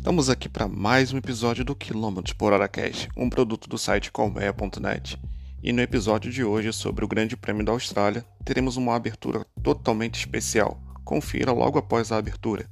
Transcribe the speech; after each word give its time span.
Estamos 0.00 0.30
aqui 0.30 0.48
para 0.48 0.66
mais 0.66 1.12
um 1.12 1.18
episódio 1.18 1.62
do 1.62 1.76
Quilômetros 1.76 2.32
por 2.32 2.54
Hora 2.54 2.66
Cast, 2.66 3.10
um 3.14 3.28
produto 3.28 3.68
do 3.68 3.76
site 3.76 4.10
colmeia.net. 4.10 5.20
E 5.62 5.74
no 5.74 5.82
episódio 5.82 6.32
de 6.32 6.42
hoje 6.42 6.72
sobre 6.72 7.04
o 7.04 7.08
Grande 7.08 7.36
Prêmio 7.36 7.62
da 7.62 7.72
Austrália, 7.72 8.24
teremos 8.42 8.78
uma 8.78 8.96
abertura 8.96 9.44
totalmente 9.62 10.18
especial. 10.18 10.80
Confira 11.04 11.52
logo 11.52 11.78
após 11.78 12.10
a 12.10 12.16
abertura. 12.16 12.66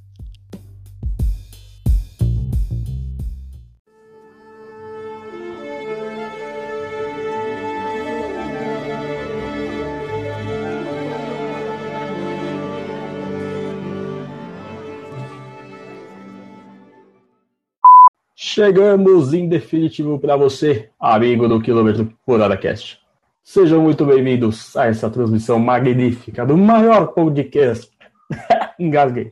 Chegamos 18.59 19.33
em 19.33 19.47
definitivo 19.47 20.19
para 20.19 20.35
você, 20.35 20.89
amigo 20.99 21.47
do 21.47 21.61
Quilômetro 21.61 22.11
por 22.25 22.41
Hora 22.41 22.57
Cast. 22.57 22.99
Sejam 23.41 23.81
muito 23.81 24.05
bem-vindos 24.05 24.75
a 24.75 24.87
essa 24.87 25.09
transmissão 25.09 25.57
magnífica 25.57 26.45
do 26.45 26.57
maior 26.57 27.07
podcast. 27.13 27.89
Engasguei. 28.77 29.31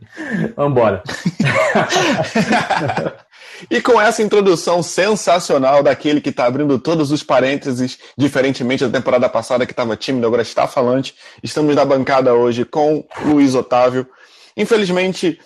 Vambora. 0.55 1.03
e 3.69 3.81
com 3.81 3.99
essa 3.99 4.23
introdução 4.23 4.81
sensacional 4.81 5.83
daquele 5.83 6.21
que 6.21 6.29
está 6.29 6.45
abrindo 6.45 6.79
todos 6.79 7.11
os 7.11 7.21
parênteses, 7.21 7.99
diferentemente 8.17 8.87
da 8.87 8.97
temporada 8.97 9.27
passada 9.27 9.65
que 9.65 9.73
estava 9.73 9.97
tímido, 9.97 10.25
agora 10.25 10.41
está 10.41 10.67
falante, 10.67 11.13
estamos 11.43 11.75
na 11.75 11.83
bancada 11.83 12.33
hoje 12.33 12.63
com 12.63 13.05
Luiz 13.25 13.55
Otávio. 13.55 14.07
Infelizmente, 14.55 15.37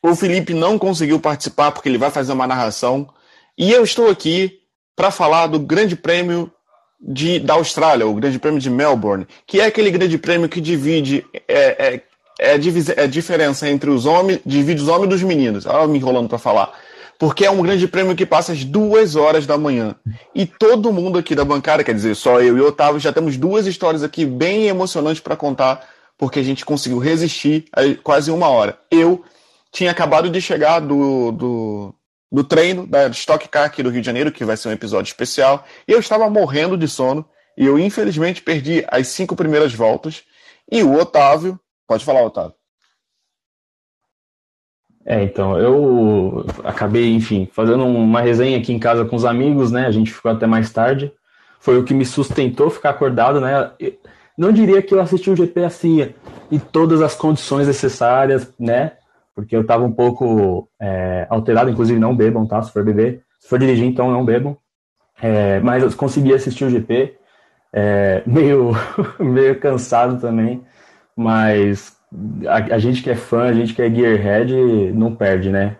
o 0.00 0.14
Felipe 0.14 0.54
não 0.54 0.78
conseguiu 0.78 1.18
participar 1.18 1.72
porque 1.72 1.88
ele 1.88 1.98
vai 1.98 2.12
fazer 2.12 2.32
uma 2.32 2.46
narração 2.46 3.12
e 3.56 3.72
eu 3.72 3.84
estou 3.84 4.10
aqui 4.10 4.60
para 4.96 5.10
falar 5.10 5.46
do 5.46 5.58
Grande 5.58 5.96
Prêmio 5.96 6.50
de, 7.00 7.38
da 7.38 7.54
Austrália, 7.54 8.06
o 8.06 8.14
Grande 8.14 8.38
Prêmio 8.38 8.60
de 8.60 8.70
Melbourne, 8.70 9.26
que 9.46 9.60
é 9.60 9.66
aquele 9.66 9.90
grande 9.90 10.16
prêmio 10.16 10.48
que 10.48 10.60
divide 10.60 11.24
é, 11.32 11.42
é, 11.48 12.02
é, 12.40 12.52
a, 12.52 13.02
é 13.02 13.06
diferença 13.06 13.68
entre 13.68 13.90
os 13.90 14.06
homens, 14.06 14.40
divide 14.44 14.82
os 14.82 14.88
homens 14.88 15.08
dos 15.08 15.22
meninos. 15.22 15.66
Olha 15.66 15.86
me 15.86 15.98
enrolando 15.98 16.28
para 16.28 16.38
falar. 16.38 16.72
Porque 17.18 17.44
é 17.44 17.50
um 17.50 17.62
grande 17.62 17.86
prêmio 17.86 18.16
que 18.16 18.26
passa 18.26 18.52
às 18.52 18.64
duas 18.64 19.14
horas 19.14 19.46
da 19.46 19.56
manhã. 19.56 19.94
E 20.34 20.44
todo 20.46 20.92
mundo 20.92 21.18
aqui 21.18 21.34
da 21.34 21.44
bancada, 21.44 21.84
quer 21.84 21.94
dizer, 21.94 22.16
só 22.16 22.40
eu 22.40 22.58
e 22.58 22.60
o 22.60 22.66
Otávio, 22.66 22.98
já 22.98 23.12
temos 23.12 23.36
duas 23.36 23.66
histórias 23.66 24.02
aqui 24.02 24.26
bem 24.26 24.66
emocionantes 24.66 25.20
para 25.20 25.36
contar, 25.36 25.86
porque 26.18 26.40
a 26.40 26.42
gente 26.42 26.64
conseguiu 26.64 26.98
resistir 26.98 27.66
a 27.72 27.82
quase 28.02 28.32
uma 28.32 28.48
hora. 28.48 28.78
Eu 28.90 29.22
tinha 29.70 29.92
acabado 29.92 30.28
de 30.28 30.40
chegar 30.40 30.80
do, 30.80 31.30
do, 31.30 31.94
do 32.34 32.42
treino 32.42 32.84
da 32.84 33.06
Stock 33.10 33.48
Car 33.48 33.66
aqui 33.66 33.80
do 33.80 33.90
Rio 33.90 34.00
de 34.00 34.06
Janeiro, 34.06 34.32
que 34.32 34.44
vai 34.44 34.56
ser 34.56 34.68
um 34.68 34.72
episódio 34.72 35.08
especial, 35.08 35.64
e 35.86 35.92
eu 35.92 36.00
estava 36.00 36.28
morrendo 36.28 36.76
de 36.76 36.88
sono, 36.88 37.24
e 37.56 37.64
eu 37.64 37.78
infelizmente 37.78 38.42
perdi 38.42 38.84
as 38.88 39.06
cinco 39.06 39.36
primeiras 39.36 39.72
voltas, 39.72 40.24
e 40.68 40.82
o 40.82 40.98
Otávio, 40.98 41.60
pode 41.86 42.04
falar, 42.04 42.24
Otávio. 42.24 42.52
É, 45.06 45.22
então, 45.22 45.56
eu 45.60 46.44
acabei, 46.64 47.14
enfim, 47.14 47.48
fazendo 47.52 47.84
uma 47.84 48.20
resenha 48.20 48.58
aqui 48.58 48.72
em 48.72 48.80
casa 48.80 49.04
com 49.04 49.14
os 49.14 49.24
amigos, 49.24 49.70
né? 49.70 49.86
A 49.86 49.92
gente 49.92 50.12
ficou 50.12 50.32
até 50.32 50.44
mais 50.44 50.72
tarde. 50.72 51.12
Foi 51.60 51.78
o 51.78 51.84
que 51.84 51.94
me 51.94 52.04
sustentou 52.04 52.68
ficar 52.68 52.90
acordado, 52.90 53.40
né? 53.40 53.70
Não 54.36 54.50
diria 54.50 54.82
que 54.82 54.92
eu 54.92 55.00
assisti 55.00 55.30
um 55.30 55.36
GP 55.36 55.62
assim, 55.62 56.12
em 56.50 56.58
todas 56.58 57.00
as 57.00 57.14
condições 57.14 57.68
necessárias, 57.68 58.52
né? 58.58 58.92
Porque 59.34 59.56
eu 59.56 59.62
estava 59.62 59.84
um 59.84 59.92
pouco 59.92 60.68
é, 60.80 61.26
alterado, 61.28 61.70
inclusive 61.70 61.98
não 61.98 62.16
bebam, 62.16 62.46
tá? 62.46 62.62
Se 62.62 62.72
for 62.72 62.84
beber, 62.84 63.24
se 63.40 63.48
for 63.48 63.58
dirigir, 63.58 63.84
então 63.84 64.10
não 64.10 64.24
bebam. 64.24 64.56
É, 65.20 65.60
mas 65.60 65.82
eu 65.82 65.92
consegui 65.92 66.32
assistir 66.32 66.64
o 66.64 66.70
GP, 66.70 67.16
é, 67.72 68.22
meio, 68.26 68.72
meio 69.18 69.58
cansado 69.58 70.20
também, 70.20 70.62
mas 71.16 71.96
a, 72.46 72.74
a, 72.74 72.78
gente 72.78 73.02
que 73.02 73.10
é 73.10 73.16
fã, 73.16 73.44
a 73.44 73.52
gente 73.52 73.74
que 73.74 73.82
é 73.82 73.90
gearhead, 73.90 74.54
não 74.92 75.14
perde, 75.14 75.50
né? 75.50 75.76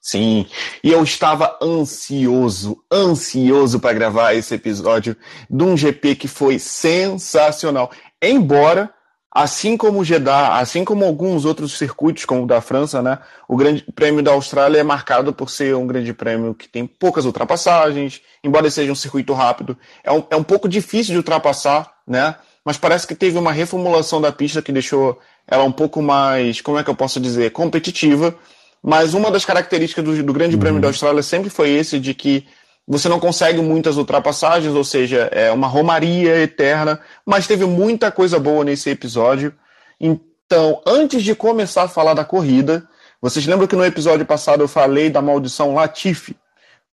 Sim, 0.00 0.46
e 0.82 0.90
eu 0.90 1.02
estava 1.02 1.58
ansioso, 1.62 2.82
ansioso 2.90 3.78
para 3.78 3.92
gravar 3.92 4.34
esse 4.34 4.54
episódio 4.54 5.14
de 5.48 5.62
um 5.62 5.76
GP 5.76 6.16
que 6.16 6.26
foi 6.26 6.58
sensacional. 6.58 7.90
Embora 8.22 8.92
Assim 9.32 9.76
como 9.76 10.00
o 10.00 10.04
Jeddah, 10.04 10.58
assim 10.58 10.84
como 10.84 11.04
alguns 11.04 11.44
outros 11.44 11.78
circuitos, 11.78 12.24
como 12.24 12.42
o 12.42 12.46
da 12.46 12.60
França, 12.60 13.00
né? 13.00 13.20
O 13.46 13.56
Grande 13.56 13.84
Prêmio 13.94 14.24
da 14.24 14.32
Austrália 14.32 14.80
é 14.80 14.82
marcado 14.82 15.32
por 15.32 15.48
ser 15.48 15.76
um 15.76 15.86
grande 15.86 16.12
prêmio 16.12 16.52
que 16.52 16.68
tem 16.68 16.84
poucas 16.84 17.24
ultrapassagens, 17.24 18.20
embora 18.42 18.68
seja 18.68 18.90
um 18.90 18.96
circuito 18.96 19.32
rápido. 19.32 19.78
É 20.02 20.10
um, 20.10 20.24
é 20.30 20.36
um 20.36 20.42
pouco 20.42 20.68
difícil 20.68 21.12
de 21.12 21.18
ultrapassar, 21.18 21.92
né? 22.04 22.34
Mas 22.64 22.76
parece 22.76 23.06
que 23.06 23.14
teve 23.14 23.38
uma 23.38 23.52
reformulação 23.52 24.20
da 24.20 24.32
pista 24.32 24.60
que 24.60 24.72
deixou 24.72 25.18
ela 25.46 25.62
um 25.62 25.72
pouco 25.72 26.02
mais, 26.02 26.60
como 26.60 26.78
é 26.78 26.82
que 26.82 26.90
eu 26.90 26.94
posso 26.96 27.20
dizer, 27.20 27.52
competitiva. 27.52 28.34
Mas 28.82 29.14
uma 29.14 29.30
das 29.30 29.44
características 29.44 30.04
do, 30.04 30.22
do 30.22 30.32
Grande 30.32 30.56
Prêmio 30.56 30.80
da 30.80 30.88
uhum. 30.88 30.90
Austrália 30.90 31.22
sempre 31.22 31.50
foi 31.50 31.70
esse 31.70 32.00
de 32.00 32.14
que 32.14 32.46
você 32.90 33.08
não 33.08 33.20
consegue 33.20 33.60
muitas 33.60 33.96
ultrapassagens, 33.96 34.74
ou 34.74 34.82
seja, 34.82 35.28
é 35.30 35.52
uma 35.52 35.68
romaria 35.68 36.42
eterna, 36.42 37.00
mas 37.24 37.46
teve 37.46 37.64
muita 37.64 38.10
coisa 38.10 38.36
boa 38.36 38.64
nesse 38.64 38.90
episódio. 38.90 39.54
Então, 40.00 40.82
antes 40.84 41.22
de 41.22 41.32
começar 41.36 41.84
a 41.84 41.88
falar 41.88 42.14
da 42.14 42.24
corrida, 42.24 42.82
vocês 43.22 43.46
lembram 43.46 43.68
que 43.68 43.76
no 43.76 43.84
episódio 43.84 44.26
passado 44.26 44.64
eu 44.64 44.66
falei 44.66 45.08
da 45.08 45.22
maldição 45.22 45.72
Latifi? 45.72 46.36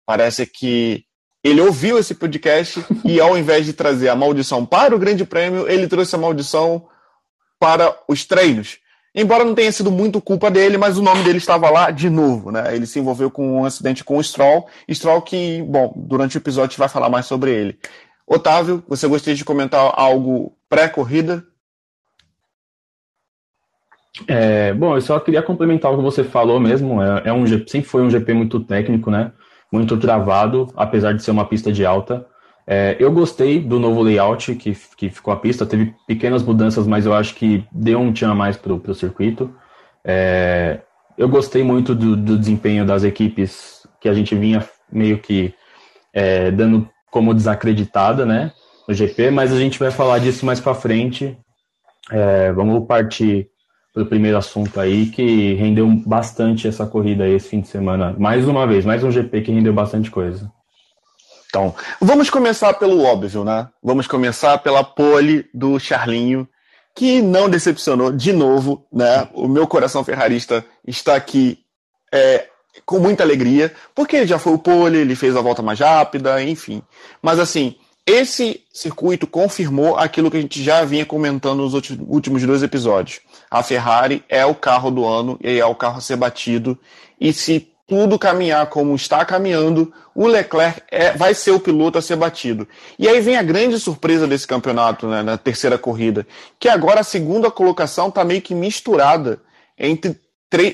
Parece 0.05 0.45
que 0.45 1.03
ele 1.43 1.61
ouviu 1.61 1.97
esse 1.97 2.13
podcast 2.13 2.85
e 3.03 3.19
ao 3.19 3.35
invés 3.35 3.65
de 3.65 3.73
trazer 3.73 4.09
a 4.09 4.15
maldição 4.15 4.63
para 4.63 4.95
o 4.95 4.99
Grande 4.99 5.25
Prêmio, 5.25 5.67
ele 5.67 5.87
trouxe 5.87 6.13
a 6.13 6.19
maldição 6.19 6.87
para 7.59 7.97
os 8.07 8.23
treinos. 8.23 8.77
Embora 9.19 9.43
não 9.43 9.55
tenha 9.55 9.71
sido 9.71 9.89
muito 9.89 10.21
culpa 10.21 10.51
dele, 10.51 10.77
mas 10.77 10.95
o 10.95 11.01
nome 11.01 11.23
dele 11.23 11.39
estava 11.39 11.71
lá 11.71 11.89
de 11.89 12.07
novo, 12.07 12.51
né? 12.51 12.75
Ele 12.75 12.85
se 12.85 12.99
envolveu 12.99 13.31
com 13.31 13.61
um 13.61 13.65
acidente 13.65 14.03
com 14.03 14.15
o 14.15 14.23
Stroll. 14.23 14.67
Stroll 14.87 15.23
que, 15.23 15.63
bom, 15.63 15.91
durante 15.97 16.37
o 16.37 16.39
episódio 16.39 16.65
a 16.65 16.69
gente 16.69 16.77
vai 16.77 16.87
falar 16.87 17.09
mais 17.09 17.25
sobre 17.25 17.51
ele. 17.51 17.79
Otávio, 18.27 18.83
você 18.87 19.07
gostaria 19.07 19.35
de 19.35 19.43
comentar 19.43 19.91
algo 19.95 20.55
pré-corrida? 20.69 21.43
É, 24.27 24.71
bom, 24.75 24.93
eu 24.95 25.01
só 25.01 25.19
queria 25.19 25.41
complementar 25.41 25.91
o 25.91 25.97
que 25.97 26.03
você 26.03 26.23
falou 26.23 26.59
mesmo. 26.59 27.01
É, 27.01 27.23
é 27.29 27.33
um 27.33 27.47
sempre 27.47 27.89
foi 27.89 28.03
um 28.03 28.11
GP 28.11 28.33
muito 28.33 28.59
técnico, 28.59 29.09
né? 29.09 29.31
Muito 29.71 29.97
travado, 29.97 30.71
apesar 30.77 31.13
de 31.13 31.23
ser 31.23 31.31
uma 31.31 31.45
pista 31.45 31.71
de 31.71 31.83
alta. 31.83 32.23
É, 32.69 32.97
eu 32.99 33.09
gostei 33.13 33.61
do 33.61 33.79
novo 33.79 34.01
layout 34.01 34.53
que, 34.55 34.75
que 34.97 35.09
ficou 35.09 35.33
a 35.33 35.37
pista, 35.37 35.65
teve 35.65 35.95
pequenas 36.05 36.43
mudanças, 36.43 36.85
mas 36.85 37.05
eu 37.05 37.13
acho 37.13 37.33
que 37.35 37.65
deu 37.71 37.97
um 37.97 38.11
tchan 38.11 38.31
a 38.31 38.35
mais 38.35 38.57
para 38.57 38.73
o 38.73 38.93
circuito. 38.93 39.55
É, 40.03 40.81
eu 41.17 41.29
gostei 41.29 41.63
muito 41.63 41.95
do, 41.95 42.17
do, 42.17 42.37
desempenho 42.37 42.85
das 42.85 43.05
equipes 43.05 43.87
que 44.01 44.09
a 44.09 44.13
gente 44.13 44.35
vinha 44.35 44.67
meio 44.91 45.17
que 45.17 45.53
é, 46.13 46.51
dando 46.51 46.89
como 47.09 47.33
desacreditada 47.33 48.25
né, 48.25 48.51
no 48.85 48.93
GP, 48.93 49.31
mas 49.31 49.53
a 49.53 49.59
gente 49.59 49.79
vai 49.79 49.89
falar 49.89 50.19
disso 50.19 50.45
mais 50.45 50.59
para 50.59 50.75
frente. 50.75 51.37
É, 52.11 52.51
vamos 52.51 52.85
partir 52.85 53.49
para 53.93 54.03
o 54.03 54.05
primeiro 54.05 54.37
assunto 54.37 54.79
aí, 54.79 55.07
que 55.07 55.53
rendeu 55.53 55.87
bastante 56.05 56.67
essa 56.67 56.85
corrida 56.85 57.27
esse 57.27 57.49
fim 57.49 57.61
de 57.61 57.69
semana. 57.69 58.13
Mais 58.19 58.45
uma 58.45 58.67
vez, 58.67 58.85
mais 58.85 59.03
um 59.03 59.11
GP 59.11 59.41
que 59.41 59.51
rendeu 59.51 59.73
bastante 59.73 60.11
coisa. 60.11 60.51
Então, 61.47 61.73
vamos 62.01 62.29
começar 62.29 62.73
pelo 62.73 63.03
óbvio, 63.03 63.43
né? 63.43 63.67
Vamos 63.81 64.05
começar 64.07 64.57
pela 64.57 64.83
pole 64.83 65.49
do 65.53 65.79
Charlinho, 65.79 66.47
que 66.93 67.21
não 67.21 67.49
decepcionou 67.49 68.11
de 68.11 68.33
novo, 68.33 68.85
né? 68.91 69.27
O 69.33 69.47
meu 69.47 69.65
coração 69.65 70.03
ferrarista 70.03 70.65
está 70.85 71.15
aqui 71.15 71.59
é, 72.13 72.47
com 72.85 72.99
muita 72.99 73.23
alegria, 73.23 73.73
porque 73.95 74.27
já 74.27 74.37
foi 74.37 74.53
o 74.53 74.59
pole, 74.59 74.97
ele 74.97 75.15
fez 75.15 75.35
a 75.35 75.41
volta 75.41 75.61
mais 75.61 75.79
rápida, 75.79 76.43
enfim. 76.43 76.81
Mas 77.21 77.39
assim, 77.39 77.75
esse 78.05 78.61
circuito 78.73 79.27
confirmou 79.27 79.97
aquilo 79.97 80.31
que 80.31 80.37
a 80.37 80.41
gente 80.41 80.63
já 80.63 80.83
vinha 80.85 81.05
comentando 81.05 81.59
nos 81.59 81.73
últimos 81.73 82.41
dois 82.43 82.63
episódios. 82.63 83.19
A 83.51 83.61
Ferrari 83.61 84.23
é 84.29 84.45
o 84.45 84.55
carro 84.55 84.89
do 84.89 85.05
ano 85.05 85.37
e 85.41 85.59
é 85.59 85.65
o 85.65 85.75
carro 85.75 85.97
a 85.97 86.01
ser 86.01 86.15
batido. 86.15 86.77
E 87.19 87.33
se 87.33 87.69
tudo 87.87 88.19
caminhar 88.19 88.67
como 88.67 88.93
está 88.93 89.23
caminhando, 89.23 89.93
o 90.13 90.27
Leclerc 90.27 90.83
é, 90.91 91.13
vai 91.13 91.33
ser 91.33 91.51
o 91.51 91.59
piloto 91.59 91.97
a 91.97 92.01
ser 92.01 92.17
batido. 92.17 92.67
E 92.99 93.07
aí 93.07 93.21
vem 93.21 93.37
a 93.37 93.43
grande 93.43 93.79
surpresa 93.79 94.27
desse 94.27 94.45
campeonato, 94.45 95.07
né, 95.07 95.23
na 95.23 95.37
terceira 95.37 95.77
corrida, 95.77 96.27
que 96.59 96.67
agora 96.67 96.99
a 96.99 97.03
segunda 97.03 97.49
colocação 97.49 98.09
está 98.09 98.25
meio 98.25 98.41
que 98.41 98.53
misturada 98.53 99.41
entre, 99.77 100.19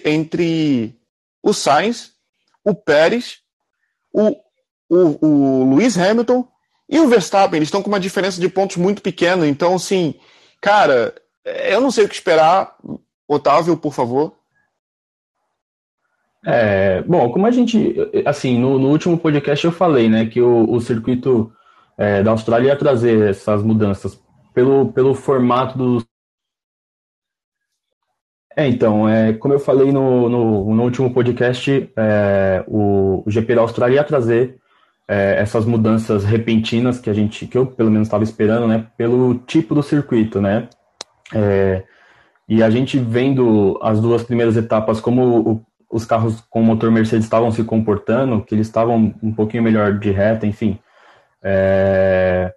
entre 0.05 0.97
o 1.43 1.53
Sainz, 1.53 2.13
o 2.65 2.73
Pérez, 2.73 3.37
o, 4.11 4.35
o, 4.89 5.27
o 5.27 5.75
Lewis 5.75 5.97
Hamilton 5.97 6.47
e 6.89 6.99
o 6.99 7.07
Verstappen. 7.07 7.57
Eles 7.57 7.67
estão 7.67 7.83
com 7.83 7.89
uma 7.89 7.99
diferença 7.99 8.41
de 8.41 8.49
pontos 8.49 8.77
muito 8.77 9.01
pequena. 9.01 9.47
Então, 9.47 9.75
assim, 9.75 10.15
cara, 10.59 11.13
eu 11.43 11.79
não 11.79 11.91
sei 11.91 12.05
o 12.05 12.09
que 12.09 12.15
esperar. 12.15 12.75
Otávio, 13.27 13.77
por 13.77 13.93
favor. 13.93 14.35
É, 16.45 17.01
bom, 17.03 17.31
como 17.31 17.47
a 17.47 17.51
gente, 17.51 17.95
assim, 18.25 18.59
no, 18.59 18.77
no 18.77 18.89
último 18.89 19.17
podcast 19.17 19.65
eu 19.65 19.71
falei, 19.71 20.09
né, 20.09 20.25
que 20.25 20.41
o, 20.41 20.69
o 20.69 20.81
circuito 20.81 21.51
é, 21.97 22.21
da 22.21 22.31
Austrália 22.31 22.67
ia 22.67 22.75
trazer 22.75 23.29
essas 23.29 23.63
mudanças 23.63 24.21
pelo, 24.53 24.91
pelo 24.91 25.13
formato 25.13 25.77
do. 25.77 26.03
É, 28.55 28.67
então, 28.67 29.09
é, 29.09 29.33
como 29.33 29.53
eu 29.53 29.59
falei 29.59 29.91
no, 29.91 30.29
no, 30.29 30.75
no 30.75 30.83
último 30.83 31.11
podcast, 31.13 31.91
é, 31.95 32.63
o, 32.67 33.23
o, 33.25 33.31
GP 33.31 33.55
da 33.55 33.61
Austrália 33.61 33.95
ia 33.95 34.03
trazer 34.03 34.59
é, 35.07 35.39
essas 35.39 35.65
mudanças 35.65 36.23
repentinas 36.23 36.99
que 36.99 37.09
a 37.09 37.13
gente, 37.13 37.47
que 37.47 37.57
eu 37.57 37.65
pelo 37.65 37.89
menos 37.89 38.07
estava 38.07 38.23
esperando, 38.23 38.67
né, 38.67 38.85
pelo 38.95 39.35
tipo 39.39 39.73
do 39.73 39.81
circuito, 39.81 40.39
né. 40.39 40.69
É, 41.33 41.83
e 42.47 42.61
a 42.61 42.69
gente 42.69 42.99
vendo 42.99 43.79
as 43.81 43.99
duas 43.99 44.21
primeiras 44.21 44.55
etapas, 44.55 44.99
como 44.99 45.65
os 45.93 46.05
carros 46.05 46.41
com 46.49 46.63
motor 46.63 46.89
Mercedes 46.89 47.25
estavam 47.25 47.51
se 47.51 47.63
comportando, 47.63 48.43
que 48.43 48.55
eles 48.55 48.65
estavam 48.65 49.13
um 49.21 49.31
pouquinho 49.31 49.61
melhor 49.61 49.99
de 49.99 50.09
reta, 50.09 50.47
enfim. 50.47 50.79
É, 51.41 52.51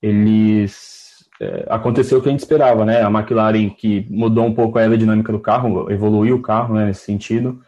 eles 0.00 1.28
é, 1.38 1.66
aconteceu 1.68 2.18
o 2.18 2.22
que 2.22 2.28
a 2.28 2.32
gente 2.32 2.40
esperava, 2.40 2.86
né? 2.86 3.02
A 3.02 3.10
McLaren 3.10 3.68
que 3.68 4.06
mudou 4.08 4.46
um 4.46 4.54
pouco 4.54 4.78
a 4.78 4.80
aerodinâmica 4.80 5.30
do 5.30 5.38
carro, 5.38 5.90
evoluiu 5.90 6.36
o 6.36 6.42
carro 6.42 6.74
né, 6.74 6.86
nesse 6.86 7.04
sentido, 7.04 7.62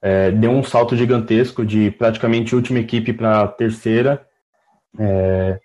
é, 0.00 0.30
deu 0.30 0.50
um 0.50 0.62
salto 0.62 0.96
gigantesco 0.96 1.64
de 1.64 1.90
praticamente 1.90 2.54
última 2.56 2.78
equipe 2.78 3.12
para 3.12 3.46
terceira. 3.46 4.26
É, 4.98 5.60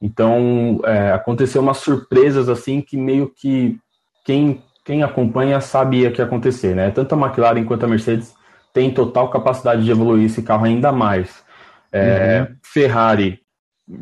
então 0.00 0.80
é, 0.84 1.12
aconteceu 1.12 1.60
umas 1.60 1.78
surpresas 1.78 2.48
assim 2.48 2.80
que 2.80 2.96
meio 2.96 3.28
que 3.28 3.78
quem, 4.24 4.62
quem 4.84 5.02
acompanha 5.02 5.60
sabia 5.60 6.10
que 6.10 6.20
ia 6.20 6.24
acontecer, 6.24 6.74
né? 6.74 6.90
Tanto 6.90 7.14
a 7.14 7.18
McLaren 7.18 7.64
quanto 7.64 7.84
a 7.84 7.88
Mercedes 7.88 8.34
têm 8.72 8.92
total 8.92 9.30
capacidade 9.30 9.84
de 9.84 9.90
evoluir 9.90 10.26
esse 10.26 10.42
carro 10.42 10.64
ainda 10.64 10.90
mais. 10.90 11.44
É, 11.92 12.46
uhum. 12.48 12.56
Ferrari 12.62 13.40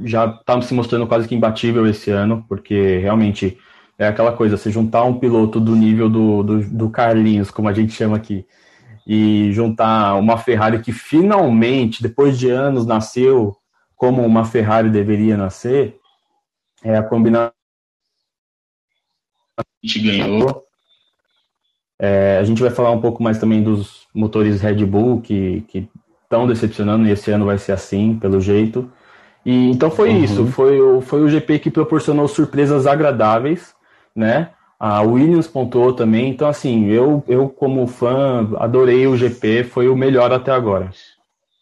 já 0.05 0.27
está 0.27 0.61
se 0.62 0.73
mostrando 0.73 1.06
quase 1.06 1.27
que 1.27 1.35
imbatível 1.35 1.87
esse 1.87 2.11
ano, 2.11 2.44
porque 2.49 2.99
realmente 2.99 3.59
é 3.99 4.06
aquela 4.06 4.32
coisa, 4.32 4.56
se 4.56 4.71
juntar 4.71 5.05
um 5.05 5.19
piloto 5.19 5.61
do 5.61 5.75
nível 5.75 6.09
do, 6.09 6.43
do, 6.43 6.61
do 6.69 6.91
Carlinhos, 6.91 7.50
como 7.50 7.69
a 7.69 7.73
gente 7.73 7.93
chama 7.93 8.17
aqui, 8.17 8.47
e 9.06 9.50
juntar 9.53 10.15
uma 10.15 10.38
Ferrari 10.38 10.81
que 10.81 10.93
finalmente, 10.93 12.03
depois 12.03 12.38
de 12.38 12.49
anos, 12.49 12.87
nasceu 12.87 13.56
como 13.97 14.25
uma 14.25 14.44
Ferrari 14.44 14.88
deveria 14.88 15.37
nascer, 15.37 15.99
é 16.82 16.97
a 16.97 17.03
combinação 17.03 17.53
a 19.59 19.62
gente 19.82 20.00
ganhou. 20.00 20.69
É, 22.02 22.38
a 22.41 22.44
gente 22.44 22.62
vai 22.62 22.70
falar 22.70 22.91
um 22.93 23.00
pouco 23.00 23.23
mais 23.23 23.38
também 23.38 23.62
dos 23.62 24.06
motores 24.14 24.62
Red 24.62 24.85
Bull 24.87 25.20
que 25.20 25.62
estão 26.25 26.47
decepcionando 26.47 27.06
e 27.06 27.11
esse 27.11 27.31
ano 27.31 27.44
vai 27.44 27.58
ser 27.58 27.73
assim, 27.73 28.17
pelo 28.19 28.41
jeito. 28.41 28.91
E 29.44 29.70
então 29.70 29.91
foi 29.91 30.11
uhum. 30.11 30.25
isso, 30.25 30.47
foi 30.47 30.81
o, 30.81 31.00
foi 31.00 31.23
o 31.23 31.29
GP 31.29 31.58
que 31.58 31.70
proporcionou 31.70 32.26
surpresas 32.29 32.87
agradáveis, 32.87 33.75
né? 34.14 34.50
A 34.79 35.02
Williams 35.02 35.47
pontuou 35.47 35.93
também, 35.93 36.31
então 36.31 36.49
assim, 36.49 36.87
eu, 36.87 37.23
eu 37.29 37.50
como 37.50 37.87
fã 37.87 38.49
adorei 38.58 39.06
o 39.06 39.17
GP, 39.17 39.64
foi 39.64 39.88
o 39.88 39.96
melhor 39.96 40.32
até 40.32 40.53
agora. 40.53 40.91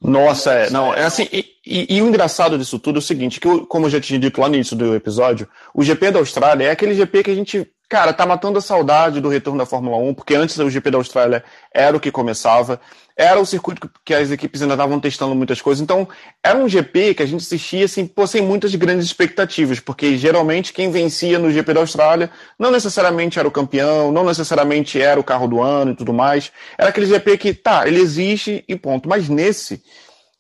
Nossa, 0.01 0.53
é, 0.53 0.71
não, 0.71 0.95
é 0.95 1.05
assim, 1.05 1.27
e, 1.33 1.45
e, 1.67 1.97
e, 1.97 2.03
o 2.03 2.07
engraçado 2.07 2.57
disso 2.57 2.79
tudo 2.79 2.97
é 2.97 3.01
o 3.01 3.03
seguinte, 3.03 3.41
que 3.41 3.49
eu, 3.49 3.67
como 3.67 3.87
eu 3.87 3.91
já 3.91 4.01
tinha 4.01 4.21
dito 4.21 4.41
lá 4.41 4.49
no 4.49 4.55
início 4.55 4.77
do 4.77 4.95
episódio, 4.95 5.49
o 5.75 5.83
GP 5.83 6.13
da 6.13 6.21
Austrália 6.21 6.67
é 6.67 6.71
aquele 6.71 6.95
GP 6.95 7.25
que 7.25 7.31
a 7.33 7.35
gente 7.35 7.69
Cara, 7.89 8.13
tá 8.13 8.27
matando 8.27 8.59
a 8.59 8.61
saudade 8.61 9.19
do 9.19 9.31
retorno 9.31 9.59
da 9.59 9.65
Fórmula 9.65 9.97
1, 9.97 10.13
porque 10.13 10.35
antes 10.35 10.59
o 10.59 10.69
GP 10.69 10.91
da 10.91 10.99
Austrália 10.99 11.43
era 11.73 11.97
o 11.97 12.01
que 12.01 12.11
começava, 12.11 12.79
era 13.17 13.41
o 13.41 13.47
circuito 13.47 13.91
que 14.05 14.13
as 14.13 14.31
equipes 14.31 14.61
ainda 14.61 14.75
estavam 14.75 15.01
testando 15.01 15.35
muitas 15.35 15.63
coisas, 15.63 15.81
então 15.81 16.07
era 16.45 16.59
um 16.59 16.69
GP 16.69 17.15
que 17.15 17.23
a 17.23 17.27
gente 17.27 17.41
assistia 17.41 17.87
assim, 17.87 18.07
pô, 18.07 18.27
sem 18.27 18.43
muitas 18.43 18.75
grandes 18.75 19.07
expectativas, 19.07 19.81
porque 19.81 20.19
geralmente 20.19 20.71
quem 20.71 20.91
vencia 20.91 21.39
no 21.39 21.51
GP 21.51 21.73
da 21.73 21.81
Austrália 21.81 22.31
não 22.59 22.71
necessariamente 22.71 23.39
era 23.39 23.49
o 23.49 23.51
campeão, 23.51 24.13
não 24.13 24.27
necessariamente 24.27 25.01
era 25.01 25.19
o 25.19 25.25
carro 25.25 25.49
do 25.49 25.63
ano 25.63 25.93
e 25.93 25.97
tudo 25.97 26.13
mais, 26.13 26.53
era 26.77 26.91
aquele 26.91 27.07
GP 27.07 27.39
que, 27.39 27.55
tá, 27.55 27.89
ele 27.89 28.03
existe 28.03 28.63
e 28.69 28.77
ponto, 28.77 29.09
mas 29.09 29.31
nesse, 29.31 29.83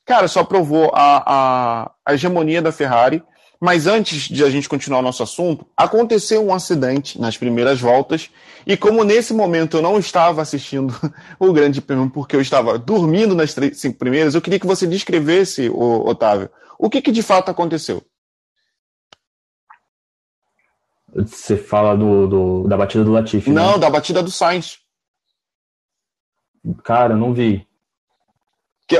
cara, 0.04 0.28
só 0.28 0.44
provou 0.44 0.92
a, 0.94 1.22
a, 1.26 1.90
a 2.04 2.12
hegemonia 2.12 2.60
da 2.60 2.72
Ferrari, 2.72 3.22
mas 3.60 3.86
antes 3.86 4.28
de 4.28 4.44
a 4.44 4.50
gente 4.50 4.68
continuar 4.68 5.00
o 5.00 5.02
nosso 5.02 5.22
assunto, 5.22 5.66
aconteceu 5.76 6.44
um 6.44 6.54
acidente 6.54 7.20
nas 7.20 7.36
primeiras 7.36 7.80
voltas, 7.80 8.30
e 8.66 8.76
como 8.76 9.02
nesse 9.02 9.34
momento 9.34 9.78
eu 9.78 9.82
não 9.82 9.98
estava 9.98 10.40
assistindo 10.40 10.94
o 11.38 11.52
Grande 11.52 11.80
Prêmio 11.80 12.10
porque 12.10 12.36
eu 12.36 12.40
estava 12.40 12.78
dormindo 12.78 13.34
nas 13.34 13.54
três, 13.54 13.78
cinco 13.78 13.98
primeiras, 13.98 14.34
eu 14.34 14.40
queria 14.40 14.60
que 14.60 14.66
você 14.66 14.86
descrevesse, 14.86 15.68
Otávio, 15.70 16.50
o 16.78 16.88
que, 16.88 17.02
que 17.02 17.10
de 17.10 17.22
fato 17.22 17.50
aconteceu. 17.50 18.02
Você 21.14 21.56
fala 21.56 21.96
do, 21.96 22.26
do, 22.26 22.68
da 22.68 22.76
batida 22.76 23.02
do 23.02 23.12
Latifi, 23.12 23.50
né? 23.50 23.60
Não, 23.60 23.72
né? 23.72 23.78
da 23.78 23.90
batida 23.90 24.22
do 24.22 24.30
Sainz. 24.30 24.78
Cara, 26.84 27.16
não 27.16 27.32
vi. 27.32 27.66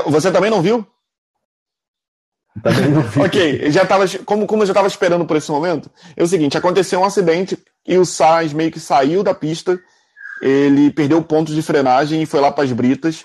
Você 0.07 0.31
também 0.31 0.49
não 0.51 0.61
viu? 0.61 0.85
Ok, 3.25 3.71
já 3.71 3.85
tava, 3.85 4.05
como, 4.25 4.45
como 4.45 4.63
eu 4.63 4.67
já 4.67 4.71
estava 4.71 4.87
esperando 4.87 5.25
por 5.25 5.37
esse 5.37 5.51
momento, 5.51 5.89
é 6.15 6.23
o 6.23 6.27
seguinte: 6.27 6.57
aconteceu 6.57 6.99
um 6.99 7.05
acidente 7.05 7.57
e 7.87 7.97
o 7.97 8.05
Sainz 8.05 8.53
meio 8.53 8.71
que 8.71 8.79
saiu 8.79 9.23
da 9.23 9.33
pista, 9.33 9.79
ele 10.41 10.91
perdeu 10.91 11.21
pontos 11.23 11.53
de 11.55 11.61
frenagem 11.61 12.21
e 12.21 12.25
foi 12.25 12.39
lá 12.39 12.51
para 12.51 12.63
as 12.63 12.71
britas, 12.71 13.21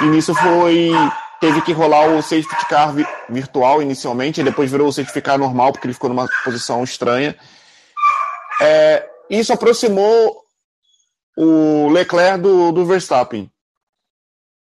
e 0.00 0.04
nisso 0.04 0.34
foi. 0.34 0.90
Teve 1.38 1.60
que 1.60 1.72
rolar 1.72 2.06
o 2.08 2.22
safety 2.22 2.66
car 2.66 2.94
vi, 2.94 3.06
virtual 3.28 3.82
inicialmente, 3.82 4.40
e 4.40 4.44
depois 4.44 4.70
virou 4.70 4.88
o 4.88 4.92
safety 4.92 5.20
car 5.20 5.38
normal, 5.38 5.70
porque 5.70 5.86
ele 5.86 5.92
ficou 5.92 6.08
numa 6.08 6.26
posição 6.42 6.82
estranha. 6.82 7.36
É, 8.58 9.06
isso 9.28 9.52
aproximou 9.52 10.44
o 11.36 11.90
Leclerc 11.90 12.40
do, 12.40 12.72
do 12.72 12.86
Verstappen. 12.86 13.50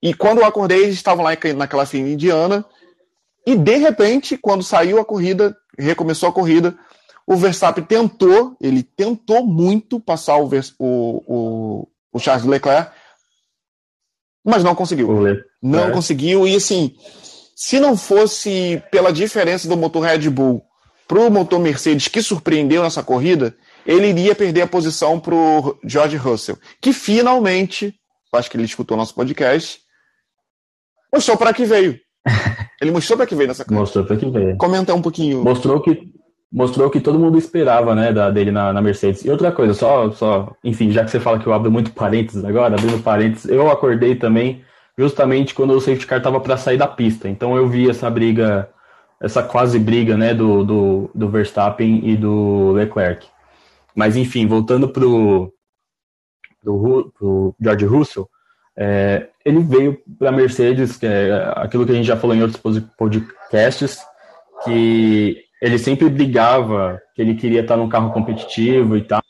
E 0.02 0.14
quando 0.14 0.38
eu 0.38 0.46
acordei, 0.46 0.84
eles 0.84 0.94
estavam 0.94 1.22
lá 1.22 1.32
naquela 1.54 1.84
fila 1.84 2.08
indiana 2.08 2.64
e 3.46 3.56
de 3.56 3.76
repente, 3.76 4.36
quando 4.36 4.62
saiu 4.62 5.00
a 5.00 5.04
corrida, 5.04 5.56
recomeçou 5.78 6.28
a 6.28 6.32
corrida, 6.32 6.76
o 7.26 7.36
Verstappen 7.36 7.84
tentou, 7.84 8.56
ele 8.60 8.82
tentou 8.82 9.46
muito 9.46 10.00
passar 10.00 10.36
o, 10.36 10.48
o, 10.78 11.22
o, 11.26 11.88
o 12.12 12.18
Charles 12.18 12.44
Leclerc, 12.44 12.90
mas 14.44 14.64
não 14.64 14.74
conseguiu. 14.74 15.08
Não 15.62 15.88
é. 15.88 15.90
conseguiu, 15.90 16.46
e 16.46 16.56
assim, 16.56 16.96
se 17.54 17.78
não 17.78 17.96
fosse 17.96 18.82
pela 18.90 19.12
diferença 19.12 19.68
do 19.68 19.76
motor 19.76 20.02
Red 20.02 20.28
Bull 20.30 20.64
para 21.06 21.20
o 21.20 21.30
motor 21.30 21.60
Mercedes, 21.60 22.08
que 22.08 22.22
surpreendeu 22.22 22.82
nessa 22.82 23.02
corrida, 23.02 23.56
ele 23.86 24.08
iria 24.08 24.34
perder 24.34 24.62
a 24.62 24.66
posição 24.66 25.20
para 25.20 25.34
o 25.34 25.78
George 25.84 26.16
Russell, 26.16 26.58
que 26.80 26.92
finalmente, 26.92 27.94
acho 28.32 28.50
que 28.50 28.56
ele 28.56 28.64
escutou 28.64 28.96
nosso 28.96 29.14
podcast, 29.14 29.80
mostrou 31.12 31.36
para 31.36 31.52
que 31.52 31.64
veio. 31.64 32.00
Ele 32.80 32.90
mostrou 32.90 33.16
para 33.16 33.26
que 33.26 33.34
veio 33.34 33.48
nessa. 33.48 33.64
Mostrou 33.70 34.04
para 34.04 34.16
que 34.16 34.28
veio. 34.28 34.56
Comenta 34.56 34.94
um 34.94 35.02
pouquinho. 35.02 35.42
Mostrou 35.42 35.80
que 35.80 36.12
mostrou 36.52 36.90
que 36.90 37.00
todo 37.00 37.18
mundo 37.18 37.38
esperava, 37.38 37.94
né, 37.94 38.12
da, 38.12 38.30
dele 38.30 38.50
na, 38.50 38.72
na, 38.72 38.82
Mercedes. 38.82 39.24
E 39.24 39.30
outra 39.30 39.50
coisa, 39.50 39.72
só, 39.72 40.10
só, 40.10 40.54
enfim, 40.62 40.90
já 40.90 41.02
que 41.02 41.10
você 41.10 41.18
fala 41.18 41.38
que 41.38 41.46
eu 41.46 41.52
abro 41.52 41.70
muito 41.72 41.92
parênteses 41.92 42.44
agora, 42.44 42.74
abrindo 42.76 43.02
parênteses, 43.02 43.48
eu 43.48 43.70
acordei 43.70 44.14
também 44.14 44.62
justamente 44.98 45.54
quando 45.54 45.72
o 45.72 45.80
safety 45.80 46.06
car 46.06 46.18
estava 46.18 46.38
para 46.40 46.58
sair 46.58 46.76
da 46.76 46.86
pista. 46.86 47.28
Então 47.28 47.56
eu 47.56 47.66
vi 47.68 47.88
essa 47.88 48.10
briga, 48.10 48.68
essa 49.18 49.42
quase 49.42 49.78
briga, 49.78 50.16
né, 50.16 50.34
do, 50.34 50.62
do, 50.62 51.10
do 51.14 51.28
Verstappen 51.30 52.02
e 52.04 52.16
do 52.16 52.72
Leclerc. 52.72 53.26
Mas 53.94 54.16
enfim, 54.16 54.46
voltando 54.46 54.88
pro, 54.88 55.52
pro, 56.62 57.12
pro 57.18 57.54
George 57.60 57.86
Russell, 57.86 58.28
é, 58.76 59.28
ele 59.44 59.60
veio 59.60 59.98
para 60.18 60.30
a 60.30 60.32
Mercedes, 60.32 60.96
que 60.96 61.06
é 61.06 61.52
aquilo 61.56 61.84
que 61.84 61.92
a 61.92 61.94
gente 61.94 62.06
já 62.06 62.16
falou 62.16 62.34
em 62.34 62.42
outros 62.42 62.82
podcasts, 62.96 63.98
que 64.64 65.44
ele 65.60 65.78
sempre 65.78 66.08
brigava, 66.08 67.00
que 67.14 67.22
ele 67.22 67.34
queria 67.34 67.60
estar 67.60 67.76
num 67.76 67.88
carro 67.88 68.12
competitivo 68.12 68.96
e 68.96 69.02
tal. 69.02 69.22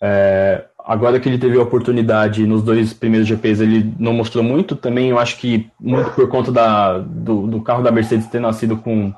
É, 0.00 0.64
agora 0.84 1.18
que 1.18 1.28
ele 1.28 1.38
teve 1.38 1.58
a 1.58 1.62
oportunidade 1.62 2.46
nos 2.46 2.62
dois 2.62 2.92
primeiros 2.92 3.28
GPs, 3.28 3.62
ele 3.62 3.92
não 3.98 4.12
mostrou 4.12 4.44
muito 4.44 4.76
também. 4.76 5.10
Eu 5.10 5.18
acho 5.18 5.36
que 5.38 5.70
muito 5.80 6.10
por 6.12 6.28
conta 6.28 6.52
da, 6.52 6.98
do, 6.98 7.46
do 7.46 7.62
carro 7.62 7.82
da 7.82 7.90
Mercedes 7.90 8.26
ter 8.26 8.40
nascido 8.40 8.76
com, 8.76 9.12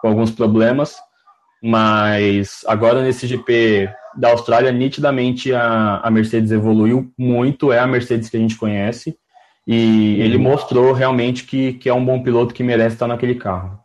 com 0.00 0.08
alguns 0.08 0.30
problemas. 0.30 0.96
Mas 1.62 2.64
agora 2.66 3.02
nesse 3.02 3.26
GP 3.26 3.88
da 4.16 4.30
Austrália, 4.30 4.72
nitidamente 4.72 5.52
a, 5.52 6.00
a 6.02 6.10
Mercedes 6.10 6.50
evoluiu 6.50 7.12
muito, 7.18 7.72
é 7.72 7.78
a 7.78 7.86
Mercedes 7.86 8.28
que 8.28 8.36
a 8.36 8.40
gente 8.40 8.56
conhece, 8.56 9.16
e 9.66 10.20
ele 10.20 10.38
mostrou 10.38 10.92
realmente 10.92 11.44
que, 11.44 11.74
que 11.74 11.88
é 11.88 11.94
um 11.94 12.04
bom 12.04 12.22
piloto 12.22 12.54
que 12.54 12.62
merece 12.62 12.94
estar 12.94 13.06
naquele 13.06 13.34
carro. 13.34 13.78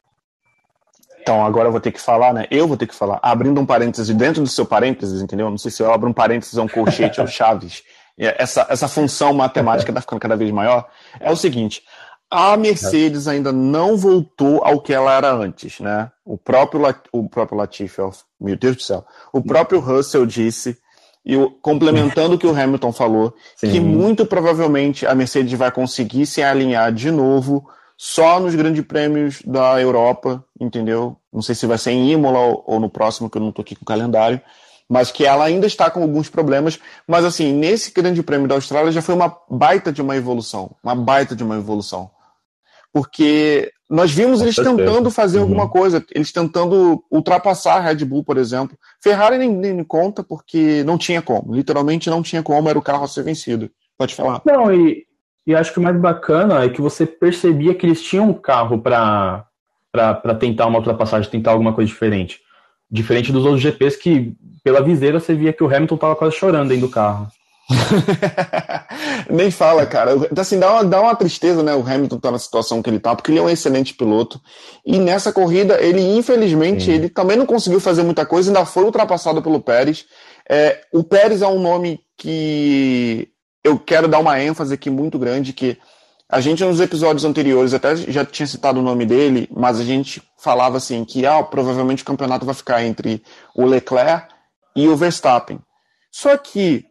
Então, 1.22 1.46
agora 1.46 1.68
eu 1.68 1.72
vou 1.72 1.82
ter 1.82 1.92
que 1.92 2.02
falar, 2.02 2.34
né? 2.34 2.46
Eu 2.50 2.68
vou 2.68 2.78
ter 2.78 2.88
que 2.88 2.96
falar, 2.96 3.20
abrindo 3.22 3.60
um 3.60 3.66
parêntese 3.66 4.14
dentro 4.14 4.42
do 4.42 4.50
seu 4.50 4.66
parênteses, 4.66 5.22
entendeu? 5.22 5.50
Não 5.50 5.58
sei 5.58 5.70
se 5.70 5.82
eu 5.82 5.92
abro 5.92 6.10
um 6.10 6.14
parênteses, 6.14 6.58
é 6.58 6.62
um 6.62 6.68
colchete 6.68 7.22
ou 7.22 7.28
chaves. 7.28 7.84
essa, 8.18 8.66
essa 8.70 8.88
função 8.88 9.34
matemática 9.34 9.92
está 9.92 10.02
ficando 10.02 10.20
cada 10.20 10.36
vez 10.36 10.52
maior, 10.52 10.88
é 11.20 11.32
o 11.32 11.36
seguinte: 11.36 11.84
a 12.32 12.56
Mercedes 12.56 13.28
ainda 13.28 13.52
não 13.52 13.98
voltou 13.98 14.64
ao 14.64 14.80
que 14.80 14.94
ela 14.94 15.14
era 15.14 15.34
antes, 15.34 15.82
né? 15.82 16.10
O 16.24 16.38
próprio, 16.38 16.82
o 17.12 17.28
próprio 17.28 17.58
Latifi, 17.58 18.02
meu 18.40 18.56
Deus 18.56 18.78
do 18.78 18.82
céu, 18.82 19.06
o 19.34 19.42
próprio 19.42 19.82
Russell 19.82 20.26
disse, 20.26 20.78
e 21.26 21.36
o, 21.36 21.52
complementando 21.52 22.36
o 22.36 22.40
que 22.40 22.48
o 22.48 22.58
Hamilton 22.58 22.94
falou, 22.94 23.36
Sim. 23.58 23.72
que 23.72 23.80
muito 23.82 24.26
provavelmente 24.26 25.06
a 25.06 25.14
Mercedes 25.14 25.52
vai 25.60 25.70
conseguir 25.72 26.26
se 26.26 26.42
alinhar 26.42 26.94
de 26.94 27.12
novo 27.12 27.68
só 27.98 28.40
nos 28.40 28.56
grandes 28.56 28.84
prêmios 28.86 29.42
da 29.46 29.80
Europa, 29.80 30.44
entendeu? 30.60 31.18
Não 31.32 31.42
sei 31.42 31.54
se 31.54 31.68
vai 31.68 31.78
ser 31.78 31.92
em 31.92 32.12
Imola 32.14 32.40
ou, 32.40 32.64
ou 32.66 32.80
no 32.80 32.90
próximo, 32.90 33.30
que 33.30 33.38
eu 33.38 33.42
não 33.42 33.50
estou 33.50 33.62
aqui 33.62 33.76
com 33.76 33.84
o 33.84 33.86
calendário, 33.86 34.42
mas 34.90 35.12
que 35.12 35.26
ela 35.26 35.44
ainda 35.44 35.68
está 35.68 35.92
com 35.92 36.02
alguns 36.02 36.30
problemas. 36.30 36.80
Mas 37.06 37.26
assim, 37.26 37.54
nesse 37.54 37.92
Grande 37.92 38.24
Prêmio 38.24 38.48
da 38.48 38.56
Austrália 38.56 38.92
já 38.92 39.02
foi 39.02 39.14
uma 39.14 39.38
baita 39.50 39.92
de 39.92 40.02
uma 40.02 40.16
evolução, 40.16 40.72
uma 40.82 40.96
baita 40.96 41.36
de 41.36 41.44
uma 41.44 41.58
evolução. 41.58 42.10
Porque 42.94 43.72
nós 43.90 44.12
vimos 44.12 44.42
eles 44.42 44.56
tentando 44.56 45.12
fazer 45.12 45.38
uhum. 45.38 45.44
alguma 45.44 45.70
coisa, 45.70 46.04
eles 46.16 46.32
tentando 46.32 47.04
ultrapassar 47.12 47.76
a 47.76 47.80
Red 47.82 48.06
Bull, 48.06 48.24
por 48.24 48.38
exemplo. 48.38 48.78
Ferrari 49.02 49.38
nem, 49.38 49.50
nem 49.50 49.84
conta 49.84 50.24
porque 50.24 50.84
não 50.86 50.98
tinha 50.98 51.22
como, 51.22 51.54
literalmente 51.54 52.10
não 52.10 52.24
tinha 52.24 52.42
como, 52.42 52.70
era 52.70 52.80
o 52.80 52.82
carro 52.82 53.04
a 53.04 53.08
ser 53.08 53.24
vencido. 53.24 53.70
Pode 53.98 54.16
falar. 54.16 54.42
Não, 54.46 54.74
e, 54.74 55.06
e 55.46 55.54
acho 55.54 55.74
que 55.74 55.80
o 55.80 55.84
mais 55.84 56.00
bacana 56.00 56.64
é 56.64 56.70
que 56.70 56.82
você 56.82 57.06
percebia 57.06 57.76
que 57.76 57.86
eles 57.86 58.02
tinham 58.02 58.30
um 58.30 58.34
carro 58.34 58.80
para 58.80 59.46
tentar 60.40 60.68
uma 60.68 60.78
ultrapassagem, 60.78 61.30
tentar 61.30 61.52
alguma 61.52 61.74
coisa 61.74 61.90
diferente. 61.90 62.40
Diferente 62.90 63.32
dos 63.32 63.46
outros 63.46 63.62
GPs 63.62 63.98
que, 63.98 64.34
pela 64.64 64.82
viseira, 64.82 65.20
você 65.20 65.34
via 65.34 65.54
que 65.54 65.64
o 65.64 65.68
Hamilton 65.68 65.98
tava 65.98 66.16
quase 66.16 66.36
chorando 66.36 66.70
dentro 66.70 66.88
do 66.88 66.92
carro. 66.92 67.28
Nem 69.30 69.51
fala, 69.51 69.86
cara. 69.86 70.12
Assim, 70.38 70.60
dá 70.60 70.74
uma, 70.74 70.84
dá 70.84 71.01
uma 71.01 71.16
tristeza, 71.16 71.63
né? 71.63 71.74
O 71.74 71.86
Hamilton 71.86 72.20
tá 72.20 72.32
na 72.32 72.40
situação 72.40 72.82
que 72.82 72.90
ele 72.90 73.00
tá, 73.00 73.16
porque 73.16 73.32
ele 73.32 73.40
é 73.40 73.42
um 73.42 73.50
excelente 73.50 73.94
piloto. 73.94 74.40
E 74.86 75.00
nessa 75.00 75.32
corrida, 75.32 75.82
ele, 75.82 76.01
infelizmente, 76.01 76.86
Sim. 76.86 76.92
ele 76.92 77.10
também 77.10 77.38
não 77.38 77.46
conseguiu 77.46 77.80
fazer 77.80 78.04
muita 78.04 78.25
coisa, 78.25 78.50
ainda 78.50 78.66
foi 78.66 78.84
ultrapassado 78.84 79.42
pelo 79.42 79.62
Pérez. 79.62 80.06
É, 80.50 80.82
o 80.92 81.04
Pérez 81.04 81.42
é 81.42 81.48
um 81.48 81.60
nome 81.60 82.00
que 82.18 83.30
eu 83.63 83.80
quero 83.80 84.08
dar 84.08 84.20
uma 84.20 84.42
ênfase 84.42 84.74
aqui 84.74 84.90
muito 84.90 85.18
grande, 85.18 85.54
que 85.54 85.78
a 86.32 86.40
gente, 86.40 86.63
nos 86.63 86.80
episódios 86.80 87.25
anteriores, 87.25 87.74
até 87.74 87.94
já 87.96 88.24
tinha 88.24 88.48
citado 88.48 88.80
o 88.80 88.84
nome 88.84 89.06
dele, 89.06 89.50
mas 89.54 89.82
a 89.82 89.84
gente 89.84 90.24
falava 90.38 90.78
assim 90.78 91.04
que 91.04 91.25
ah, 91.25 91.44
provavelmente 91.44 92.04
o 92.04 92.06
campeonato 92.06 92.46
vai 92.46 92.56
ficar 92.56 92.84
entre 92.84 93.22
o 93.54 93.66
Leclerc 93.66 94.34
e 94.74 94.88
o 94.88 94.96
Verstappen. 94.96 95.60
Só 96.10 96.38
que, 96.38 96.86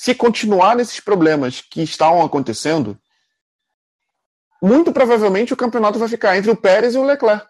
se 0.00 0.14
continuar 0.14 0.76
nesses 0.76 0.98
problemas 0.98 1.60
que 1.60 1.82
estão 1.82 2.24
acontecendo, 2.24 2.96
muito 4.62 4.92
provavelmente 4.92 5.52
o 5.52 5.56
campeonato 5.56 5.98
vai 5.98 6.08
ficar 6.08 6.38
entre 6.38 6.50
o 6.50 6.56
Pérez 6.56 6.94
e 6.94 6.98
o 6.98 7.04
Leclerc. 7.04 7.46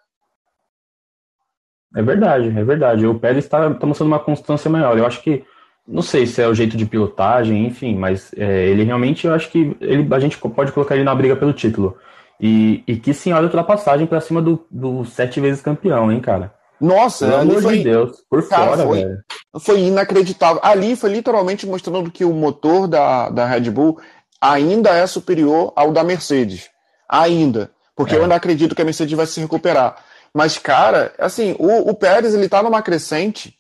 É 1.95 2.03
verdade, 2.03 2.49
é 2.49 2.65
verdade. 2.65 3.07
O 3.07 3.21
Pérez 3.21 3.45
está 3.45 3.73
tá 3.73 3.87
mostrando 3.87 4.09
uma 4.09 4.19
constância 4.19 4.69
maior. 4.69 4.99
Eu 4.99 5.07
acho 5.07 5.23
que 5.23 5.45
não 5.87 6.03
sei 6.03 6.27
se 6.27 6.43
é 6.43 6.49
o 6.49 6.55
jeito 6.55 6.77
de 6.77 6.87
pilotagem, 6.87 7.65
enfim, 7.65 7.95
mas 7.95 8.33
é, 8.37 8.67
ele 8.67 8.83
realmente, 8.83 9.29
eu 9.29 9.33
acho 9.33 9.49
que 9.49 9.77
ele, 9.81 10.13
a 10.13 10.19
gente 10.19 10.37
pode 10.37 10.73
colocar 10.73 10.97
ele 10.97 11.05
na 11.05 11.15
briga 11.15 11.37
pelo 11.37 11.53
título. 11.53 11.97
E, 12.41 12.83
e 12.85 12.97
que 12.97 13.15
senhora 13.15 13.45
ultrapassagem 13.45 14.09
para 14.09 14.21
cima 14.21 14.43
do, 14.43 14.67
do, 14.69 15.05
sete 15.05 15.41
vezes 15.41 15.63
campeão, 15.63 16.11
hein, 16.11 16.19
cara? 16.19 16.53
Nossa, 16.81 17.29
Pelo 17.29 17.43
amor 17.43 17.63
foi, 17.63 17.79
de 17.79 17.85
Deus, 17.85 18.25
por 18.29 18.49
cara, 18.49 18.71
fora, 18.71 18.83
foi, 18.89 19.05
velho. 19.05 19.25
Foi 19.59 19.81
inacreditável. 19.81 20.61
Ali 20.63 20.95
foi 20.95 21.11
literalmente 21.11 21.67
mostrando 21.67 22.11
que 22.11 22.25
o 22.25 22.33
motor 22.33 22.87
da, 22.87 23.31
da 23.31 23.47
Red 23.47 23.71
Bull 23.71 24.01
ainda 24.41 24.91
é 24.91 25.07
superior 25.07 25.73
ao 25.75 25.93
da 25.93 26.05
Mercedes. 26.05 26.71
Ainda. 27.09 27.73
Porque 27.97 28.15
é. 28.15 28.19
eu 28.19 28.23
ainda 28.23 28.37
acredito 28.37 28.75
que 28.75 28.83
a 28.83 28.85
Mercedes 28.85 29.17
vai 29.17 29.27
se 29.27 29.41
recuperar. 29.41 30.05
Mas, 30.33 30.57
cara, 30.57 31.13
assim, 31.19 31.57
o, 31.59 31.91
o 31.91 31.95
Pérez 31.95 32.35
ele 32.35 32.49
tá 32.49 32.63
numa 32.63 32.83
crescente 32.83 33.57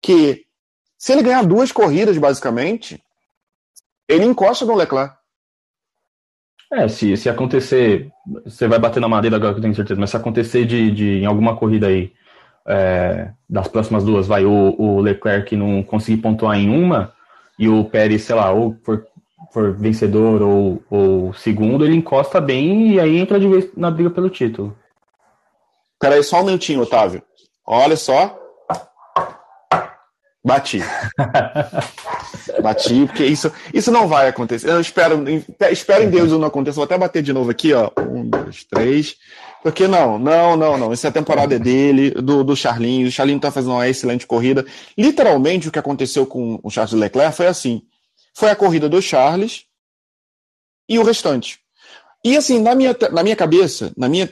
que 0.00 0.44
se 0.96 1.12
ele 1.12 1.22
ganhar 1.22 1.44
duas 1.44 1.72
corridas, 1.72 2.16
basicamente, 2.16 3.02
ele 4.08 4.24
encosta 4.24 4.64
no 4.64 4.74
Leclerc. 4.74 5.14
É, 6.72 6.88
se, 6.88 7.16
se 7.16 7.28
acontecer, 7.28 8.10
você 8.44 8.66
vai 8.66 8.78
bater 8.78 9.00
na 9.00 9.08
madeira 9.08 9.36
agora 9.36 9.52
que 9.52 9.58
eu 9.58 9.62
tenho 9.62 9.74
certeza, 9.74 10.00
mas 10.00 10.10
se 10.10 10.16
acontecer 10.16 10.64
de, 10.64 10.90
de 10.90 11.04
em 11.18 11.26
alguma 11.26 11.56
corrida 11.56 11.88
aí, 11.88 12.12
é, 12.66 13.30
das 13.48 13.68
próximas 13.68 14.04
duas, 14.04 14.26
vai 14.26 14.44
o, 14.44 14.74
o 14.78 15.00
Leclerc 15.00 15.54
não 15.56 15.82
conseguir 15.82 16.22
pontuar 16.22 16.58
em 16.58 16.68
uma, 16.68 17.12
e 17.58 17.68
o 17.68 17.84
Pérez, 17.84 18.22
sei 18.22 18.34
lá, 18.34 18.50
ou 18.50 18.76
for, 18.82 19.06
for 19.52 19.72
vencedor 19.72 20.42
ou, 20.42 20.82
ou 20.90 21.34
segundo, 21.34 21.84
ele 21.84 21.94
encosta 21.94 22.40
bem 22.40 22.92
e 22.92 23.00
aí 23.00 23.18
entra 23.18 23.38
de 23.38 23.46
vez 23.46 23.68
na 23.76 23.90
briga 23.90 24.10
pelo 24.10 24.30
título. 24.30 24.76
Peraí, 26.00 26.22
só 26.22 26.40
um 26.40 26.44
minutinho, 26.44 26.82
Otávio. 26.82 27.22
Olha 27.66 27.96
só. 27.96 28.38
Bati. 30.44 30.80
Bati, 32.62 33.06
porque 33.06 33.24
isso, 33.24 33.50
isso 33.72 33.90
não 33.90 34.06
vai 34.06 34.28
acontecer. 34.28 34.68
Eu 34.68 34.80
espero, 34.80 35.24
espero 35.70 36.04
em 36.04 36.10
Deus 36.10 36.30
não 36.32 36.44
aconteça. 36.44 36.76
Vou 36.76 36.84
até 36.84 36.98
bater 36.98 37.22
de 37.22 37.32
novo 37.32 37.50
aqui, 37.50 37.72
ó. 37.72 37.90
Um, 37.98 38.28
dois, 38.28 38.64
três. 38.64 39.16
Porque 39.64 39.88
não, 39.88 40.18
não, 40.18 40.56
não, 40.56 40.78
não. 40.78 40.92
Essa 40.92 41.08
é 41.08 41.10
a 41.10 41.12
temporada 41.12 41.58
dele, 41.58 42.10
do, 42.10 42.44
do 42.44 42.54
Charlinho. 42.54 43.08
O 43.08 43.10
Charlinho 43.10 43.40
tá 43.40 43.50
fazendo 43.50 43.72
uma 43.72 43.88
excelente 43.88 44.26
corrida. 44.26 44.64
Literalmente, 44.96 45.68
o 45.68 45.72
que 45.72 45.78
aconteceu 45.78 46.26
com 46.26 46.60
o 46.62 46.70
Charles 46.70 46.92
Leclerc 46.92 47.34
foi 47.34 47.46
assim: 47.46 47.82
foi 48.34 48.50
a 48.50 48.56
corrida 48.56 48.88
do 48.88 49.00
Charles 49.00 49.64
e 50.88 50.98
o 50.98 51.02
restante. 51.02 51.58
E 52.22 52.36
assim, 52.36 52.60
na 52.60 52.74
minha, 52.74 52.94
na 53.10 53.22
minha 53.22 53.34
cabeça, 53.34 53.92
na 53.96 54.08
minha 54.08 54.30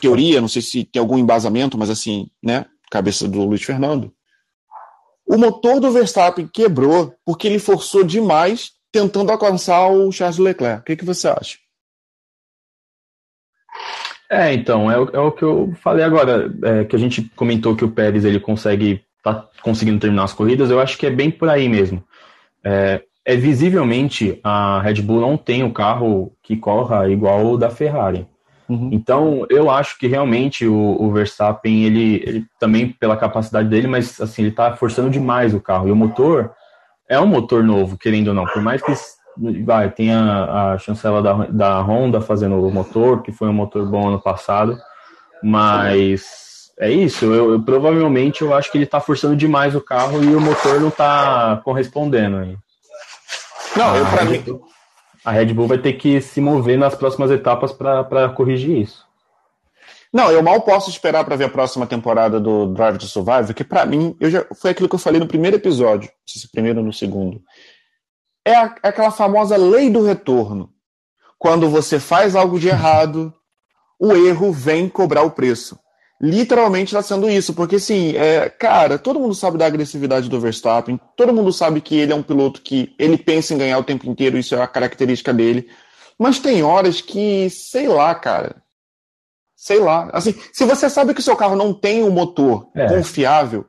teoria, 0.00 0.40
não 0.40 0.48
sei 0.48 0.62
se 0.62 0.84
tem 0.84 1.00
algum 1.00 1.18
embasamento, 1.18 1.76
mas 1.78 1.90
assim, 1.90 2.28
né? 2.42 2.64
Cabeça 2.90 3.28
do 3.28 3.44
Luiz 3.44 3.62
Fernando 3.62 4.12
o 5.26 5.38
motor 5.38 5.80
do 5.80 5.90
Verstappen 5.90 6.46
quebrou 6.46 7.14
porque 7.24 7.46
ele 7.46 7.58
forçou 7.58 8.04
demais 8.04 8.72
tentando 8.90 9.30
alcançar 9.30 9.88
o 9.88 10.12
Charles 10.12 10.38
Leclerc. 10.38 10.82
O 10.82 10.84
que, 10.84 10.96
que 10.96 11.04
você 11.04 11.28
acha? 11.28 11.58
É, 14.32 14.54
então, 14.54 14.90
é 14.90 14.98
o, 14.98 15.10
é 15.12 15.18
o 15.18 15.30
que 15.30 15.42
eu 15.42 15.74
falei 15.82 16.02
agora, 16.02 16.50
é, 16.62 16.84
que 16.84 16.96
a 16.96 16.98
gente 16.98 17.30
comentou 17.36 17.76
que 17.76 17.84
o 17.84 17.90
Pérez 17.90 18.24
ele 18.24 18.40
consegue, 18.40 19.02
tá 19.22 19.46
conseguindo 19.62 20.00
terminar 20.00 20.24
as 20.24 20.32
corridas, 20.32 20.70
eu 20.70 20.80
acho 20.80 20.96
que 20.96 21.04
é 21.04 21.10
bem 21.10 21.30
por 21.30 21.50
aí 21.50 21.68
mesmo. 21.68 22.02
É, 22.64 23.02
é 23.26 23.36
visivelmente 23.36 24.40
a 24.42 24.80
Red 24.80 25.02
Bull 25.02 25.20
não 25.20 25.36
tem 25.36 25.62
o 25.62 25.66
um 25.66 25.70
carro 25.70 26.32
que 26.42 26.56
corra 26.56 27.10
igual 27.10 27.44
o 27.44 27.58
da 27.58 27.68
Ferrari. 27.68 28.26
Uhum. 28.70 28.88
Então, 28.90 29.46
eu 29.50 29.70
acho 29.70 29.98
que 29.98 30.06
realmente 30.06 30.66
o, 30.66 30.96
o 30.98 31.12
Verstappen, 31.12 31.84
ele, 31.84 32.22
ele, 32.26 32.46
também 32.58 32.88
pela 32.88 33.18
capacidade 33.18 33.68
dele, 33.68 33.86
mas 33.86 34.18
assim, 34.18 34.40
ele 34.40 34.50
está 34.50 34.74
forçando 34.74 35.10
demais 35.10 35.52
o 35.52 35.60
carro. 35.60 35.88
E 35.88 35.92
o 35.92 35.96
motor 35.96 36.52
é 37.06 37.20
um 37.20 37.26
motor 37.26 37.62
novo, 37.62 37.98
querendo 37.98 38.28
ou 38.28 38.34
não. 38.34 38.46
Por 38.46 38.62
mais 38.62 38.80
que 38.80 38.92
vai, 39.64 39.90
tenha 39.90 40.72
a 40.72 40.78
chancela 40.78 41.22
da, 41.22 41.46
da 41.46 41.80
Honda 41.80 42.20
fazendo 42.20 42.56
o 42.56 42.70
motor, 42.70 43.22
que 43.22 43.32
foi 43.32 43.48
um 43.48 43.52
motor 43.52 43.86
bom 43.88 44.08
ano 44.08 44.20
passado, 44.20 44.78
mas 45.42 46.70
é 46.78 46.90
isso. 46.90 47.24
Eu, 47.24 47.52
eu 47.52 47.62
provavelmente 47.62 48.42
eu 48.42 48.54
acho 48.54 48.70
que 48.70 48.78
ele 48.78 48.84
está 48.84 49.00
forçando 49.00 49.36
demais 49.36 49.74
o 49.74 49.80
carro 49.80 50.22
e 50.22 50.34
o 50.34 50.40
motor 50.40 50.80
não 50.80 50.88
está 50.88 51.60
correspondendo 51.64 52.36
aí. 52.36 52.56
Não, 53.76 53.96
eu 53.96 54.06
para 54.06 54.24
mim 54.24 54.42
a 55.24 55.30
Red 55.30 55.46
Bull 55.54 55.68
vai 55.68 55.78
ter 55.78 55.92
que 55.94 56.20
se 56.20 56.40
mover 56.40 56.78
nas 56.78 56.94
próximas 56.94 57.30
etapas 57.30 57.72
para 57.72 58.28
corrigir 58.30 58.78
isso. 58.78 59.06
Não, 60.12 60.30
eu 60.30 60.42
mal 60.42 60.60
posso 60.60 60.90
esperar 60.90 61.24
para 61.24 61.36
ver 61.36 61.44
a 61.44 61.48
próxima 61.48 61.86
temporada 61.86 62.38
do 62.38 62.66
Drive 62.66 62.98
to 62.98 63.06
Survive, 63.06 63.54
que 63.54 63.64
para 63.64 63.86
mim 63.86 64.14
eu 64.20 64.30
já, 64.30 64.44
foi 64.60 64.72
aquilo 64.72 64.88
que 64.88 64.94
eu 64.94 64.98
falei 64.98 65.18
no 65.18 65.26
primeiro 65.26 65.56
episódio, 65.56 66.10
se 66.26 66.50
primeiro 66.50 66.80
ou 66.80 66.84
no 66.84 66.92
segundo. 66.92 67.40
É, 68.44 68.54
a, 68.54 68.74
é 68.82 68.88
aquela 68.88 69.10
famosa 69.10 69.56
lei 69.56 69.90
do 69.90 70.02
retorno. 70.02 70.70
Quando 71.38 71.68
você 71.68 71.98
faz 71.98 72.36
algo 72.36 72.58
de 72.58 72.68
errado, 72.68 73.32
o 73.98 74.12
erro 74.12 74.52
vem 74.52 74.88
cobrar 74.88 75.22
o 75.22 75.30
preço 75.30 75.78
literalmente 76.22 76.94
está 76.94 77.02
sendo 77.02 77.28
isso, 77.28 77.52
porque 77.52 77.76
assim, 77.76 78.14
é, 78.16 78.48
cara, 78.48 78.96
todo 78.96 79.18
mundo 79.18 79.34
sabe 79.34 79.58
da 79.58 79.66
agressividade 79.66 80.28
do 80.28 80.38
Verstappen, 80.38 81.00
todo 81.16 81.34
mundo 81.34 81.52
sabe 81.52 81.80
que 81.80 81.98
ele 81.98 82.12
é 82.12 82.14
um 82.14 82.22
piloto 82.22 82.62
que 82.62 82.94
ele 82.96 83.18
pensa 83.18 83.52
em 83.52 83.58
ganhar 83.58 83.78
o 83.78 83.84
tempo 83.84 84.08
inteiro, 84.08 84.38
isso 84.38 84.54
é 84.54 84.62
a 84.62 84.68
característica 84.68 85.34
dele. 85.34 85.68
Mas 86.16 86.38
tem 86.38 86.62
horas 86.62 87.00
que, 87.00 87.50
sei 87.50 87.88
lá, 87.88 88.14
cara. 88.14 88.62
Sei 89.56 89.80
lá. 89.80 90.10
Assim, 90.12 90.34
se 90.52 90.64
você 90.64 90.88
sabe 90.88 91.12
que 91.12 91.20
o 91.20 91.24
seu 91.24 91.36
carro 91.36 91.56
não 91.56 91.74
tem 91.74 92.04
um 92.04 92.10
motor 92.10 92.70
é. 92.76 92.86
confiável, 92.86 93.64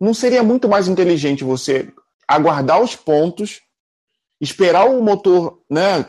não 0.00 0.14
seria 0.14 0.42
muito 0.42 0.68
mais 0.68 0.88
inteligente 0.88 1.44
você 1.44 1.92
aguardar 2.26 2.80
os 2.80 2.96
pontos, 2.96 3.60
esperar 4.42 4.84
o 4.84 5.02
motor, 5.02 5.60
né, 5.70 6.04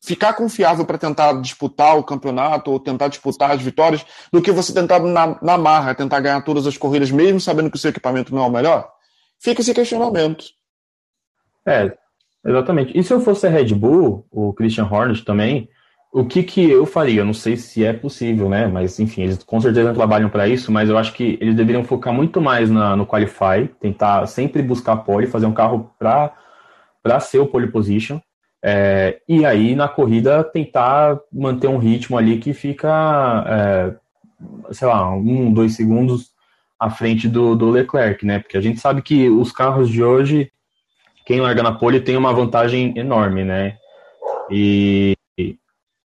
ficar 0.00 0.34
confiável 0.34 0.84
para 0.84 0.98
tentar 0.98 1.40
disputar 1.40 1.98
o 1.98 2.04
campeonato 2.04 2.70
ou 2.70 2.78
tentar 2.78 3.08
disputar 3.08 3.50
as 3.50 3.60
vitórias 3.60 4.04
do 4.32 4.40
que 4.40 4.52
você 4.52 4.72
tentar 4.72 5.00
na, 5.00 5.38
na 5.42 5.58
marra, 5.58 5.94
tentar 5.94 6.20
ganhar 6.20 6.42
todas 6.42 6.66
as 6.66 6.76
corridas, 6.76 7.10
mesmo 7.10 7.40
sabendo 7.40 7.70
que 7.70 7.76
o 7.76 7.80
seu 7.80 7.90
equipamento 7.90 8.32
não 8.34 8.44
é 8.44 8.46
o 8.46 8.50
melhor? 8.50 8.88
Fica 9.40 9.60
esse 9.60 9.74
questionamento. 9.74 10.44
É, 11.66 11.96
Exatamente. 12.44 12.98
E 12.98 13.02
se 13.02 13.12
eu 13.12 13.20
fosse 13.20 13.46
a 13.46 13.50
Red 13.50 13.74
Bull, 13.74 14.26
o 14.30 14.52
Christian 14.52 14.88
Hornet 14.90 15.24
também, 15.24 15.68
o 16.12 16.24
que, 16.24 16.42
que 16.42 16.70
eu 16.70 16.84
faria? 16.84 17.20
Eu 17.20 17.24
não 17.24 17.32
sei 17.32 17.56
se 17.56 17.84
é 17.84 17.92
possível, 17.92 18.48
né? 18.48 18.66
Mas, 18.66 18.98
enfim, 18.98 19.22
eles 19.22 19.42
com 19.42 19.60
certeza 19.60 19.94
trabalham 19.94 20.28
para 20.28 20.48
isso, 20.48 20.70
mas 20.70 20.90
eu 20.90 20.98
acho 20.98 21.12
que 21.14 21.38
eles 21.40 21.54
deveriam 21.54 21.84
focar 21.84 22.12
muito 22.12 22.40
mais 22.40 22.68
na, 22.68 22.96
no 22.96 23.06
Qualify, 23.06 23.68
tentar 23.80 24.26
sempre 24.26 24.60
buscar 24.60 24.96
pole, 24.96 25.26
fazer 25.26 25.46
um 25.46 25.54
carro 25.54 25.90
para 25.98 26.34
ser 27.20 27.38
o 27.38 27.46
pole 27.46 27.70
position. 27.70 28.20
É, 28.64 29.20
e 29.28 29.44
aí, 29.44 29.74
na 29.74 29.88
corrida, 29.88 30.44
tentar 30.44 31.18
manter 31.32 31.66
um 31.66 31.78
ritmo 31.78 32.16
ali 32.16 32.38
que 32.38 32.52
fica, 32.52 33.44
é, 33.48 33.94
sei 34.72 34.86
lá, 34.86 35.10
um, 35.14 35.52
dois 35.52 35.74
segundos 35.74 36.30
à 36.78 36.88
frente 36.90 37.28
do, 37.28 37.56
do 37.56 37.70
Leclerc, 37.70 38.24
né? 38.24 38.38
Porque 38.38 38.56
a 38.56 38.60
gente 38.60 38.80
sabe 38.80 39.02
que 39.02 39.28
os 39.28 39.50
carros 39.50 39.88
de 39.88 40.02
hoje, 40.02 40.52
quem 41.26 41.40
larga 41.40 41.62
na 41.62 41.72
pole 41.72 42.00
tem 42.00 42.16
uma 42.16 42.32
vantagem 42.32 42.96
enorme, 42.96 43.44
né? 43.44 43.76
E 44.50 45.16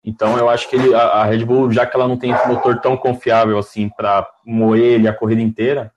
então 0.04 0.36
eu 0.36 0.48
acho 0.48 0.68
que 0.68 0.74
ele, 0.74 0.94
a, 0.94 1.00
a, 1.00 1.24
Red 1.24 1.44
Bull, 1.44 1.70
já 1.70 1.86
que 1.86 1.96
ela 1.96 2.08
não 2.08 2.16
tem 2.16 2.32
esse 2.32 2.48
motor 2.48 2.80
tão 2.80 2.96
confiável 2.96 3.56
assim 3.56 3.88
para 3.88 4.28
moer 4.44 4.94
ele 4.94 5.08
a 5.08 5.12
corrida 5.12 5.40
inteira, 5.40 5.92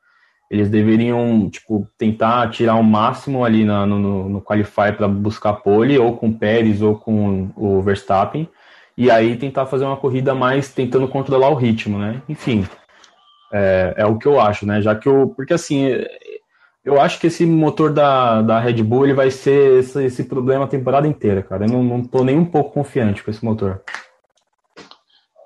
eles 0.50 0.70
deveriam 0.70 1.50
tipo 1.50 1.88
tentar 1.98 2.50
tirar 2.50 2.76
o 2.76 2.84
máximo 2.84 3.44
ali 3.44 3.64
na, 3.64 3.86
no, 3.86 4.30
no 4.30 4.42
Qualify 4.42 4.92
para 4.96 5.08
buscar 5.08 5.54
pole, 5.54 5.98
ou 5.98 6.16
com 6.16 6.30
o 6.30 6.38
Pérez 6.38 6.82
ou 6.82 6.96
com 6.96 7.50
o 7.56 7.82
Verstappen, 7.82 8.48
e 8.98 9.10
aí 9.12 9.36
tentar 9.36 9.66
fazer 9.66 9.86
uma 9.86 9.98
corrida 9.98 10.34
mais 10.34 10.74
tentando 10.74 11.08
controlar 11.08 11.50
o 11.50 11.56
ritmo, 11.56 11.98
né? 11.98 12.22
Enfim, 12.30 12.66
é, 13.52 13.94
é 13.98 14.06
o 14.06 14.18
que 14.18 14.28
eu 14.28 14.40
acho, 14.40 14.66
né? 14.66 14.82
Já 14.82 14.96
que 14.96 15.08
eu, 15.08 15.34
porque 15.36 15.54
assim, 15.54 15.90
eu 16.84 17.02
acho 17.02 17.20
que 17.20 17.28
esse 17.28 17.46
motor 17.46 17.92
da, 17.92 18.42
da 18.42 18.60
Red 18.60 18.84
Bull 18.84 19.06
ele 19.06 19.14
vai 19.14 19.32
ser 19.32 19.80
esse, 19.80 20.06
esse 20.06 20.24
problema 20.24 20.66
a 20.66 20.68
temporada 20.68 21.08
inteira, 21.08 21.42
cara. 21.42 21.66
Eu 21.66 21.70
não, 21.70 21.84
não 21.84 22.04
tô 22.04 22.24
nem 22.24 22.38
um 22.38 22.46
pouco 22.46 22.72
confiante 22.72 23.24
com 23.24 23.32
esse 23.32 23.44
motor. 23.44 23.82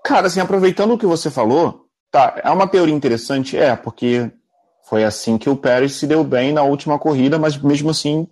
Cara, 0.03 0.27
assim, 0.27 0.41
aproveitando 0.41 0.94
o 0.94 0.98
que 0.98 1.06
você 1.06 1.32
falou, 1.32 1.86
tá, 2.12 2.41
é 2.44 2.50
uma 2.50 2.68
teoria 2.68 2.94
interessante, 2.94 3.56
é, 3.56 3.75
porque 3.75 4.32
foi 4.89 5.03
assim 5.03 5.38
que 5.38 5.50
o 5.50 5.55
Pérez 5.55 5.93
se 5.93 6.08
deu 6.08 6.24
bem 6.24 6.51
na 6.51 6.63
última 6.63 6.98
corrida, 6.98 7.38
mas 7.38 7.55
mesmo 7.58 7.91
assim, 7.91 8.27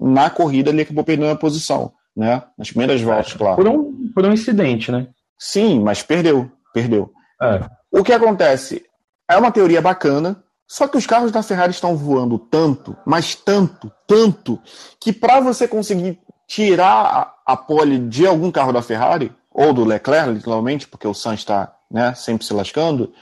na 0.00 0.30
corrida 0.30 0.70
ele 0.70 0.80
acabou 0.80 1.04
perdendo 1.04 1.30
a 1.30 1.36
posição, 1.36 1.92
né? 2.16 2.42
Nas 2.56 2.70
primeiras 2.70 3.02
voltas, 3.02 3.34
claro. 3.34 3.56
Por 3.56 3.68
um, 3.68 4.10
por 4.14 4.24
um 4.24 4.32
incidente, 4.32 4.90
né? 4.90 5.08
Sim, 5.38 5.80
mas 5.80 6.02
perdeu, 6.02 6.50
perdeu. 6.72 7.12
É. 7.42 7.60
O 7.90 8.02
que 8.02 8.12
acontece? 8.12 8.84
É 9.28 9.36
uma 9.36 9.52
teoria 9.52 9.82
bacana, 9.82 10.42
só 10.66 10.88
que 10.88 10.96
os 10.96 11.06
carros 11.06 11.30
da 11.30 11.42
Ferrari 11.42 11.72
estão 11.72 11.94
voando 11.94 12.38
tanto, 12.38 12.96
mas 13.04 13.34
tanto, 13.34 13.92
tanto, 14.06 14.58
que 14.98 15.12
para 15.12 15.40
você 15.40 15.68
conseguir 15.68 16.18
tirar 16.48 17.34
a, 17.44 17.52
a 17.52 17.56
pole 17.56 17.98
de 17.98 18.26
algum 18.26 18.50
carro 18.50 18.72
da 18.72 18.80
Ferrari, 18.80 19.30
ou 19.50 19.74
do 19.74 19.84
Leclerc, 19.84 20.30
literalmente, 20.30 20.88
porque 20.88 21.06
o 21.06 21.14
Sainz 21.14 21.40
está 21.40 21.74
né, 21.90 22.14
sempre 22.14 22.46
se 22.46 22.54
lascando, 22.54 23.12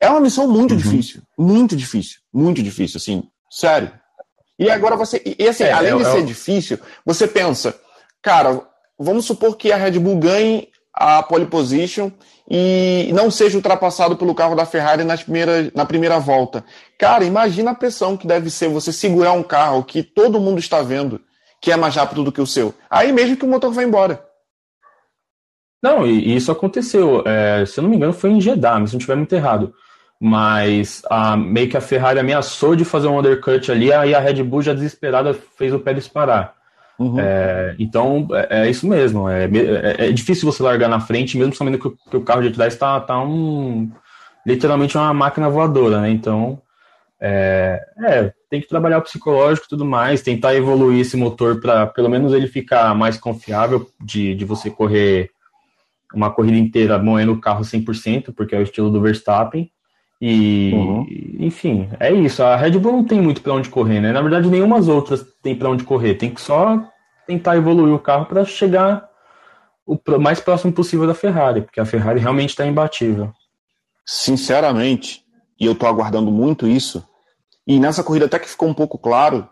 é 0.00 0.08
uma 0.08 0.20
missão 0.20 0.48
muito 0.48 0.72
uhum. 0.72 0.76
difícil. 0.76 1.22
Muito 1.36 1.76
difícil. 1.76 2.20
Muito 2.32 2.62
difícil, 2.62 2.98
assim. 2.98 3.22
Sério. 3.50 3.90
E 4.58 4.70
agora 4.70 4.96
você. 4.96 5.22
E 5.38 5.46
assim, 5.46 5.64
é, 5.64 5.72
além 5.72 5.96
de 5.96 6.04
ser 6.04 6.24
difícil, 6.24 6.78
você 7.04 7.26
pensa, 7.28 7.78
cara, 8.22 8.60
vamos 8.98 9.24
supor 9.24 9.56
que 9.56 9.70
a 9.70 9.76
Red 9.76 9.98
Bull 9.98 10.18
ganhe 10.18 10.68
a 10.92 11.22
pole 11.22 11.46
position 11.46 12.10
e 12.50 13.10
não 13.12 13.30
seja 13.30 13.56
ultrapassado 13.56 14.16
pelo 14.16 14.34
carro 14.34 14.56
da 14.56 14.66
Ferrari 14.66 15.04
nas 15.04 15.22
primeira, 15.22 15.70
na 15.74 15.86
primeira 15.86 16.18
volta. 16.18 16.64
Cara, 16.98 17.24
imagina 17.24 17.70
a 17.70 17.74
pressão 17.74 18.16
que 18.16 18.26
deve 18.26 18.50
ser 18.50 18.68
você 18.68 18.92
segurar 18.92 19.32
um 19.32 19.42
carro 19.42 19.84
que 19.84 20.02
todo 20.02 20.40
mundo 20.40 20.58
está 20.58 20.82
vendo 20.82 21.20
que 21.60 21.70
é 21.72 21.76
mais 21.76 21.94
rápido 21.94 22.24
do 22.24 22.32
que 22.32 22.40
o 22.40 22.46
seu. 22.46 22.74
Aí 22.88 23.12
mesmo 23.12 23.36
que 23.36 23.44
o 23.44 23.48
motor 23.48 23.72
vai 23.72 23.84
embora. 23.84 24.24
Não, 25.82 26.06
e, 26.06 26.34
isso 26.34 26.50
aconteceu. 26.50 27.22
É, 27.26 27.64
se 27.64 27.78
eu 27.78 27.82
não 27.82 27.90
me 27.90 27.96
engano, 27.96 28.12
foi 28.12 28.30
em 28.30 28.40
Jeddah, 28.40 28.78
mas 28.80 28.90
se 28.90 28.96
não 28.96 28.98
estiver 28.98 29.16
muito 29.16 29.34
errado. 29.34 29.72
Mas 30.20 31.02
a, 31.08 31.36
meio 31.36 31.68
que 31.68 31.76
a 31.76 31.80
Ferrari 31.80 32.18
ameaçou 32.18 32.74
de 32.74 32.84
fazer 32.84 33.06
um 33.06 33.18
undercut 33.18 33.70
ali, 33.70 33.92
aí 33.92 34.14
a 34.14 34.20
Red 34.20 34.42
Bull 34.42 34.62
já 34.62 34.72
desesperada 34.72 35.32
fez 35.32 35.72
o 35.72 35.78
Pérez 35.78 36.08
parar. 36.08 36.58
Uhum. 36.98 37.20
É, 37.20 37.76
então, 37.78 38.26
é, 38.32 38.62
é, 38.62 38.70
isso 38.70 38.86
mesmo. 38.88 39.28
É, 39.28 39.44
é, 39.44 40.08
é, 40.08 40.12
difícil 40.12 40.50
você 40.50 40.62
largar 40.62 40.88
na 40.88 40.98
frente, 40.98 41.38
mesmo 41.38 41.54
sabendo 41.54 41.78
que 41.78 41.86
o, 41.86 41.96
que 42.10 42.16
o 42.16 42.22
carro 42.22 42.42
de 42.42 42.50
trás 42.50 42.74
está 42.74 42.98
tá 43.00 43.22
um, 43.22 43.88
literalmente 44.44 44.96
uma 44.96 45.14
máquina 45.14 45.48
voadora, 45.48 46.00
né? 46.00 46.10
Então, 46.10 46.60
é, 47.20 47.80
é, 48.04 48.32
tem 48.50 48.60
que 48.60 48.68
trabalhar 48.68 48.98
o 48.98 49.02
psicológico 49.02 49.66
e 49.66 49.68
tudo 49.68 49.84
mais, 49.84 50.22
tentar 50.22 50.54
evoluir 50.54 51.00
esse 51.00 51.16
motor 51.16 51.60
para 51.60 51.86
pelo 51.86 52.08
menos 52.08 52.32
ele 52.32 52.46
ficar 52.46 52.94
mais 52.94 53.16
confiável 53.16 53.88
de, 54.00 54.34
de 54.34 54.44
você 54.44 54.70
correr 54.70 55.30
uma 56.14 56.30
corrida 56.30 56.56
inteira 56.56 56.98
moendo 56.98 57.32
o 57.32 57.40
carro 57.40 57.62
100%, 57.62 58.32
porque 58.34 58.54
é 58.54 58.58
o 58.58 58.62
estilo 58.62 58.90
do 58.90 59.00
Verstappen. 59.00 59.70
E, 60.20 60.72
uhum. 60.74 61.06
enfim, 61.38 61.88
é 62.00 62.12
isso. 62.12 62.42
A 62.42 62.56
Red 62.56 62.72
Bull 62.78 62.92
não 62.92 63.04
tem 63.04 63.20
muito 63.20 63.40
para 63.40 63.52
onde 63.52 63.68
correr, 63.68 64.00
né? 64.00 64.12
Na 64.12 64.20
verdade, 64.20 64.48
nenhuma 64.48 64.78
outras 64.90 65.24
tem 65.42 65.54
para 65.54 65.70
onde 65.70 65.84
correr. 65.84 66.14
Tem 66.14 66.30
que 66.30 66.40
só 66.40 66.82
tentar 67.26 67.56
evoluir 67.56 67.94
o 67.94 67.98
carro 67.98 68.26
para 68.26 68.44
chegar 68.44 69.08
o 69.86 69.98
mais 70.18 70.40
próximo 70.40 70.72
possível 70.72 71.06
da 71.06 71.14
Ferrari, 71.14 71.62
porque 71.62 71.80
a 71.80 71.86
Ferrari 71.86 72.20
realmente 72.20 72.50
está 72.50 72.66
imbatível. 72.66 73.32
Sinceramente, 74.04 75.22
e 75.58 75.64
eu 75.64 75.72
estou 75.72 75.88
aguardando 75.88 76.30
muito 76.30 76.66
isso, 76.66 77.02
e 77.66 77.78
nessa 77.78 78.02
corrida 78.02 78.26
até 78.26 78.38
que 78.38 78.48
ficou 78.48 78.68
um 78.68 78.74
pouco 78.74 78.98
claro, 78.98 79.48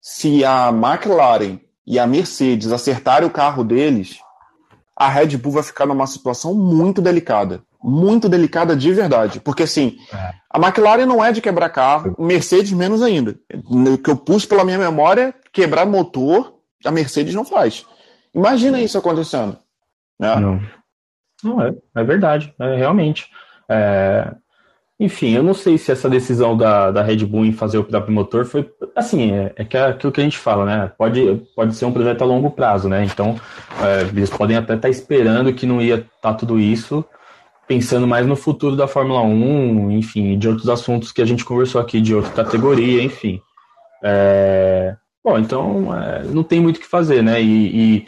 se 0.00 0.44
a 0.44 0.68
McLaren 0.68 1.58
e 1.86 1.98
a 1.98 2.06
Mercedes 2.06 2.72
acertarem 2.72 3.28
o 3.28 3.32
carro 3.32 3.64
deles, 3.64 4.18
a 4.96 5.08
Red 5.08 5.36
Bull 5.36 5.52
vai 5.52 5.62
ficar 5.62 5.86
numa 5.86 6.06
situação 6.06 6.54
muito 6.54 7.02
delicada 7.02 7.62
muito 7.82 8.28
delicada 8.28 8.76
de 8.76 8.92
verdade. 8.92 9.40
Porque, 9.40 9.62
assim, 9.62 9.96
é. 10.12 10.34
a 10.50 10.58
McLaren 10.58 11.06
não 11.06 11.24
é 11.24 11.32
de 11.32 11.40
quebrar 11.40 11.70
carro, 11.70 12.14
Mercedes 12.18 12.72
menos 12.72 13.02
ainda. 13.02 13.36
O 13.64 13.98
que 13.98 14.10
eu 14.10 14.16
pus 14.16 14.44
pela 14.44 14.64
minha 14.64 14.78
memória, 14.78 15.34
quebrar 15.52 15.86
motor, 15.86 16.54
a 16.84 16.90
Mercedes 16.90 17.34
não 17.34 17.44
faz. 17.44 17.86
Imagina 18.34 18.80
isso 18.80 18.98
acontecendo. 18.98 19.56
Né? 20.18 20.36
Não. 20.36 20.60
Não, 21.42 21.62
é, 21.62 21.74
é 21.96 22.04
verdade, 22.04 22.54
é, 22.60 22.76
realmente. 22.76 23.28
É, 23.68 24.30
enfim, 24.98 25.30
eu 25.30 25.42
não 25.42 25.54
sei 25.54 25.78
se 25.78 25.90
essa 25.90 26.10
decisão 26.10 26.54
da, 26.54 26.90
da 26.90 27.02
Red 27.02 27.24
Bull 27.24 27.46
em 27.46 27.52
fazer 27.52 27.78
o 27.78 27.84
próprio 27.84 28.14
motor 28.14 28.44
foi. 28.44 28.70
Assim, 28.94 29.32
é, 29.32 29.52
é 29.56 29.64
que 29.64 29.74
é 29.74 29.86
aquilo 29.86 30.12
que 30.12 30.20
a 30.20 30.24
gente 30.24 30.36
fala, 30.36 30.66
né? 30.66 30.92
Pode, 30.98 31.42
pode 31.56 31.74
ser 31.74 31.86
um 31.86 31.92
projeto 31.92 32.20
a 32.20 32.26
longo 32.26 32.50
prazo, 32.50 32.86
né? 32.90 33.02
Então, 33.04 33.40
é, 33.82 34.02
eles 34.02 34.28
podem 34.28 34.58
até 34.58 34.74
estar 34.74 34.90
esperando 34.90 35.54
que 35.54 35.64
não 35.64 35.80
ia 35.80 35.94
estar 35.94 36.10
tá 36.20 36.34
tudo 36.34 36.60
isso 36.60 37.02
pensando 37.70 38.04
mais 38.04 38.26
no 38.26 38.34
futuro 38.34 38.74
da 38.74 38.88
Fórmula 38.88 39.22
1, 39.22 39.92
enfim, 39.92 40.36
de 40.36 40.48
outros 40.48 40.68
assuntos 40.68 41.12
que 41.12 41.22
a 41.22 41.24
gente 41.24 41.44
conversou 41.44 41.80
aqui, 41.80 42.00
de 42.00 42.12
outra 42.12 42.32
categoria, 42.32 43.00
enfim. 43.00 43.40
É... 44.02 44.96
Bom, 45.22 45.38
então 45.38 45.96
é, 45.96 46.24
não 46.24 46.42
tem 46.42 46.58
muito 46.58 46.78
o 46.78 46.80
que 46.80 46.86
fazer, 46.88 47.22
né? 47.22 47.40
E, 47.40 48.04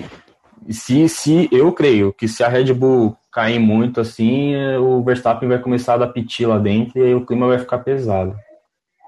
e, 0.66 0.74
se, 0.74 1.08
se 1.08 1.48
eu 1.52 1.70
creio 1.70 2.12
que 2.12 2.26
se 2.26 2.42
a 2.42 2.48
Red 2.48 2.74
Bull 2.74 3.16
cair 3.32 3.60
muito 3.60 4.00
assim, 4.00 4.52
é, 4.52 4.76
o 4.80 5.00
Verstappen 5.04 5.48
vai 5.48 5.60
começar 5.60 5.94
a 5.94 5.98
dar 5.98 6.08
piti 6.08 6.44
lá 6.44 6.58
dentro 6.58 6.98
e 6.98 7.02
aí 7.04 7.14
o 7.14 7.24
clima 7.24 7.46
vai 7.46 7.60
ficar 7.60 7.78
pesado. 7.78 8.34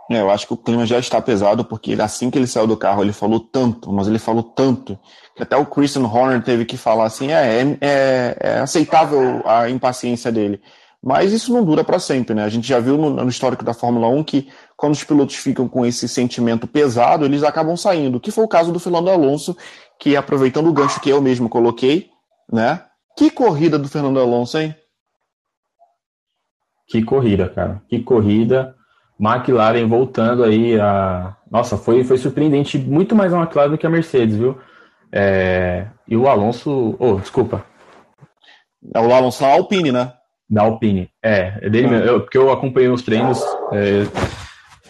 É, 0.09 0.21
eu 0.21 0.31
acho 0.31 0.47
que 0.47 0.55
o 0.55 0.59
clima 0.59 0.87
já 0.87 1.01
está 1.01 1.21
pesado, 1.21 1.65
porque 1.65 1.95
assim 1.95 2.31
que 2.31 2.39
ele 2.39 2.47
saiu 2.47 2.69
do 2.69 2.77
carro, 2.77 3.03
ele 3.03 3.13
falou 3.13 3.41
tanto, 3.41 3.93
mas 3.93 4.07
ele 4.07 4.21
falou 4.21 4.45
tanto, 4.45 4.97
até 5.43 5.57
o 5.57 5.67
Christian 5.67 6.05
Horner 6.05 6.43
teve 6.43 6.65
que 6.65 6.77
falar 6.77 7.05
assim: 7.05 7.33
é, 7.33 7.61
é, 7.61 7.79
é, 7.81 8.37
é 8.41 8.59
aceitável 8.61 9.43
a 9.45 9.69
impaciência 9.69 10.31
dele. 10.31 10.61
Mas 11.03 11.33
isso 11.33 11.53
não 11.53 11.63
dura 11.63 11.85
para 11.85 11.99
sempre, 11.99 12.35
né? 12.35 12.45
A 12.45 12.49
gente 12.49 12.67
já 12.67 12.81
viu 12.81 12.97
no, 12.97 13.11
no, 13.11 13.29
histórico 13.29 13.63
da 13.63 13.75
Fórmula 13.75 14.09
1 14.09 14.25
que 14.25 14.49
quando 14.75 14.95
os 14.95 15.05
pilotos 15.05 15.37
ficam 15.37 15.69
com 15.69 15.85
esse 15.85 16.09
sentimento 16.09 16.67
pesado, 16.67 17.27
eles 17.27 17.43
acabam 17.43 17.77
saindo, 17.77 18.19
que 18.19 18.31
foi 18.31 18.43
o 18.43 18.49
caso 18.49 18.73
do 18.73 18.81
Fernando 18.81 19.11
Alonso, 19.11 19.55
que 20.01 20.17
aproveitando 20.17 20.67
o 20.69 20.73
gancho 20.73 21.01
que 21.01 21.11
eu 21.11 21.21
mesmo 21.21 21.47
coloquei, 21.47 22.09
né? 22.51 22.83
Que 23.19 23.31
corrida 23.31 23.79
do 23.79 23.87
Fernando 23.87 24.19
Alonso, 24.19 24.57
hein? 24.57 24.75
Que 26.89 27.03
corrida, 27.03 27.51
cara. 27.51 27.83
Que 27.87 28.01
corrida. 28.01 28.75
McLaren 29.21 29.87
voltando 29.87 30.43
aí 30.43 30.81
a. 30.81 31.37
Nossa, 31.51 31.77
foi, 31.77 32.03
foi 32.03 32.17
surpreendente 32.17 32.79
muito 32.79 33.15
mais 33.15 33.33
a 33.33 33.39
McLaren 33.39 33.71
do 33.71 33.79
que 33.79 33.87
a 33.87 33.91
Mercedes, 33.91 34.37
viu? 34.37 34.59
É... 35.15 35.87
E 36.09 36.17
o 36.17 36.29
Alonso. 36.29 36.97
Oh, 36.99 37.15
desculpa. 37.15 37.65
É 38.95 39.01
o 39.01 39.13
Alonso 39.13 39.41
da 39.43 39.53
Alpine, 39.53 39.93
né? 39.93 40.13
Da 40.51 40.63
Alpine. 40.63 41.09
É, 41.23 41.59
é 41.63 41.71
dele 41.71 41.89
mesmo. 41.89 42.07
Eu, 42.07 42.21
porque 42.21 42.37
eu 42.37 42.51
acompanhei 42.51 42.89
os 42.89 43.03
treinos. 43.03 43.41
É, 43.73 44.07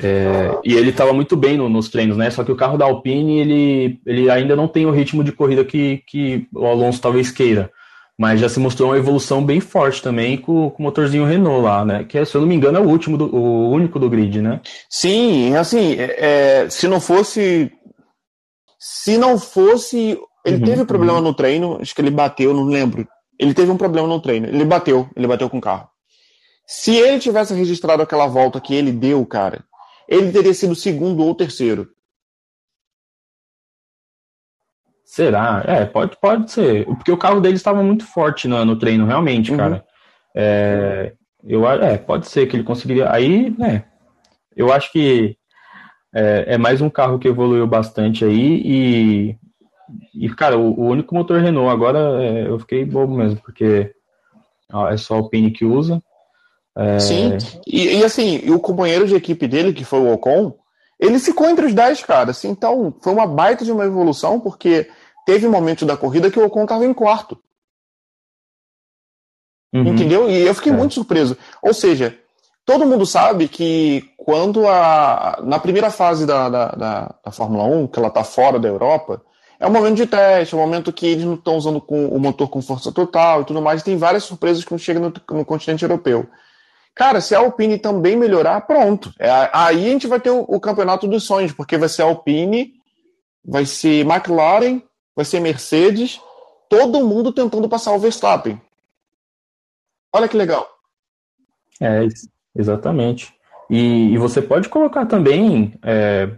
é, 0.03 0.59
e 0.65 0.75
ele 0.75 0.91
estava 0.91 1.13
muito 1.13 1.37
bem 1.37 1.57
no, 1.57 1.69
nos 1.69 1.89
treinos, 1.89 2.17
né? 2.17 2.31
Só 2.31 2.43
que 2.43 2.51
o 2.51 2.57
carro 2.57 2.79
da 2.79 2.87
Alpine 2.87 3.39
ele, 3.39 4.01
ele 4.07 4.31
ainda 4.31 4.57
não 4.57 4.67
tem 4.67 4.87
o 4.87 4.91
ritmo 4.91 5.23
de 5.23 5.31
corrida 5.31 5.65
que, 5.65 6.03
que 6.09 6.49
o 6.53 6.67
Alonso 6.67 7.01
talvez 7.01 7.31
queira 7.31 7.71
mas 8.19 8.41
já 8.41 8.49
se 8.49 8.61
mostrou 8.61 8.91
uma 8.91 8.97
evolução 8.97 9.45
bem 9.45 9.61
forte 9.61 10.01
também 10.01 10.37
com, 10.37 10.71
com 10.71 10.83
o 10.83 10.87
motorzinho 10.87 11.25
Renault 11.25 11.63
lá, 11.63 11.85
né? 11.85 12.05
Que, 12.05 12.25
se 12.25 12.35
eu 12.35 12.41
não 12.41 12.49
me 12.49 12.55
engano, 12.55 12.79
é 12.79 12.81
o 12.81 12.89
último, 12.89 13.17
do, 13.17 13.35
o 13.35 13.71
único 13.71 13.99
do 13.99 14.09
grid, 14.09 14.41
né? 14.41 14.61
Sim, 14.89 15.55
assim, 15.57 15.97
é, 15.99 16.63
é, 16.65 16.71
se 16.71 16.87
não 16.87 17.01
fosse 17.01 17.73
Se 18.87 19.17
não 19.17 19.39
fosse. 19.39 20.21
Ele 20.45 20.57
uhum, 20.59 20.63
teve 20.63 20.85
problema 20.85 21.17
uhum. 21.17 21.25
no 21.25 21.33
treino, 21.33 21.79
acho 21.81 21.95
que 21.95 22.03
ele 22.03 22.11
bateu, 22.11 22.53
não 22.53 22.65
lembro. 22.65 23.09
Ele 23.39 23.55
teve 23.55 23.71
um 23.71 23.79
problema 23.79 24.07
no 24.07 24.21
treino. 24.21 24.47
Ele 24.47 24.63
bateu, 24.63 25.09
ele 25.17 25.27
bateu 25.27 25.49
com 25.49 25.57
o 25.57 25.61
carro. 25.61 25.89
Se 26.67 26.95
ele 26.95 27.19
tivesse 27.19 27.55
registrado 27.55 28.03
aquela 28.03 28.27
volta 28.27 28.61
que 28.61 28.75
ele 28.75 28.93
deu, 28.93 29.25
cara, 29.25 29.65
ele 30.07 30.31
teria 30.31 30.53
sido 30.53 30.75
segundo 30.75 31.25
ou 31.25 31.35
terceiro. 31.35 31.89
Será? 35.03 35.65
É, 35.67 35.87
pode, 35.87 36.19
pode 36.21 36.51
ser. 36.51 36.85
Porque 36.85 37.11
o 37.11 37.17
carro 37.17 37.41
dele 37.41 37.57
estava 37.57 37.83
muito 37.83 38.05
forte 38.05 38.47
no, 38.47 38.63
no 38.67 38.79
treino, 38.79 39.07
realmente, 39.07 39.51
uhum. 39.51 39.57
cara. 39.57 39.85
É, 40.37 41.15
eu, 41.43 41.67
é, 41.67 41.97
pode 41.97 42.29
ser 42.29 42.47
que 42.47 42.55
ele 42.55 42.65
conseguiria. 42.65 43.11
Aí, 43.11 43.49
né? 43.59 43.87
Eu 44.55 44.71
acho 44.71 44.93
que 44.93 45.39
é, 46.15 46.55
é 46.55 46.59
mais 46.59 46.81
um 46.81 46.89
carro 46.89 47.19
que 47.19 47.27
evoluiu 47.27 47.67
bastante 47.67 48.25
aí 48.25 48.63
e, 48.65 49.37
e 50.15 50.29
cara, 50.31 50.57
o, 50.57 50.81
o 50.81 50.87
único 50.87 51.15
motor 51.15 51.41
Renault 51.41 51.71
agora 51.71 52.23
é, 52.23 52.47
eu 52.49 52.59
fiquei 52.61 52.85
bobo 52.85 53.17
mesmo, 53.17 53.41
porque 53.43 53.93
é 54.91 54.97
só 54.97 55.19
o 55.19 55.29
Pini 55.29 55.51
que 55.51 55.65
usa. 55.65 56.03
É... 56.77 56.99
Sim, 56.99 57.37
e, 57.67 57.99
e, 57.99 58.05
assim, 58.05 58.51
o 58.51 58.59
companheiro 58.59 59.07
de 59.07 59.15
equipe 59.15 59.47
dele, 59.47 59.73
que 59.73 59.85
foi 59.85 60.01
o 60.01 60.13
Ocon, 60.13 60.57
ele 60.99 61.19
ficou 61.19 61.49
entre 61.49 61.67
os 61.67 61.75
10 61.75 62.03
caras. 62.03 62.39
Assim, 62.39 62.49
então, 62.49 62.95
foi 63.01 63.13
uma 63.13 63.27
baita 63.27 63.65
de 63.65 63.71
uma 63.71 63.85
evolução, 63.85 64.41
porque 64.41 64.89
teve 65.25 65.47
momentos 65.47 65.87
da 65.87 65.97
corrida 65.97 66.31
que 66.31 66.39
o 66.39 66.45
Ocon 66.45 66.65
estava 66.65 66.85
em 66.85 66.95
quarto. 66.95 67.39
Uhum. 69.73 69.89
Entendeu? 69.89 70.31
E 70.31 70.47
eu 70.47 70.55
fiquei 70.55 70.73
é. 70.73 70.77
muito 70.77 70.95
surpreso. 70.95 71.37
Ou 71.63 71.73
seja, 71.73 72.19
todo 72.65 72.87
mundo 72.87 73.07
sabe 73.07 73.49
que 73.49 74.11
quando 74.25 74.67
a. 74.67 75.39
Na 75.45 75.59
primeira 75.59 75.91
fase 75.91 76.25
da, 76.25 76.49
da, 76.49 76.69
da, 76.69 77.15
da 77.23 77.31
Fórmula 77.31 77.65
1, 77.65 77.89
que 77.89 77.99
ela 77.99 78.09
está 78.09 78.25
fora 78.25 78.59
da 78.59 78.67
Europa, 78.67 79.23
é 79.61 79.67
um 79.67 79.71
momento 79.71 79.97
de 79.97 80.07
teste, 80.07 80.55
é 80.55 80.57
um 80.57 80.63
momento 80.63 80.91
que 80.95 81.07
eles 81.07 81.27
não 81.27 81.35
estão 81.35 81.57
usando 81.59 81.79
com, 81.79 82.09
o 82.09 82.19
motor 82.19 82.49
com 82.49 82.63
força 82.63 82.91
total 82.91 83.43
e 83.43 83.45
tudo 83.45 83.61
mais. 83.61 83.83
E 83.83 83.85
tem 83.85 83.99
várias 83.99 84.25
surpresas 84.25 84.65
quando 84.65 84.81
chega 84.81 84.99
no, 84.99 85.13
no 85.31 85.45
continente 85.45 85.85
europeu. 85.85 86.27
Cara, 86.95 87.21
se 87.21 87.35
a 87.35 87.41
Alpine 87.41 87.79
também 87.79 88.17
melhorar, 88.17 88.63
pronto. 88.63 89.13
É, 89.19 89.29
aí 89.53 89.89
a 89.89 89.91
gente 89.91 90.07
vai 90.07 90.19
ter 90.19 90.31
o, 90.31 90.41
o, 90.41 90.59
campeonato 90.59 91.07
dos 91.07 91.25
sonhos, 91.25 91.53
porque 91.53 91.77
vai 91.77 91.91
ser 91.91 92.01
Alpine, 92.01 92.73
vai 93.45 93.67
ser 93.67 94.07
McLaren, 94.07 94.81
vai 95.15 95.27
ser 95.27 95.39
Mercedes, 95.39 96.19
todo 96.67 97.05
mundo 97.05 97.31
tentando 97.31 97.69
passar 97.69 97.93
o 97.93 97.99
Verstappen. 97.99 98.59
Olha 100.11 100.29
que 100.29 100.37
legal. 100.37 100.67
É, 101.79 102.09
exatamente. 102.57 103.34
E, 103.71 104.13
e 104.13 104.19
você 104.19 104.43
pode 104.43 104.69
colocar 104.69 105.07
também, 105.07 105.75
é, 105.83 106.29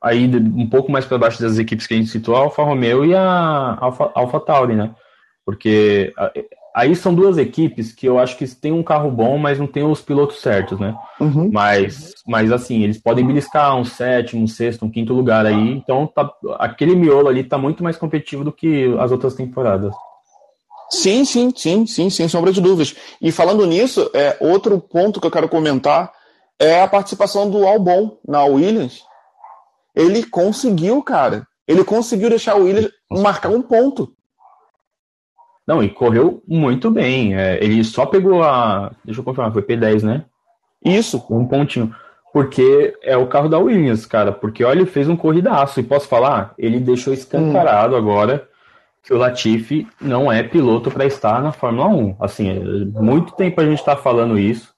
aí 0.00 0.26
um 0.34 0.68
pouco 0.68 0.90
mais 0.90 1.04
para 1.04 1.18
baixo 1.18 1.40
das 1.40 1.58
equipes 1.58 1.86
que 1.86 1.94
a 1.94 1.96
gente 1.96 2.10
citou, 2.10 2.36
a 2.36 2.40
Alfa 2.40 2.62
Romeo 2.62 3.04
e 3.04 3.14
a 3.14 3.78
Alfa, 3.80 4.10
Alfa 4.14 4.40
Tauri, 4.40 4.74
né? 4.74 4.90
Porque 5.44 6.12
aí 6.74 6.94
são 6.96 7.14
duas 7.14 7.36
equipes 7.36 7.92
que 7.92 8.06
eu 8.06 8.18
acho 8.18 8.36
que 8.36 8.46
tem 8.48 8.72
um 8.72 8.82
carro 8.82 9.10
bom, 9.10 9.36
mas 9.36 9.58
não 9.58 9.66
tem 9.66 9.84
os 9.84 10.00
pilotos 10.00 10.40
certos, 10.40 10.78
né? 10.78 10.94
Uhum. 11.20 11.50
Mas, 11.52 12.14
mas 12.26 12.50
assim, 12.50 12.82
eles 12.82 12.98
podem 12.98 13.26
beliscar 13.26 13.76
um 13.76 13.84
sétimo, 13.84 14.42
um 14.42 14.46
sexto, 14.46 14.84
um 14.84 14.90
quinto 14.90 15.12
lugar 15.12 15.44
aí. 15.44 15.72
Então 15.72 16.06
tá, 16.06 16.30
aquele 16.58 16.94
miolo 16.94 17.28
ali 17.28 17.44
tá 17.44 17.58
muito 17.58 17.82
mais 17.82 17.96
competitivo 17.96 18.44
do 18.44 18.52
que 18.52 18.94
as 18.98 19.10
outras 19.10 19.34
temporadas. 19.34 19.94
Sim, 20.90 21.24
sim, 21.24 21.52
sim, 21.56 21.86
sim, 21.86 22.10
sem 22.10 22.28
sombra 22.28 22.52
de 22.52 22.60
dúvidas. 22.60 22.94
E 23.20 23.32
falando 23.32 23.66
nisso, 23.66 24.10
é, 24.14 24.36
outro 24.40 24.78
ponto 24.78 25.20
que 25.20 25.26
eu 25.26 25.30
quero 25.30 25.48
comentar 25.48 26.12
é 26.62 26.80
a 26.80 26.88
participação 26.88 27.50
do 27.50 27.66
Albon 27.66 28.18
na 28.26 28.44
Williams. 28.44 29.02
Ele 29.94 30.24
conseguiu, 30.24 31.02
cara. 31.02 31.46
Ele 31.66 31.84
conseguiu 31.84 32.28
deixar 32.28 32.56
o 32.56 32.64
Williams 32.64 32.90
marcar 33.10 33.50
um 33.50 33.62
ponto. 33.62 34.12
Não, 35.66 35.82
e 35.82 35.88
correu 35.88 36.42
muito 36.46 36.90
bem. 36.90 37.36
É, 37.36 37.62
ele 37.62 37.82
só 37.84 38.06
pegou 38.06 38.42
a. 38.42 38.92
Deixa 39.04 39.20
eu 39.20 39.24
confirmar, 39.24 39.52
foi 39.52 39.62
P10, 39.62 40.02
né? 40.02 40.24
Isso. 40.84 41.24
Um 41.30 41.46
pontinho. 41.46 41.94
Porque 42.32 42.96
é 43.02 43.16
o 43.16 43.26
carro 43.26 43.48
da 43.48 43.58
Williams, 43.58 44.06
cara. 44.06 44.32
Porque 44.32 44.64
olha, 44.64 44.80
ele 44.80 44.86
fez 44.86 45.08
um 45.08 45.16
corridaço. 45.16 45.80
E 45.80 45.84
posso 45.84 46.08
falar? 46.08 46.54
Ele 46.56 46.80
deixou 46.80 47.12
escancarado 47.12 47.94
hum. 47.94 47.98
agora 47.98 48.48
que 49.02 49.12
o 49.12 49.18
Latifi 49.18 49.86
não 50.00 50.30
é 50.30 50.42
piloto 50.42 50.90
para 50.90 51.04
estar 51.04 51.42
na 51.42 51.52
Fórmula 51.52 51.88
1. 51.88 52.16
Assim, 52.20 52.48
é 52.50 53.00
muito 53.00 53.32
tempo 53.32 53.60
a 53.60 53.64
gente 53.64 53.80
está 53.80 53.96
falando 53.96 54.38
isso, 54.38 54.71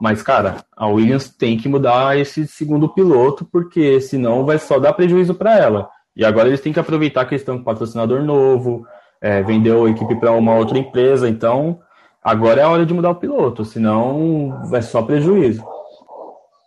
mas, 0.00 0.22
cara, 0.22 0.64
a 0.74 0.86
Williams 0.86 1.28
tem 1.28 1.58
que 1.58 1.68
mudar 1.68 2.18
esse 2.18 2.46
segundo 2.46 2.88
piloto, 2.88 3.44
porque 3.44 4.00
senão 4.00 4.46
vai 4.46 4.58
só 4.58 4.78
dar 4.78 4.94
prejuízo 4.94 5.34
para 5.34 5.58
ela. 5.58 5.90
E 6.16 6.24
agora 6.24 6.48
eles 6.48 6.60
têm 6.60 6.72
que 6.72 6.80
aproveitar 6.80 7.26
que 7.26 7.34
eles 7.34 7.42
estão 7.42 7.58
com 7.58 7.64
patrocinador 7.64 8.22
novo, 8.22 8.86
é, 9.20 9.42
vendeu 9.42 9.84
a 9.84 9.90
equipe 9.90 10.16
para 10.16 10.32
uma 10.32 10.54
outra 10.54 10.78
empresa, 10.78 11.28
então 11.28 11.80
agora 12.24 12.62
é 12.62 12.64
a 12.64 12.68
hora 12.68 12.86
de 12.86 12.94
mudar 12.94 13.10
o 13.10 13.16
piloto, 13.16 13.64
senão 13.64 14.62
vai 14.70 14.80
só 14.80 15.02
prejuízo. 15.02 15.62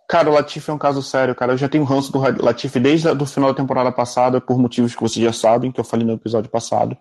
Cara, 0.07 0.29
o 0.29 0.33
Latifi 0.33 0.69
é 0.69 0.73
um 0.73 0.77
caso 0.77 1.01
sério, 1.01 1.33
cara. 1.33 1.53
Eu 1.53 1.57
já 1.57 1.67
tenho 1.67 1.83
ranço 1.83 2.11
do 2.11 2.19
Latifi 2.43 2.79
desde 2.79 3.07
o 3.07 3.25
final 3.25 3.49
da 3.49 3.57
temporada 3.57 3.91
passada, 3.91 4.39
por 4.39 4.59
motivos 4.59 4.93
que 4.93 5.01
vocês 5.01 5.25
já 5.25 5.33
sabem, 5.33 5.71
que 5.71 5.79
eu 5.79 5.83
falei 5.83 6.05
no 6.05 6.13
episódio 6.13 6.51
passado. 6.51 6.95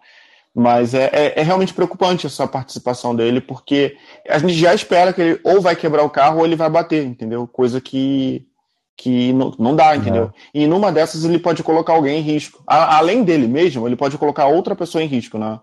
Mas 0.55 0.93
é, 0.93 1.09
é, 1.12 1.41
é, 1.41 1.43
realmente 1.43 1.73
preocupante 1.73 2.27
essa 2.27 2.47
participação 2.47 3.15
dele, 3.15 3.41
porque 3.41 3.97
a 4.29 4.38
gente 4.38 4.53
já 4.53 4.75
espera 4.75 5.12
que 5.12 5.21
ele 5.23 5.41
ou 5.45 5.62
vai 5.62 5.75
quebrar 5.75 6.03
o 6.03 6.11
carro 6.11 6.41
ou 6.41 6.45
ele 6.45 6.57
vai 6.57 6.69
bater, 6.69 7.05
entendeu? 7.05 7.47
Coisa 7.47 7.81
que, 7.81 8.47
que 8.95 9.33
não, 9.33 9.55
não 9.59 9.75
dá, 9.75 9.97
entendeu? 9.97 10.25
Uhum. 10.25 10.33
E 10.53 10.67
numa 10.67 10.93
dessas 10.93 11.25
ele 11.25 11.38
pode 11.38 11.62
colocar 11.62 11.95
alguém 11.95 12.19
em 12.19 12.23
risco. 12.23 12.62
A, 12.67 12.99
além 12.99 13.25
dele 13.25 13.47
mesmo, 13.47 13.88
ele 13.88 13.97
pode 13.97 14.19
colocar 14.19 14.47
outra 14.47 14.77
pessoa 14.77 15.03
em 15.03 15.07
risco, 15.07 15.38
né? 15.38 15.59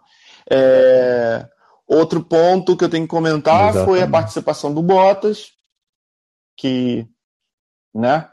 É, 0.49 1.45
outro 1.87 2.23
ponto 2.23 2.75
que 2.75 2.83
eu 2.83 2.89
tenho 2.89 3.03
que 3.03 3.09
comentar 3.09 3.69
Exatamente. 3.69 3.85
foi 3.85 4.01
a 4.01 4.07
participação 4.07 4.73
do 4.73 4.81
Bottas, 4.81 5.51
que 6.57 7.07
né? 7.93 8.27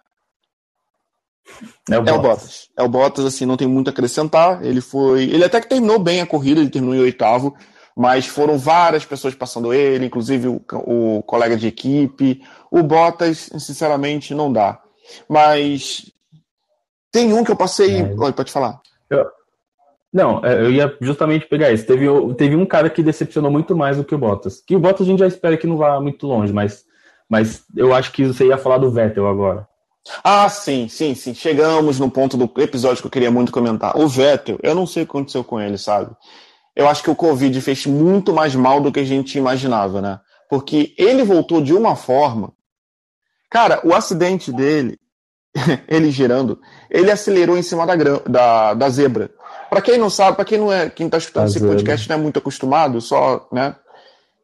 É 1.91 1.99
o, 1.99 2.05
é 2.05 2.13
o 2.13 2.21
Bottas. 2.21 2.69
É 2.77 2.83
o 2.83 2.89
Bottas, 2.89 3.25
assim, 3.25 3.47
não 3.47 3.57
tem 3.57 3.67
muito 3.67 3.89
a 3.89 3.91
acrescentar. 3.91 4.65
Ele 4.65 4.81
foi. 4.81 5.25
Ele 5.25 5.45
até 5.45 5.61
que 5.61 5.69
terminou 5.69 5.99
bem 5.99 6.21
a 6.21 6.27
corrida, 6.27 6.61
ele 6.61 6.71
terminou 6.71 6.95
em 6.95 7.01
oitavo, 7.01 7.55
mas 7.97 8.27
foram 8.27 8.59
várias 8.59 9.05
pessoas 9.05 9.35
passando 9.35 9.73
ele, 9.73 10.07
inclusive 10.07 10.49
o, 10.49 10.63
o 10.73 11.23
colega 11.23 11.57
de 11.57 11.67
equipe. 11.67 12.43
O 12.71 12.83
Bottas, 12.83 13.51
sinceramente, 13.59 14.35
não 14.35 14.53
dá. 14.53 14.81
Mas 15.29 16.13
tem 17.13 17.33
um 17.33 17.45
que 17.45 17.51
eu 17.51 17.57
passei. 17.57 18.01
É. 18.01 18.15
Oi, 18.15 18.33
pode 18.33 18.53
falar. 18.53 18.81
Eu... 19.09 19.27
Não, 20.13 20.45
é, 20.45 20.55
eu 20.61 20.71
ia 20.71 20.97
justamente 21.01 21.47
pegar 21.47 21.71
isso. 21.71 21.87
Teve, 21.87 22.07
teve 22.35 22.57
um 22.57 22.65
cara 22.65 22.89
que 22.89 23.03
decepcionou 23.03 23.51
muito 23.51 23.77
mais 23.77 23.97
do 23.97 24.05
que 24.05 24.15
o 24.15 24.19
Bottas. 24.19 24.63
Que 24.67 24.75
o 24.75 24.81
Bottas 24.81 25.07
a 25.07 25.11
gente 25.11 25.19
já 25.19 25.27
espera 25.27 25.57
que 25.57 25.67
não 25.67 25.77
vá 25.77 26.01
muito 26.01 26.27
longe, 26.27 26.53
mas 26.53 26.87
mas 27.29 27.65
eu 27.77 27.93
acho 27.95 28.13
que 28.13 28.25
você 28.25 28.47
ia 28.47 28.59
falar 28.59 28.79
do 28.79 28.91
Vettel 28.91 29.27
agora. 29.27 29.69
Ah, 30.23 30.49
sim, 30.49 30.89
sim, 30.89 31.15
sim. 31.15 31.35
Chegamos 31.35 31.99
no 31.99 32.11
ponto 32.11 32.37
do 32.37 32.51
episódio 32.61 33.01
que 33.01 33.07
eu 33.07 33.11
queria 33.11 33.31
muito 33.31 33.53
comentar. 33.53 33.97
O 33.97 34.09
Vettel, 34.09 34.59
eu 34.63 34.75
não 34.75 34.87
sei 34.87 35.03
o 35.03 35.07
que 35.07 35.11
aconteceu 35.11 35.43
com 35.43 35.61
ele, 35.61 35.79
sabe? 35.79 36.15
Eu 36.75 36.89
acho 36.89 37.03
que 37.03 37.11
o 37.11 37.17
Covid 37.17 37.59
fez 37.61 37.87
muito 37.87 38.33
mais 38.33 38.55
mal 38.55 38.81
do 38.81 38.93
que 38.93 39.01
a 39.01 39.05
gente 39.05 39.39
imaginava, 39.39 40.01
né? 40.01 40.21
Porque 40.49 40.95
ele 40.99 41.25
voltou 41.25 41.61
de 41.61 41.73
uma 41.73 41.97
forma. 41.97 42.53
Cara, 43.51 43.81
o 43.85 43.95
acidente 43.95 44.53
dele, 44.53 44.99
ele 45.89 46.11
girando, 46.11 46.61
ele 46.91 47.11
acelerou 47.11 47.57
em 47.57 47.63
cima 47.63 47.87
da, 47.87 47.95
da, 48.29 48.75
da 48.75 48.89
zebra. 48.91 49.31
Para 49.71 49.81
quem 49.81 49.99
não 49.99 50.11
sabe, 50.11 50.37
para 50.37 50.45
quem 50.45 50.59
não 50.59 50.73
é, 50.73 50.91
quem 50.91 51.09
tá 51.09 51.19
escutando 51.19 51.45
a 51.45 51.47
esse 51.47 51.59
zebra. 51.59 51.75
podcast 51.75 52.09
não 52.09 52.17
é 52.17 52.21
muito 52.21 52.39
acostumado, 52.39 53.01
só, 53.01 53.49
né? 53.51 53.75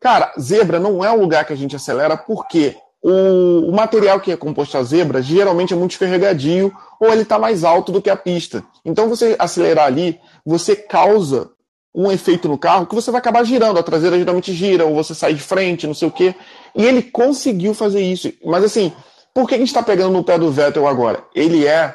Cara, 0.00 0.32
zebra 0.40 0.80
não 0.80 1.04
é 1.04 1.12
o 1.12 1.20
lugar 1.20 1.44
que 1.44 1.52
a 1.52 1.56
gente 1.56 1.76
acelera 1.76 2.16
porque 2.16 2.74
o, 3.02 3.68
o 3.68 3.72
material 3.72 4.20
que 4.20 4.30
é 4.30 4.36
composto 4.36 4.78
a 4.78 4.82
zebra 4.82 5.20
geralmente 5.20 5.74
é 5.74 5.76
muito 5.76 5.90
escorregadio 5.92 6.72
ou 7.00 7.12
ele 7.12 7.22
está 7.22 7.38
mais 7.38 7.64
alto 7.64 7.90
do 7.90 8.00
que 8.00 8.08
a 8.08 8.16
pista. 8.16 8.64
Então 8.84 9.08
você 9.08 9.34
acelerar 9.38 9.86
ali, 9.86 10.20
você 10.46 10.76
causa 10.76 11.50
um 11.94 12.10
efeito 12.10 12.48
no 12.48 12.56
carro 12.56 12.86
que 12.86 12.94
você 12.94 13.10
vai 13.10 13.18
acabar 13.18 13.44
girando. 13.44 13.78
A 13.78 13.82
traseira 13.82 14.16
geralmente 14.16 14.52
gira, 14.54 14.86
ou 14.86 14.94
você 14.94 15.14
sai 15.14 15.34
de 15.34 15.42
frente, 15.42 15.86
não 15.86 15.94
sei 15.94 16.08
o 16.08 16.12
quê. 16.12 16.34
E 16.74 16.84
ele 16.84 17.02
conseguiu 17.02 17.74
fazer 17.74 18.00
isso. 18.00 18.32
Mas 18.44 18.62
assim, 18.64 18.92
por 19.34 19.48
que 19.48 19.56
a 19.56 19.58
gente 19.58 19.68
está 19.68 19.82
pegando 19.82 20.12
no 20.12 20.24
pé 20.24 20.38
do 20.38 20.50
Vettel 20.50 20.86
agora? 20.86 21.24
Ele 21.34 21.66
é 21.66 21.94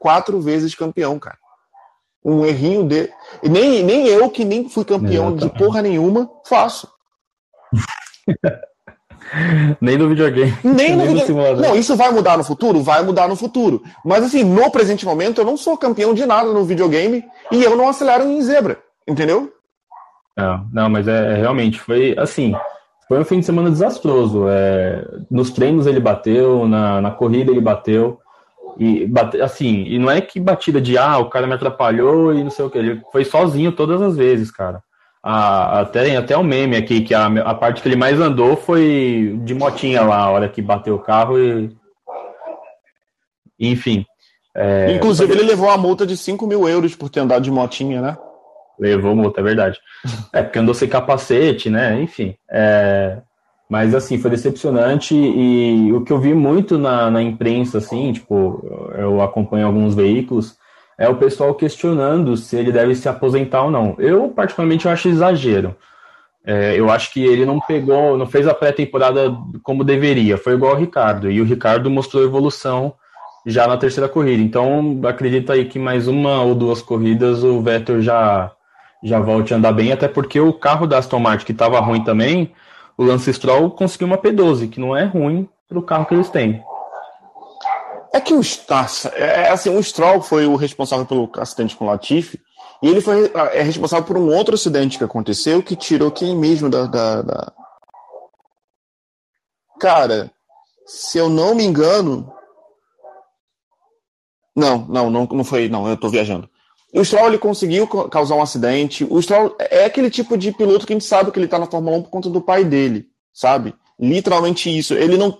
quatro 0.00 0.40
vezes 0.40 0.74
campeão, 0.74 1.18
cara. 1.18 1.38
Um 2.24 2.46
errinho 2.46 2.88
de. 2.88 3.10
Nem, 3.42 3.82
nem 3.82 4.06
eu, 4.08 4.30
que 4.30 4.44
nem 4.44 4.68
fui 4.68 4.84
campeão 4.84 5.36
de 5.36 5.50
porra 5.50 5.82
nenhuma, 5.82 6.30
faço. 6.46 6.88
Nem 9.80 9.98
no 9.98 10.08
videogame. 10.08 10.54
Nem 10.62 10.96
no, 10.96 11.06
videogame. 11.06 11.60
Não, 11.60 11.76
isso 11.76 11.96
vai 11.96 12.10
mudar 12.10 12.36
no 12.36 12.44
futuro? 12.44 12.82
Vai 12.82 13.02
mudar 13.02 13.28
no 13.28 13.36
futuro. 13.36 13.82
Mas 14.04 14.24
assim, 14.24 14.44
no 14.44 14.70
presente 14.70 15.04
momento, 15.04 15.40
eu 15.40 15.44
não 15.44 15.56
sou 15.56 15.76
campeão 15.76 16.14
de 16.14 16.24
nada 16.26 16.52
no 16.52 16.64
videogame 16.64 17.24
e 17.50 17.62
eu 17.62 17.76
não 17.76 17.88
acelero 17.88 18.24
em 18.24 18.40
zebra. 18.42 18.78
Entendeu? 19.06 19.52
Não, 20.36 20.66
não 20.72 20.90
mas 20.90 21.06
é, 21.06 21.32
é 21.32 21.34
realmente 21.36 21.78
foi 21.78 22.14
assim. 22.18 22.54
Foi 23.06 23.18
um 23.18 23.24
fim 23.24 23.40
de 23.40 23.46
semana 23.46 23.70
desastroso. 23.70 24.46
É, 24.48 25.04
nos 25.30 25.50
treinos 25.50 25.86
ele 25.86 26.00
bateu, 26.00 26.66
na, 26.66 27.00
na 27.00 27.10
corrida 27.10 27.50
ele 27.50 27.60
bateu. 27.60 28.18
E 28.78 29.08
assim, 29.42 29.84
e 29.84 29.98
não 29.98 30.10
é 30.10 30.20
que 30.20 30.40
batida 30.40 30.80
de 30.80 30.98
ah, 30.98 31.18
o 31.18 31.28
cara 31.28 31.46
me 31.46 31.54
atrapalhou 31.54 32.34
e 32.34 32.42
não 32.42 32.50
sei 32.50 32.64
o 32.64 32.70
que, 32.70 32.78
ele 32.78 33.02
foi 33.12 33.24
sozinho 33.24 33.70
todas 33.70 34.02
as 34.02 34.16
vezes, 34.16 34.50
cara. 34.50 34.82
Ah, 35.26 35.80
até, 35.80 36.14
até 36.16 36.36
o 36.36 36.40
um 36.40 36.44
meme 36.44 36.76
aqui, 36.76 37.00
que 37.00 37.14
a, 37.14 37.24
a 37.26 37.54
parte 37.54 37.80
que 37.80 37.88
ele 37.88 37.96
mais 37.96 38.20
andou 38.20 38.58
foi 38.58 39.40
de 39.42 39.54
motinha 39.54 40.02
lá, 40.02 40.18
a 40.18 40.30
hora 40.30 40.48
que 40.50 40.60
bateu 40.60 40.96
o 40.96 40.98
carro 40.98 41.38
e. 41.38 41.74
Enfim. 43.58 44.04
É... 44.54 44.92
Inclusive, 44.92 45.32
ele 45.32 45.44
levou 45.44 45.70
a 45.70 45.78
multa 45.78 46.06
de 46.06 46.14
5 46.14 46.46
mil 46.46 46.68
euros 46.68 46.94
por 46.94 47.08
ter 47.08 47.20
andado 47.20 47.42
de 47.42 47.50
motinha, 47.50 48.02
né? 48.02 48.18
Levou 48.78 49.16
multa, 49.16 49.40
é 49.40 49.44
verdade. 49.44 49.78
É, 50.30 50.42
porque 50.42 50.58
andou 50.58 50.74
sem 50.74 50.90
capacete, 50.90 51.70
né? 51.70 51.98
Enfim. 52.02 52.34
É... 52.50 53.16
Mas, 53.66 53.94
assim, 53.94 54.18
foi 54.18 54.30
decepcionante 54.30 55.14
e 55.14 55.90
o 55.90 56.04
que 56.04 56.12
eu 56.12 56.20
vi 56.20 56.34
muito 56.34 56.76
na, 56.76 57.10
na 57.10 57.22
imprensa, 57.22 57.78
assim, 57.78 58.12
tipo, 58.12 58.62
eu 58.94 59.22
acompanho 59.22 59.66
alguns 59.66 59.94
veículos, 59.94 60.58
é 60.98 61.08
o 61.08 61.16
pessoal 61.16 61.54
questionando 61.54 62.36
se 62.36 62.56
ele 62.56 62.70
deve 62.70 62.94
se 62.94 63.08
aposentar 63.08 63.62
ou 63.62 63.70
não. 63.70 63.94
Eu, 63.98 64.28
particularmente, 64.28 64.86
eu 64.86 64.92
acho 64.92 65.08
exagero. 65.08 65.76
É, 66.46 66.78
eu 66.78 66.90
acho 66.90 67.12
que 67.12 67.24
ele 67.24 67.46
não 67.46 67.58
pegou, 67.58 68.18
não 68.18 68.26
fez 68.26 68.46
a 68.46 68.54
pré-temporada 68.54 69.34
como 69.62 69.82
deveria. 69.82 70.36
Foi 70.36 70.54
igual 70.54 70.72
ao 70.72 70.78
Ricardo. 70.78 71.30
E 71.30 71.40
o 71.40 71.44
Ricardo 71.44 71.90
mostrou 71.90 72.22
evolução 72.22 72.94
já 73.46 73.66
na 73.66 73.76
terceira 73.76 74.08
corrida. 74.08 74.42
Então, 74.42 75.00
acredito 75.06 75.50
aí 75.52 75.64
que 75.64 75.78
mais 75.78 76.06
uma 76.06 76.42
ou 76.42 76.54
duas 76.54 76.80
corridas 76.80 77.42
o 77.42 77.60
Vettel 77.60 78.00
já, 78.00 78.52
já 79.02 79.18
volte 79.20 79.52
a 79.52 79.56
andar 79.56 79.72
bem, 79.72 79.92
até 79.92 80.08
porque 80.08 80.40
o 80.40 80.52
carro 80.52 80.86
da 80.86 80.98
Aston 80.98 81.18
Martin, 81.18 81.46
que 81.46 81.52
estava 81.52 81.80
ruim 81.80 82.02
também, 82.04 82.52
o 82.96 83.04
Lance 83.04 83.32
Stroll 83.32 83.70
conseguiu 83.70 84.06
uma 84.06 84.18
P12, 84.18 84.70
que 84.70 84.80
não 84.80 84.96
é 84.96 85.04
ruim 85.04 85.48
para 85.68 85.78
o 85.78 85.82
carro 85.82 86.06
que 86.06 86.14
eles 86.14 86.30
têm. 86.30 86.62
É 88.14 88.20
que 88.20 88.32
o, 88.32 88.40
é, 89.12 89.24
é, 89.24 89.50
assim, 89.50 89.76
o 89.76 89.82
Stroll 89.82 90.22
foi 90.22 90.46
o 90.46 90.54
responsável 90.54 91.04
pelo 91.04 91.28
acidente 91.36 91.74
com 91.74 91.84
o 91.84 91.88
Latifi, 91.88 92.40
e 92.80 92.88
ele 92.88 93.00
foi 93.00 93.28
é 93.52 93.60
responsável 93.60 94.06
por 94.06 94.16
um 94.16 94.32
outro 94.32 94.54
acidente 94.54 94.96
que 94.96 95.02
aconteceu 95.02 95.60
que 95.60 95.74
tirou 95.74 96.12
quem 96.12 96.36
mesmo 96.36 96.70
da, 96.70 96.86
da, 96.86 97.22
da... 97.22 97.52
Cara, 99.80 100.30
se 100.86 101.18
eu 101.18 101.28
não 101.28 101.56
me 101.56 101.64
engano. 101.64 102.32
Não, 104.54 104.86
não, 104.86 105.10
não, 105.10 105.26
não 105.26 105.42
foi. 105.42 105.68
Não, 105.68 105.88
eu 105.88 105.96
tô 105.96 106.08
viajando. 106.08 106.48
O 106.92 107.04
Stroll 107.04 107.26
ele 107.26 107.38
conseguiu 107.38 107.88
causar 107.88 108.36
um 108.36 108.42
acidente. 108.42 109.04
O 109.10 109.20
Stroll 109.20 109.56
é 109.58 109.86
aquele 109.86 110.08
tipo 110.08 110.38
de 110.38 110.52
piloto 110.52 110.86
que 110.86 110.92
a 110.92 110.96
gente 110.96 111.04
sabe 111.04 111.32
que 111.32 111.38
ele 111.40 111.48
tá 111.48 111.58
na 111.58 111.66
Fórmula 111.66 111.96
1 111.96 112.02
por 112.04 112.10
conta 112.10 112.30
do 112.30 112.40
pai 112.40 112.64
dele, 112.64 113.08
sabe? 113.32 113.74
Literalmente 113.98 114.70
isso. 114.70 114.94
Ele 114.94 115.16
não, 115.16 115.36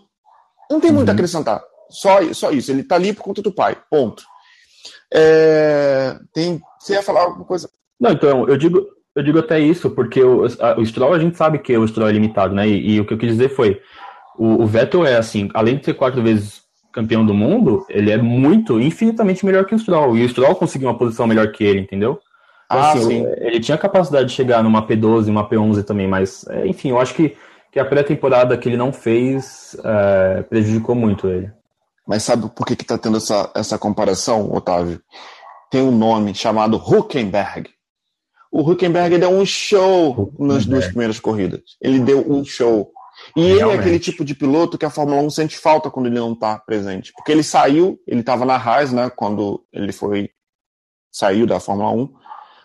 não 0.68 0.80
tem 0.80 0.90
muito 0.90 1.08
a 1.08 1.12
uhum. 1.12 1.14
acrescentar. 1.14 1.62
Só, 1.90 2.32
só 2.32 2.50
isso. 2.50 2.70
Ele 2.70 2.82
tá 2.82 2.96
ali 2.96 3.12
por 3.12 3.22
conta 3.22 3.42
do 3.42 3.52
pai. 3.52 3.76
Ponto. 3.90 4.22
É, 5.12 6.16
tem, 6.32 6.60
você 6.78 6.94
ia 6.94 7.02
falar 7.02 7.22
alguma 7.22 7.44
coisa? 7.44 7.68
Não, 8.00 8.10
então, 8.10 8.48
eu 8.48 8.56
digo, 8.56 8.86
eu 9.14 9.22
digo 9.22 9.38
até 9.38 9.60
isso, 9.60 9.90
porque 9.90 10.22
o, 10.22 10.44
a, 10.60 10.78
o 10.78 10.84
Stroll, 10.84 11.14
a 11.14 11.18
gente 11.18 11.36
sabe 11.36 11.58
que 11.58 11.76
o 11.76 11.86
Stroll 11.86 12.08
é 12.08 12.12
limitado, 12.12 12.54
né? 12.54 12.66
E, 12.66 12.94
e 12.94 13.00
o 13.00 13.06
que 13.06 13.14
eu 13.14 13.18
quis 13.18 13.30
dizer 13.30 13.50
foi: 13.50 13.80
o, 14.36 14.62
o 14.62 14.66
Vettel 14.66 15.06
é 15.06 15.16
assim, 15.16 15.48
além 15.54 15.78
de 15.78 15.84
ser 15.84 15.94
quatro 15.94 16.22
vezes 16.22 16.62
campeão 16.92 17.26
do 17.26 17.34
mundo, 17.34 17.84
ele 17.88 18.10
é 18.10 18.16
muito, 18.16 18.80
infinitamente 18.80 19.44
melhor 19.44 19.64
que 19.64 19.74
o 19.74 19.78
Stroll. 19.78 20.16
E 20.16 20.24
o 20.24 20.28
Stroll 20.28 20.54
conseguiu 20.54 20.88
uma 20.88 20.98
posição 20.98 21.26
melhor 21.26 21.50
que 21.50 21.64
ele, 21.64 21.80
entendeu? 21.80 22.20
Então, 22.66 22.82
ah, 22.82 22.92
assim, 22.92 23.08
sim. 23.08 23.26
Ele 23.38 23.60
tinha 23.60 23.76
capacidade 23.76 24.28
de 24.28 24.34
chegar 24.34 24.62
numa 24.62 24.86
P12, 24.86 25.28
uma 25.28 25.48
P11 25.48 25.84
também, 25.84 26.06
mas, 26.06 26.46
é, 26.48 26.66
enfim, 26.66 26.90
eu 26.90 27.00
acho 27.00 27.14
que, 27.14 27.36
que 27.72 27.80
a 27.80 27.84
pré-temporada 27.84 28.56
que 28.56 28.68
ele 28.68 28.76
não 28.76 28.92
fez 28.92 29.76
é, 29.84 30.42
prejudicou 30.42 30.94
muito 30.94 31.28
ele. 31.28 31.50
Mas 32.06 32.22
sabe 32.22 32.48
por 32.50 32.66
que 32.66 32.74
está 32.74 32.98
tendo 32.98 33.16
essa, 33.16 33.50
essa 33.54 33.78
comparação, 33.78 34.52
Otávio? 34.52 35.00
Tem 35.70 35.82
um 35.82 35.96
nome 35.96 36.34
chamado 36.34 36.76
Huckenberg. 36.76 37.70
O 38.52 38.60
Huckenberg 38.60 39.18
deu 39.18 39.30
um 39.30 39.44
show 39.44 40.32
nas 40.38 40.64
duas 40.64 40.86
primeiras 40.86 41.18
corridas. 41.18 41.60
Ele 41.80 41.98
deu 41.98 42.30
um 42.30 42.44
show. 42.44 42.92
E 43.34 43.40
Realmente. 43.40 43.62
ele 43.62 43.70
é 43.70 43.80
aquele 43.80 43.98
tipo 43.98 44.24
de 44.24 44.34
piloto 44.34 44.78
que 44.78 44.84
a 44.84 44.90
Fórmula 44.90 45.22
1 45.22 45.30
sente 45.30 45.58
falta 45.58 45.90
quando 45.90 46.06
ele 46.06 46.18
não 46.18 46.32
está 46.32 46.58
presente. 46.58 47.12
Porque 47.16 47.32
ele 47.32 47.42
saiu, 47.42 47.98
ele 48.06 48.20
estava 48.20 48.44
na 48.44 48.56
Haas, 48.56 48.92
né, 48.92 49.10
quando 49.10 49.64
ele 49.72 49.92
foi 49.92 50.30
saiu 51.10 51.46
da 51.46 51.58
Fórmula 51.58 51.90
1. 51.90 52.08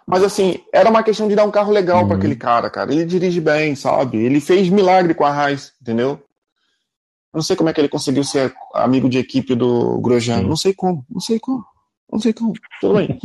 Mas 0.06 0.24
assim, 0.24 0.60
era 0.74 0.90
uma 0.90 1.04
questão 1.04 1.28
de 1.28 1.36
dar 1.36 1.46
um 1.46 1.52
carro 1.52 1.72
legal 1.72 2.02
uhum. 2.02 2.08
para 2.08 2.18
aquele 2.18 2.36
cara, 2.36 2.70
cara. 2.70 2.92
Ele 2.92 3.06
dirige 3.06 3.40
bem, 3.40 3.76
sabe? 3.76 4.18
Ele 4.18 4.42
fez 4.42 4.70
milagre 4.70 5.14
com 5.14 5.24
a 5.24 5.32
Haas, 5.32 5.72
entendeu? 5.80 6.20
Não 7.34 7.42
sei 7.42 7.56
como 7.56 7.70
é 7.70 7.74
que 7.74 7.82
ele 7.82 7.90
conseguiu 7.90 8.24
ser 8.24 8.54
amigo 8.74 9.08
de 9.08 9.20
equipe 9.20 9.56
do 9.56 10.00
Grosjean. 10.00 10.42
Não 10.42 10.56
sei 10.56 10.74
como, 10.74 11.06
não 11.10 11.20
sei 11.20 11.40
como. 11.40 11.64
Não 12.12 12.20
sei 12.20 12.34
como. 12.34 12.54
Tudo 12.82 12.96
bem. 12.96 13.20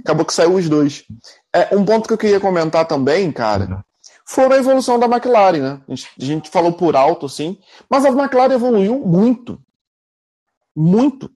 Acabou 0.00 0.24
que 0.24 0.34
saiu 0.34 0.54
os 0.54 0.68
dois. 0.68 1.04
É, 1.52 1.76
um 1.76 1.84
ponto 1.84 2.08
que 2.08 2.12
eu 2.12 2.18
queria 2.18 2.40
comentar 2.40 2.86
também, 2.86 3.30
cara, 3.30 3.66
uhum 3.66 3.82
foi 4.26 4.44
a 4.46 4.56
evolução 4.56 4.98
da 4.98 5.06
McLaren, 5.06 5.58
né? 5.58 5.80
A 5.86 5.94
gente, 5.94 6.10
a 6.18 6.24
gente 6.24 6.50
falou 6.50 6.72
por 6.72 6.96
alto, 6.96 7.26
assim, 7.26 7.58
mas 7.88 8.04
a 8.04 8.08
McLaren 8.08 8.54
evoluiu 8.54 8.98
muito. 8.98 9.60
Muito. 10.74 11.30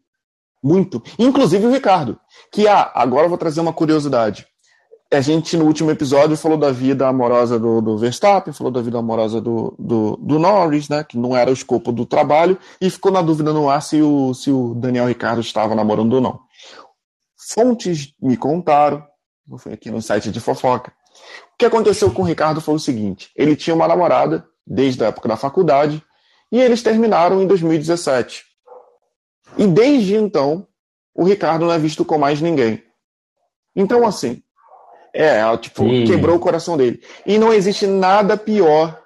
Muito. 0.63 1.03
Inclusive 1.19 1.67
o 1.67 1.71
Ricardo. 1.71 2.19
Que, 2.51 2.67
ah, 2.67 2.91
agora 2.95 3.27
eu 3.27 3.29
vou 3.29 3.39
trazer 3.39 3.61
uma 3.61 3.73
curiosidade. 3.73 4.48
A 5.11 5.23
gente, 5.23 5.57
no 5.57 5.65
último 5.65 5.91
episódio, 5.91 6.37
falou 6.37 6.59
da 6.59 6.71
vida 6.71 7.09
amorosa 7.09 7.59
do, 7.59 7.81
do 7.81 7.97
Verstappen, 7.97 8.53
falou 8.53 8.71
da 8.71 8.83
vida 8.83 8.99
amorosa 8.99 9.41
do, 9.41 9.75
do, 9.79 10.17
do, 10.17 10.39
Norris, 10.39 10.89
né? 10.89 11.03
Que 11.03 11.17
não 11.17 11.35
era 11.35 11.49
o 11.49 11.55
escopo 11.55 11.91
do 11.91 12.05
trabalho, 12.05 12.59
e 12.79 12.91
ficou 12.91 13.11
na 13.11 13.23
dúvida 13.23 13.53
no 13.53 13.71
ar 13.71 13.81
se 13.81 14.03
o, 14.03 14.35
se 14.35 14.51
o 14.51 14.75
Daniel 14.75 15.07
Ricardo 15.07 15.41
estava 15.41 15.75
namorando 15.75 16.13
ou 16.13 16.21
não. 16.21 16.41
Fontes 17.55 18.13
me 18.21 18.37
contaram, 18.37 19.03
foi 19.59 19.73
aqui 19.73 19.91
no 19.91 20.03
site 20.03 20.31
de 20.31 20.41
fofoca, 20.41 20.93
o 21.55 21.59
que 21.59 21.65
aconteceu 21.67 22.13
com 22.13 22.23
o 22.23 22.25
Ricardo 22.25 22.61
foi 22.61 22.75
o 22.75 22.79
seguinte: 22.79 23.31
ele 23.35 23.57
tinha 23.57 23.75
uma 23.75 23.89
namorada 23.89 24.47
desde 24.67 25.03
a 25.03 25.09
época 25.09 25.29
da 25.29 25.37
faculdade 25.37 26.03
e 26.53 26.61
eles 26.61 26.83
terminaram 26.83 27.43
em 27.43 27.47
2017. 27.47 28.45
E 29.57 29.67
desde 29.67 30.15
então, 30.15 30.67
o 31.15 31.25
Ricardo 31.25 31.65
não 31.65 31.73
é 31.73 31.79
visto 31.79 32.05
com 32.05 32.19
mais 32.19 32.41
ninguém. 32.41 32.83
Então, 33.75 34.07
assim, 34.07 34.43
é, 35.15 35.57
tipo, 35.57 35.83
Sim. 35.83 36.05
quebrou 36.05 36.37
o 36.37 36.41
coração 36.41 36.77
dele. 36.77 37.01
E 37.27 37.39
não 37.39 37.53
existe 37.53 37.87
nada 37.87 38.37
pior. 38.37 38.99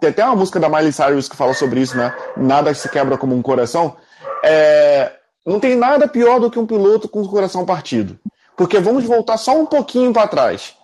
Tem 0.00 0.10
até 0.10 0.24
uma 0.24 0.36
música 0.36 0.58
da 0.58 0.68
Miley 0.68 0.92
Cyrus 0.92 1.28
que 1.28 1.36
fala 1.36 1.54
sobre 1.54 1.80
isso, 1.80 1.96
né? 1.96 2.14
Nada 2.36 2.72
se 2.74 2.88
quebra 2.88 3.18
como 3.18 3.34
um 3.34 3.42
coração. 3.42 3.96
É, 4.44 5.12
não 5.46 5.60
tem 5.60 5.76
nada 5.76 6.08
pior 6.08 6.40
do 6.40 6.50
que 6.50 6.58
um 6.58 6.66
piloto 6.66 7.08
com 7.08 7.22
o 7.22 7.28
coração 7.28 7.64
partido. 7.64 8.18
Porque 8.56 8.78
vamos 8.78 9.04
voltar 9.04 9.36
só 9.36 9.58
um 9.58 9.66
pouquinho 9.66 10.12
para 10.12 10.28
trás. 10.28 10.74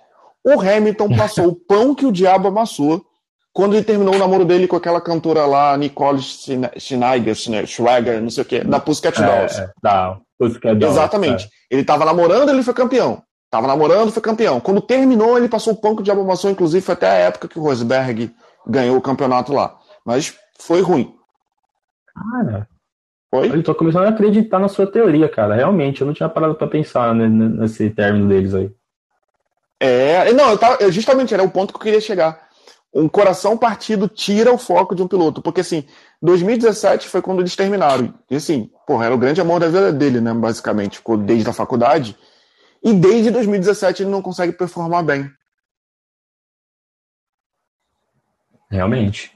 O 0.45 0.61
Hamilton 0.61 1.09
passou 1.17 1.49
o 1.49 1.55
pão 1.57 1.95
que 1.95 2.07
o 2.07 2.13
diabo 2.13 2.49
amassou 2.49 3.05
quando 3.53 3.75
ele 3.75 3.85
terminou 3.85 4.15
o 4.15 4.19
namoro 4.19 4.45
dele 4.45 4.69
com 4.69 4.77
aquela 4.77 5.01
cantora 5.01 5.45
lá, 5.45 5.77
Nicole 5.77 6.21
Schneider, 6.23 7.35
Schwager, 7.67 8.21
não 8.23 8.31
sei 8.31 8.43
o 8.43 8.47
que, 8.47 8.61
da 8.63 8.79
Pussycat 8.79 9.21
é, 9.21 9.27
Dolls. 9.27 9.61
É, 9.61 9.71
da 9.83 10.19
Pussycat 10.39 10.75
Dolls. 10.77 10.97
Exatamente. 10.99 11.45
É. 11.47 11.49
Ele 11.71 11.83
estava 11.83 12.05
namorando, 12.05 12.49
ele 12.49 12.63
foi 12.63 12.75
campeão. 12.75 13.23
Tava 13.51 13.67
namorando, 13.67 14.13
foi 14.13 14.23
campeão. 14.23 14.61
Quando 14.61 14.81
terminou, 14.81 15.37
ele 15.37 15.49
passou 15.49 15.73
o 15.73 15.77
pão 15.77 15.97
que 15.97 16.03
o 16.03 16.05
diabo 16.05 16.21
amassou, 16.21 16.51
inclusive 16.51 16.85
foi 16.85 16.95
até 16.95 17.11
a 17.11 17.15
época 17.15 17.49
que 17.49 17.59
o 17.59 17.63
Rosberg 17.63 18.33
ganhou 18.67 18.97
o 18.97 19.03
campeonato 19.03 19.53
lá. 19.53 19.77
Mas 20.05 20.39
foi 20.59 20.81
ruim. 20.81 21.13
Cara, 22.15 22.69
foi? 23.29 23.49
Eu 23.49 23.63
tô 23.63 23.75
começando 23.75 24.05
a 24.05 24.11
acreditar 24.11 24.59
na 24.59 24.69
sua 24.69 24.87
teoria, 24.87 25.29
cara. 25.29 25.57
Realmente, 25.57 26.01
eu 26.01 26.07
não 26.07 26.15
tinha 26.15 26.29
parado 26.29 26.55
para 26.55 26.69
pensar 26.69 27.13
nesse 27.15 27.91
término 27.91 28.29
deles 28.29 28.55
aí. 28.55 28.71
É, 29.81 30.33
não, 30.33 30.51
eu 30.51 30.59
tava, 30.59 30.93
justamente 30.93 31.33
era 31.33 31.43
o 31.43 31.51
ponto 31.51 31.73
que 31.73 31.79
eu 31.79 31.83
queria 31.83 32.01
chegar. 32.01 32.51
Um 32.93 33.09
coração 33.09 33.57
partido 33.57 34.09
tira 34.09 34.53
o 34.53 34.59
foco 34.59 34.95
de 34.95 35.03
um 35.03 35.09
piloto, 35.09 35.41
porque 35.41 35.61
assim, 35.61 35.85
2017 36.21 37.09
foi 37.09 37.23
quando 37.23 37.41
eles 37.41 37.57
terminaram. 37.57 38.13
E 38.29 38.37
assim, 38.37 38.69
porra, 38.87 39.07
era 39.07 39.15
o 39.15 39.19
grande 39.19 39.41
amor 39.41 39.61
da 39.61 39.69
vida 39.69 39.93
dele, 39.93 40.21
né, 40.21 40.35
basicamente, 40.35 40.99
ficou 40.99 41.17
desde 41.17 41.49
a 41.49 41.53
faculdade. 41.53 42.17
E 42.83 42.93
desde 42.93 43.31
2017 43.31 44.03
ele 44.03 44.11
não 44.11 44.23
consegue 44.23 44.53
performar 44.53 45.05
bem. 45.05 45.31
Realmente. 48.71 49.33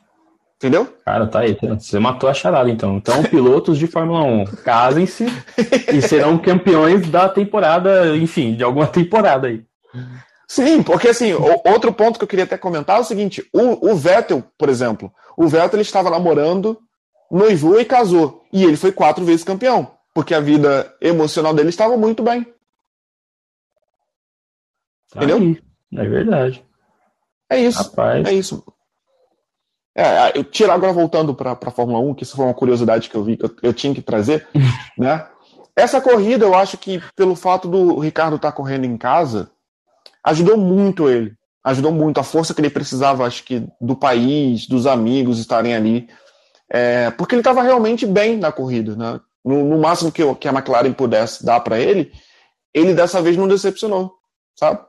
Entendeu? 0.56 0.96
Cara, 1.04 1.26
tá 1.26 1.40
aí. 1.40 1.58
Você 1.60 1.98
matou 1.98 2.28
a 2.28 2.34
charada, 2.34 2.70
então. 2.70 2.96
Então, 2.96 3.22
pilotos 3.24 3.76
de 3.76 3.86
Fórmula 3.86 4.22
1, 4.22 4.44
casem-se 4.64 5.26
e 5.92 6.00
serão 6.00 6.38
campeões 6.38 7.06
da 7.10 7.28
temporada, 7.28 8.16
enfim, 8.16 8.54
de 8.54 8.64
alguma 8.64 8.86
temporada 8.86 9.48
aí. 9.48 9.62
Sim, 10.48 10.82
porque 10.82 11.08
assim, 11.08 11.32
outro 11.32 11.92
ponto 11.92 12.18
que 12.18 12.24
eu 12.24 12.28
queria 12.28 12.44
até 12.44 12.56
comentar 12.56 12.96
é 12.96 13.00
o 13.00 13.04
seguinte: 13.04 13.46
o, 13.52 13.90
o 13.90 13.94
Vettel, 13.96 14.42
por 14.56 14.68
exemplo, 14.68 15.12
o 15.36 15.48
Vettel 15.48 15.74
ele 15.74 15.82
estava 15.82 16.08
namorando, 16.08 16.78
noivou 17.30 17.80
e 17.80 17.84
casou. 17.84 18.42
E 18.52 18.64
ele 18.64 18.76
foi 18.76 18.92
quatro 18.92 19.24
vezes 19.24 19.44
campeão, 19.44 19.90
porque 20.14 20.34
a 20.34 20.40
vida 20.40 20.94
emocional 21.00 21.52
dele 21.52 21.70
estava 21.70 21.96
muito 21.96 22.22
bem. 22.22 22.46
Entendeu? 25.14 25.38
Aí, 25.38 25.60
é 25.96 26.08
verdade. 26.08 26.64
É 27.50 27.58
isso. 27.58 27.82
Rapaz. 27.82 28.26
É 28.26 28.32
isso. 28.32 28.64
É, 29.96 30.36
eu 30.36 30.42
tiro 30.42 30.72
agora 30.72 30.92
voltando 30.92 31.34
para 31.34 31.52
a 31.52 31.70
Fórmula 31.70 32.00
1, 32.00 32.14
que 32.14 32.24
isso 32.24 32.36
foi 32.36 32.44
uma 32.44 32.54
curiosidade 32.54 33.08
que 33.08 33.14
eu 33.14 33.22
vi 33.22 33.36
que 33.36 33.44
eu, 33.44 33.56
eu 33.62 33.72
tinha 33.72 33.94
que 33.94 34.02
trazer, 34.02 34.46
né? 34.98 35.28
essa 35.76 36.00
corrida, 36.00 36.44
eu 36.44 36.54
acho 36.54 36.78
que 36.78 37.02
pelo 37.16 37.34
fato 37.34 37.68
do 37.68 37.98
Ricardo 37.98 38.36
estar 38.36 38.50
tá 38.50 38.56
correndo 38.56 38.84
em 38.84 38.96
casa, 38.96 39.50
ajudou 40.22 40.56
muito 40.56 41.08
ele. 41.08 41.34
Ajudou 41.64 41.90
muito. 41.90 42.20
A 42.20 42.24
força 42.24 42.54
que 42.54 42.60
ele 42.60 42.70
precisava, 42.70 43.26
acho 43.26 43.42
que, 43.42 43.66
do 43.80 43.96
país, 43.96 44.66
dos 44.66 44.86
amigos 44.86 45.38
estarem 45.38 45.74
ali. 45.74 46.08
É, 46.70 47.10
porque 47.10 47.34
ele 47.34 47.40
estava 47.40 47.62
realmente 47.62 48.06
bem 48.06 48.36
na 48.36 48.52
corrida. 48.52 48.94
Né? 48.94 49.20
No, 49.44 49.64
no 49.64 49.78
máximo 49.78 50.12
que, 50.12 50.22
que, 50.36 50.46
a 50.46 50.52
McLaren 50.52 50.92
pudesse 50.92 51.44
dar 51.44 51.60
para 51.60 51.78
ele, 51.78 52.12
ele 52.72 52.94
dessa 52.94 53.20
vez 53.20 53.36
não 53.36 53.48
decepcionou, 53.48 54.12
sabe? 54.58 54.80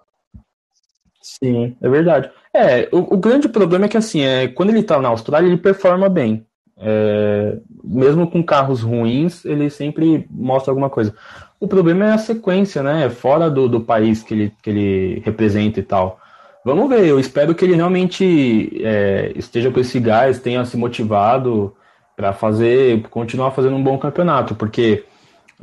Sim, 1.25 1.75
é 1.81 1.89
verdade. 1.89 2.29
É, 2.53 2.87
o, 2.91 3.15
o 3.15 3.17
grande 3.17 3.49
problema 3.49 3.85
é 3.85 3.87
que 3.87 3.97
assim, 3.97 4.21
é, 4.21 4.47
quando 4.47 4.69
ele 4.69 4.81
está 4.81 5.01
na 5.01 5.09
Austrália, 5.09 5.47
ele 5.47 5.57
performa 5.57 6.07
bem. 6.07 6.45
É, 6.77 7.57
mesmo 7.83 8.29
com 8.29 8.43
carros 8.43 8.83
ruins, 8.83 9.43
ele 9.43 9.71
sempre 9.71 10.27
mostra 10.29 10.71
alguma 10.71 10.87
coisa. 10.87 11.15
O 11.59 11.67
problema 11.67 12.05
é 12.05 12.11
a 12.11 12.19
sequência, 12.19 12.83
né? 12.83 13.09
Fora 13.09 13.49
do, 13.49 13.67
do 13.67 13.81
país 13.81 14.21
que 14.21 14.35
ele, 14.35 14.53
que 14.61 14.69
ele 14.69 15.21
representa 15.25 15.79
e 15.79 15.83
tal. 15.83 16.19
Vamos 16.63 16.87
ver, 16.89 17.07
eu 17.07 17.19
espero 17.19 17.55
que 17.55 17.65
ele 17.65 17.75
realmente 17.75 18.79
é, 18.83 19.31
esteja 19.35 19.71
com 19.71 19.79
esse 19.79 19.99
gás, 19.99 20.39
tenha 20.39 20.63
se 20.63 20.77
motivado 20.77 21.75
para 22.15 22.33
fazer, 22.33 23.01
continuar 23.09 23.49
fazendo 23.51 23.75
um 23.75 23.83
bom 23.83 23.97
campeonato, 23.97 24.53
porque 24.53 25.05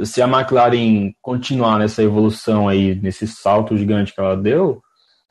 se 0.03 0.21
a 0.21 0.27
McLaren 0.27 1.13
continuar 1.21 1.79
nessa 1.79 2.03
evolução 2.03 2.69
aí, 2.69 2.97
nesse 2.97 3.29
salto 3.29 3.77
gigante 3.77 4.13
que 4.13 4.21
ela 4.21 4.37
deu, 4.37 4.83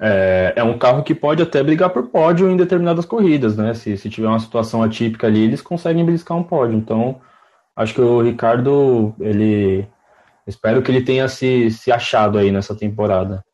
é, 0.04 0.54
é, 0.56 0.64
um 0.64 0.80
carro 0.80 1.04
que 1.04 1.14
pode 1.14 1.44
até 1.44 1.62
brigar 1.62 1.92
por 1.92 2.08
pódio 2.08 2.50
em 2.50 2.58
determinadas 2.58 3.06
corridas, 3.06 3.56
né? 3.56 3.76
Se, 3.76 3.96
se 3.96 4.10
tiver 4.10 4.28
uma 4.28 4.40
situação 4.40 4.82
atípica 4.82 5.28
ali, 5.28 5.44
eles 5.44 5.62
conseguem 5.62 6.04
briscar 6.04 6.36
um 6.36 6.44
pódio. 6.44 6.76
Então, 6.76 7.22
acho 7.76 7.94
que 7.94 8.02
o 8.02 8.22
Ricardo, 8.22 9.14
ele. 9.20 9.88
Espero 10.48 10.82
que 10.82 10.92
ele 10.92 11.04
tenha 11.04 11.28
se, 11.28 11.70
se 11.70 11.92
achado 11.92 12.40
aí 12.40 12.52
nessa 12.52 12.76
temporada. 12.76 13.46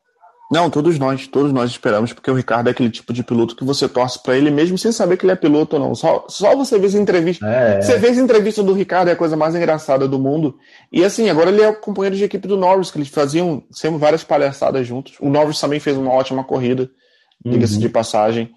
Não, 0.50 0.70
todos 0.70 0.98
nós, 0.98 1.26
todos 1.26 1.52
nós 1.52 1.70
esperamos, 1.70 2.14
porque 2.14 2.30
o 2.30 2.34
Ricardo 2.34 2.68
é 2.68 2.70
aquele 2.70 2.88
tipo 2.88 3.12
de 3.12 3.22
piloto 3.22 3.54
que 3.54 3.64
você 3.64 3.86
torce 3.86 4.22
para 4.22 4.34
ele 4.34 4.50
mesmo 4.50 4.78
sem 4.78 4.90
saber 4.90 5.18
que 5.18 5.26
ele 5.26 5.32
é 5.32 5.36
piloto 5.36 5.76
ou 5.76 5.82
não. 5.82 5.94
Só, 5.94 6.24
só 6.26 6.56
você 6.56 6.78
vê 6.78 6.86
as 6.86 6.94
entrevistas. 6.94 7.46
É. 7.46 7.82
Você 7.82 7.98
vê 7.98 8.08
as 8.08 8.16
entrevistas 8.16 8.64
do 8.64 8.72
Ricardo, 8.72 9.08
é 9.08 9.12
a 9.12 9.16
coisa 9.16 9.36
mais 9.36 9.54
engraçada 9.54 10.08
do 10.08 10.18
mundo. 10.18 10.58
E 10.90 11.04
assim, 11.04 11.28
agora 11.28 11.50
ele 11.50 11.60
é 11.60 11.68
o 11.68 11.78
companheiro 11.78 12.16
de 12.16 12.24
equipe 12.24 12.48
do 12.48 12.56
Norris, 12.56 12.90
que 12.90 12.96
eles 12.96 13.08
faziam 13.08 13.62
sempre 13.70 13.98
várias 13.98 14.24
palhaçadas 14.24 14.86
juntos. 14.86 15.16
O 15.20 15.28
Norris 15.28 15.60
também 15.60 15.80
fez 15.80 15.98
uma 15.98 16.12
ótima 16.12 16.42
corrida, 16.42 16.90
diga-se 17.44 17.74
uhum. 17.74 17.80
de 17.80 17.88
passagem. 17.90 18.50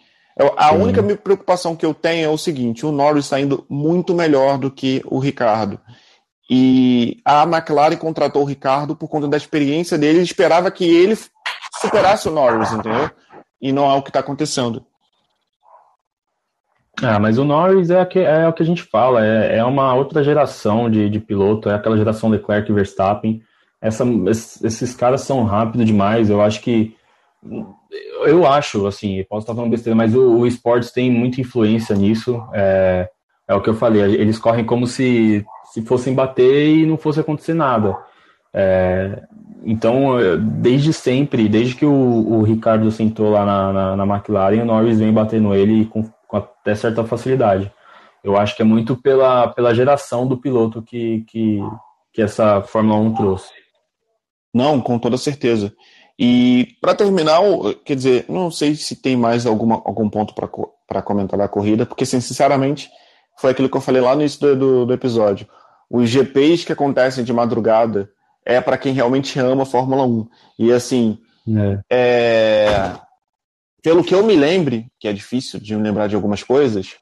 A 0.56 0.70
Sim. 0.70 0.76
única 0.78 1.04
preocupação 1.18 1.76
que 1.76 1.86
eu 1.86 1.94
tenho 1.94 2.26
é 2.26 2.30
o 2.30 2.38
seguinte: 2.38 2.86
o 2.86 2.92
Norris 2.92 3.26
está 3.26 3.38
indo 3.38 3.66
muito 3.70 4.16
melhor 4.16 4.58
do 4.58 4.72
que 4.72 5.02
o 5.06 5.20
Ricardo. 5.20 5.78
E 6.50 7.18
a 7.24 7.44
McLaren 7.44 7.98
contratou 7.98 8.44
o 8.44 8.46
Ricardo 8.46 8.96
por 8.96 9.10
conta 9.10 9.28
da 9.28 9.38
experiência 9.38 9.98
dele, 9.98 10.22
esperava 10.22 10.72
que 10.72 10.86
ele 10.86 11.18
superasse 11.80 12.28
o 12.28 12.32
Norris, 12.32 12.72
entendeu? 12.72 13.10
E 13.62 13.72
não 13.72 13.90
é 13.90 13.94
o 13.94 14.02
que 14.02 14.10
está 14.10 14.20
acontecendo. 14.20 14.86
Ah, 17.02 17.20
mas 17.20 17.38
o 17.38 17.44
Norris 17.44 17.90
é, 17.90 18.04
que, 18.06 18.20
é 18.20 18.48
o 18.48 18.54
que 18.54 18.62
a 18.62 18.66
gente 18.66 18.84
fala, 18.84 19.26
é, 19.26 19.58
é 19.58 19.64
uma 19.64 19.94
outra 19.94 20.24
geração 20.24 20.90
de, 20.90 21.10
de 21.10 21.20
piloto, 21.20 21.70
é 21.70 21.76
aquela 21.76 21.98
geração 21.98 22.30
Leclerc 22.30 22.70
e 22.70 22.76
Verstappen. 22.76 23.42
Essa, 23.82 24.04
esses 24.30 24.96
caras 24.96 25.22
são 25.22 25.44
rápidos 25.44 25.88
demais, 25.88 26.30
eu 26.30 26.42
acho 26.42 26.62
que. 26.62 26.96
Eu 28.24 28.46
acho, 28.46 28.86
assim, 28.86 29.24
posso 29.28 29.44
estar 29.44 29.56
falando 29.56 29.72
besteira, 29.72 29.96
mas 29.96 30.14
o, 30.14 30.44
o 30.44 30.48
tem 30.94 31.10
muita 31.10 31.42
influência 31.42 31.96
nisso. 31.96 32.44
É, 32.54 33.10
é 33.48 33.56
o 33.56 33.62
que 33.62 33.70
eu 33.70 33.74
falei, 33.74 34.02
eles 34.02 34.38
correm 34.38 34.64
como 34.64 34.86
se, 34.86 35.44
se 35.74 35.82
fossem 35.82 36.14
bater 36.14 36.68
e 36.68 36.86
não 36.86 36.98
fosse 36.98 37.20
acontecer 37.20 37.56
nada. 37.56 37.98
É, 38.54 39.24
então, 39.64 40.16
desde 40.60 40.92
sempre, 40.92 41.48
desde 41.48 41.76
que 41.76 41.86
o, 41.86 41.92
o 41.92 42.42
Ricardo 42.44 42.92
sentou 42.92 43.30
lá 43.30 43.46
na, 43.46 43.74
na, 43.74 43.96
na, 43.98 44.16
McLaren, 44.16 44.62
o 44.62 44.66
Norris 44.66 45.00
vem 45.00 45.14
batendo 45.14 45.54
ele 45.54 45.86
com, 45.86 46.04
com, 46.28 46.38
até 46.38 46.74
certa 46.74 47.04
facilidade. 47.04 47.72
Eu 48.24 48.38
acho 48.38 48.56
que 48.56 48.62
é 48.62 48.66
muito 48.66 48.96
pela, 48.96 49.48
pela 49.50 49.74
geração 49.74 50.28
do 50.28 50.38
piloto 50.38 50.82
que, 50.82 51.24
que, 51.28 51.60
que 52.14 52.22
essa 52.22 52.62
Fórmula 52.62 53.00
1 53.00 53.14
trouxe. 53.16 53.52
Não, 54.54 54.82
com 54.82 54.98
toda 54.98 55.18
certeza. 55.18 55.74
E 56.18 56.76
para 56.82 56.96
terminar, 56.96 57.40
quer 57.86 57.96
dizer, 57.96 58.26
não 58.28 58.52
sei 58.52 58.76
se 58.76 58.96
tem 58.96 59.16
mais 59.16 59.46
alguma, 59.46 59.82
algum 59.86 60.10
ponto 60.10 60.34
para 60.36 61.02
comentar 61.02 61.38
da 61.38 61.48
corrida, 61.48 61.86
porque, 61.86 62.04
assim, 62.04 62.20
sinceramente, 62.20 62.90
foi 63.40 63.52
aquilo 63.52 63.70
que 63.70 63.78
eu 63.78 63.82
falei 63.82 64.02
lá 64.02 64.14
no 64.16 64.22
início 64.22 64.40
do, 64.40 64.56
do, 64.56 64.86
do 64.88 64.94
episódio. 64.94 65.48
Os 65.90 66.10
GPs 66.10 66.66
que 66.66 66.74
acontecem 66.74 67.24
de 67.24 67.34
madrugada 67.34 68.10
é 68.46 68.60
para 68.60 68.78
quem 68.78 68.94
realmente 68.94 69.40
ama 69.40 69.64
a 69.64 69.66
Fórmula 69.66 70.06
1. 70.06 70.28
E 70.60 70.72
assim, 70.72 71.18
é. 71.48 71.80
É... 71.90 73.00
pelo 73.82 74.04
que 74.04 74.14
eu 74.14 74.24
me 74.24 74.36
lembre, 74.36 74.88
que 75.00 75.08
é 75.08 75.14
difícil 75.14 75.60
de 75.60 75.76
me 75.76 75.84
lembrar 75.84 76.08
de 76.08 76.16
algumas 76.16 76.44
coisas, 76.44 76.96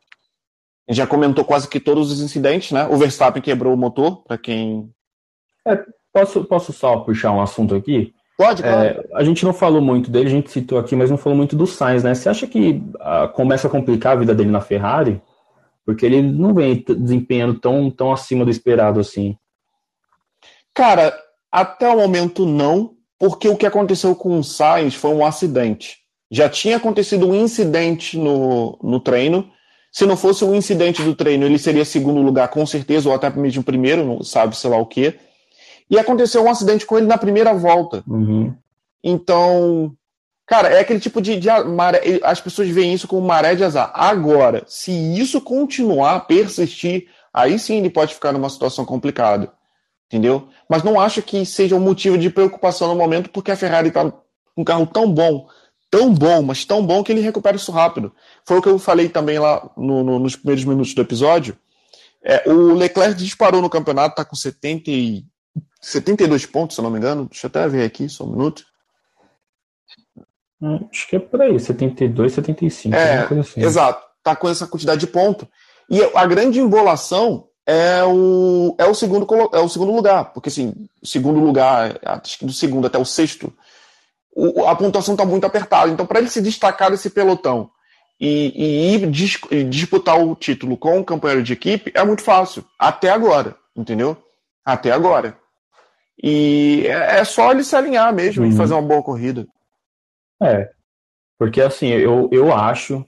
já 0.90 1.06
comentou 1.06 1.46
quase 1.46 1.68
que 1.68 1.80
todos 1.80 2.12
os 2.12 2.22
incidentes, 2.22 2.72
né? 2.72 2.88
O 2.88 2.98
Verstappen 2.98 3.42
quebrou 3.42 3.74
o 3.74 3.78
motor, 3.78 4.24
para 4.24 4.38
quem. 4.38 4.90
É, 5.66 5.84
posso, 6.12 6.44
posso 6.46 6.74
só 6.74 6.98
puxar 6.98 7.32
um 7.32 7.42
assunto 7.42 7.76
aqui? 7.76 8.14
Pode, 8.36 8.64
claro. 8.64 8.88
É, 8.88 9.08
a 9.14 9.24
gente 9.24 9.46
não 9.46 9.54
falou 9.54 9.82
muito 9.82 10.10
dele, 10.10 10.28
a 10.28 10.32
gente 10.32 10.50
citou 10.50 10.80
aqui, 10.80 10.96
mas 10.96 11.12
não 11.12 11.18
falou 11.18 11.38
muito 11.38 11.56
do 11.56 11.68
Sainz, 11.68 12.04
né? 12.04 12.16
Você 12.16 12.30
acha 12.30 12.48
que 12.48 12.82
ah, 13.00 13.28
começa 13.28 13.68
a 13.68 13.70
complicar 13.70 14.14
a 14.14 14.20
vida 14.20 14.34
dele 14.34 14.50
na 14.50 14.62
Ferrari? 14.62 15.22
Porque 15.86 16.06
ele 16.06 16.22
não 16.22 16.54
vem 16.54 16.84
desempenhando 16.88 17.60
tão, 17.60 17.92
tão 17.92 18.12
acima 18.12 18.46
do 18.46 18.52
esperado 18.52 19.00
assim. 19.00 19.38
Cara, 20.74 21.14
até 21.52 21.90
o 21.90 21.98
momento, 21.98 22.46
não, 22.46 22.94
porque 23.18 23.50
o 23.50 23.58
que 23.58 23.66
aconteceu 23.66 24.16
com 24.16 24.40
o 24.40 24.44
Sainz 24.44 24.96
foi 24.96 25.12
um 25.12 25.26
acidente. 25.26 25.98
Já 26.32 26.48
tinha 26.48 26.78
acontecido 26.78 27.28
um 27.28 27.36
incidente 27.36 28.18
no, 28.18 28.78
no 28.84 29.00
treino. 29.00 29.50
Se 29.92 30.06
não 30.06 30.16
fosse 30.16 30.44
o 30.44 30.50
um 30.50 30.56
incidente 30.56 31.02
do 31.02 31.16
treino, 31.16 31.46
ele 31.46 31.58
seria 31.58 31.84
segundo 31.84 32.22
lugar, 32.22 32.50
com 32.50 32.66
certeza, 32.66 33.10
ou 33.10 33.16
até 33.16 33.30
mesmo 33.32 33.64
primeiro, 33.64 34.06
não 34.06 34.24
sabe 34.24 34.56
sei 34.56 34.70
lá 34.70 34.78
o 34.78 34.86
quê. 34.86 35.16
E 35.90 35.98
aconteceu 35.98 36.44
um 36.44 36.50
acidente 36.50 36.86
com 36.86 36.98
ele 36.98 37.08
na 37.08 37.18
primeira 37.18 37.52
volta. 37.52 38.04
Uhum. 38.08 38.54
Então, 39.04 39.92
cara, 40.46 40.70
é 40.70 40.80
aquele 40.80 41.00
tipo 41.00 41.20
de, 41.20 41.38
de 41.40 41.50
maré, 41.64 42.20
as 42.24 42.40
pessoas 42.40 42.70
veem 42.70 42.94
isso 42.94 43.08
como 43.08 43.26
maré 43.26 43.56
de 43.56 43.64
azar. 43.64 43.92
Agora, 43.96 44.64
se 44.68 44.92
isso 44.92 45.42
continuar, 45.42 46.28
persistir, 46.28 47.08
aí 47.34 47.58
sim 47.58 47.78
ele 47.80 47.90
pode 47.90 48.14
ficar 48.14 48.32
numa 48.32 48.50
situação 48.52 48.86
complicada 48.86 49.52
entendeu? 50.10 50.50
Mas 50.68 50.84
não 50.84 51.00
acho 51.00 51.22
que 51.22 51.46
seja 51.46 51.76
um 51.76 51.80
motivo 51.80 52.18
de 52.18 52.30
preocupação 52.30 52.88
no 52.88 52.96
momento, 52.96 53.30
porque 53.30 53.52
a 53.52 53.56
Ferrari 53.56 53.90
está 53.90 54.10
com 54.10 54.22
um 54.58 54.64
carro 54.64 54.88
tão 54.88 55.12
bom, 55.12 55.48
tão 55.90 56.12
bom, 56.12 56.42
mas 56.42 56.66
tão 56.66 56.86
bom 56.86 57.04
que 57.04 57.12
ele 57.12 57.22
recupera 57.22 57.56
isso 57.56 57.72
rápido. 57.72 58.12
Foi 58.44 58.58
o 58.58 58.62
que 58.62 58.68
eu 58.68 58.80
falei 58.80 59.08
também 59.08 59.38
lá 59.38 59.70
no, 59.78 60.04
no, 60.04 60.20
nos 60.20 60.36
primeiros 60.36 60.66
minutos 60.66 60.94
do 60.94 61.02
episódio. 61.02 61.56
É, 62.24 62.50
o 62.50 62.74
Leclerc 62.74 63.16
disparou 63.16 63.62
no 63.62 63.70
campeonato, 63.70 64.14
está 64.14 64.26
com 64.26 64.36
70 64.36 64.90
e, 64.90 65.26
72 65.82 66.46
pontos, 66.46 66.76
se 66.76 66.82
eu 66.82 66.84
não 66.84 66.92
me 66.92 66.98
engano. 66.98 67.28
Deixa 67.30 67.46
eu 67.46 67.50
até 67.50 67.68
ver 67.68 67.86
aqui, 67.86 68.10
só 68.10 68.26
um 68.26 68.32
minuto. 68.32 68.66
Hum, 70.62 70.88
acho 70.92 71.08
que 71.08 71.16
é 71.16 71.20
por 71.20 71.42
aí, 71.42 71.58
72, 71.58 72.34
75. 72.34 72.96
É, 72.96 73.22
assim. 73.40 73.62
exato. 73.62 74.06
Tá 74.22 74.36
com 74.36 74.50
essa 74.50 74.68
quantidade 74.68 75.00
de 75.00 75.08
ponto. 75.08 75.48
E 75.90 76.04
a 76.16 76.26
grande 76.26 76.60
embolação 76.60 77.49
é 77.70 78.04
o, 78.04 78.76
é 78.80 78.86
o, 78.86 78.96
segundo, 78.96 79.28
é 79.54 79.60
o 79.60 79.70
segundo 79.70 79.92
lugar, 79.92 80.34
porque 80.34 80.50
assim, 80.50 80.90
segundo 81.04 81.40
lugar, 81.40 82.00
acho 82.04 82.40
que 82.40 82.46
do 82.46 82.52
segundo 82.52 82.88
até 82.88 82.98
o 82.98 83.06
sexto, 83.06 83.54
o, 84.36 84.66
a 84.66 84.76
pontuação 84.76 85.14
está 85.14 85.24
muito 85.24 85.46
apertada. 85.46 85.92
Então, 85.92 86.04
para 86.04 86.18
ele 86.18 86.32
se 86.32 86.42
destacar 86.42 86.90
desse 86.90 87.12
pelotão 87.12 87.70
e, 88.20 88.52
e 88.56 88.96
ir 88.96 89.12
dis, 89.12 89.40
e 89.52 89.64
disputar 89.64 90.20
o 90.20 90.36
título 90.36 90.76
com 90.76 91.00
o 91.00 91.06
companheiro 91.06 91.44
de 91.44 91.54
equipe 91.54 91.92
é 91.94 92.04
muito 92.04 92.24
fácil, 92.24 92.66
até 92.80 93.12
agora, 93.12 93.56
entendeu? 93.76 94.18
Até 94.66 94.90
agora. 94.92 95.38
E 96.24 96.88
é, 96.88 97.20
é 97.20 97.24
só 97.24 97.52
ele 97.52 97.64
se 97.64 97.76
alinhar 97.76 98.12
mesmo 98.12 98.44
uhum. 98.44 98.50
e 98.50 98.56
fazer 98.56 98.74
uma 98.74 98.82
boa 98.82 99.04
corrida. 99.04 99.46
É, 100.42 100.72
porque 101.38 101.62
assim, 101.62 101.90
eu, 101.90 102.28
eu 102.32 102.52
acho 102.52 103.06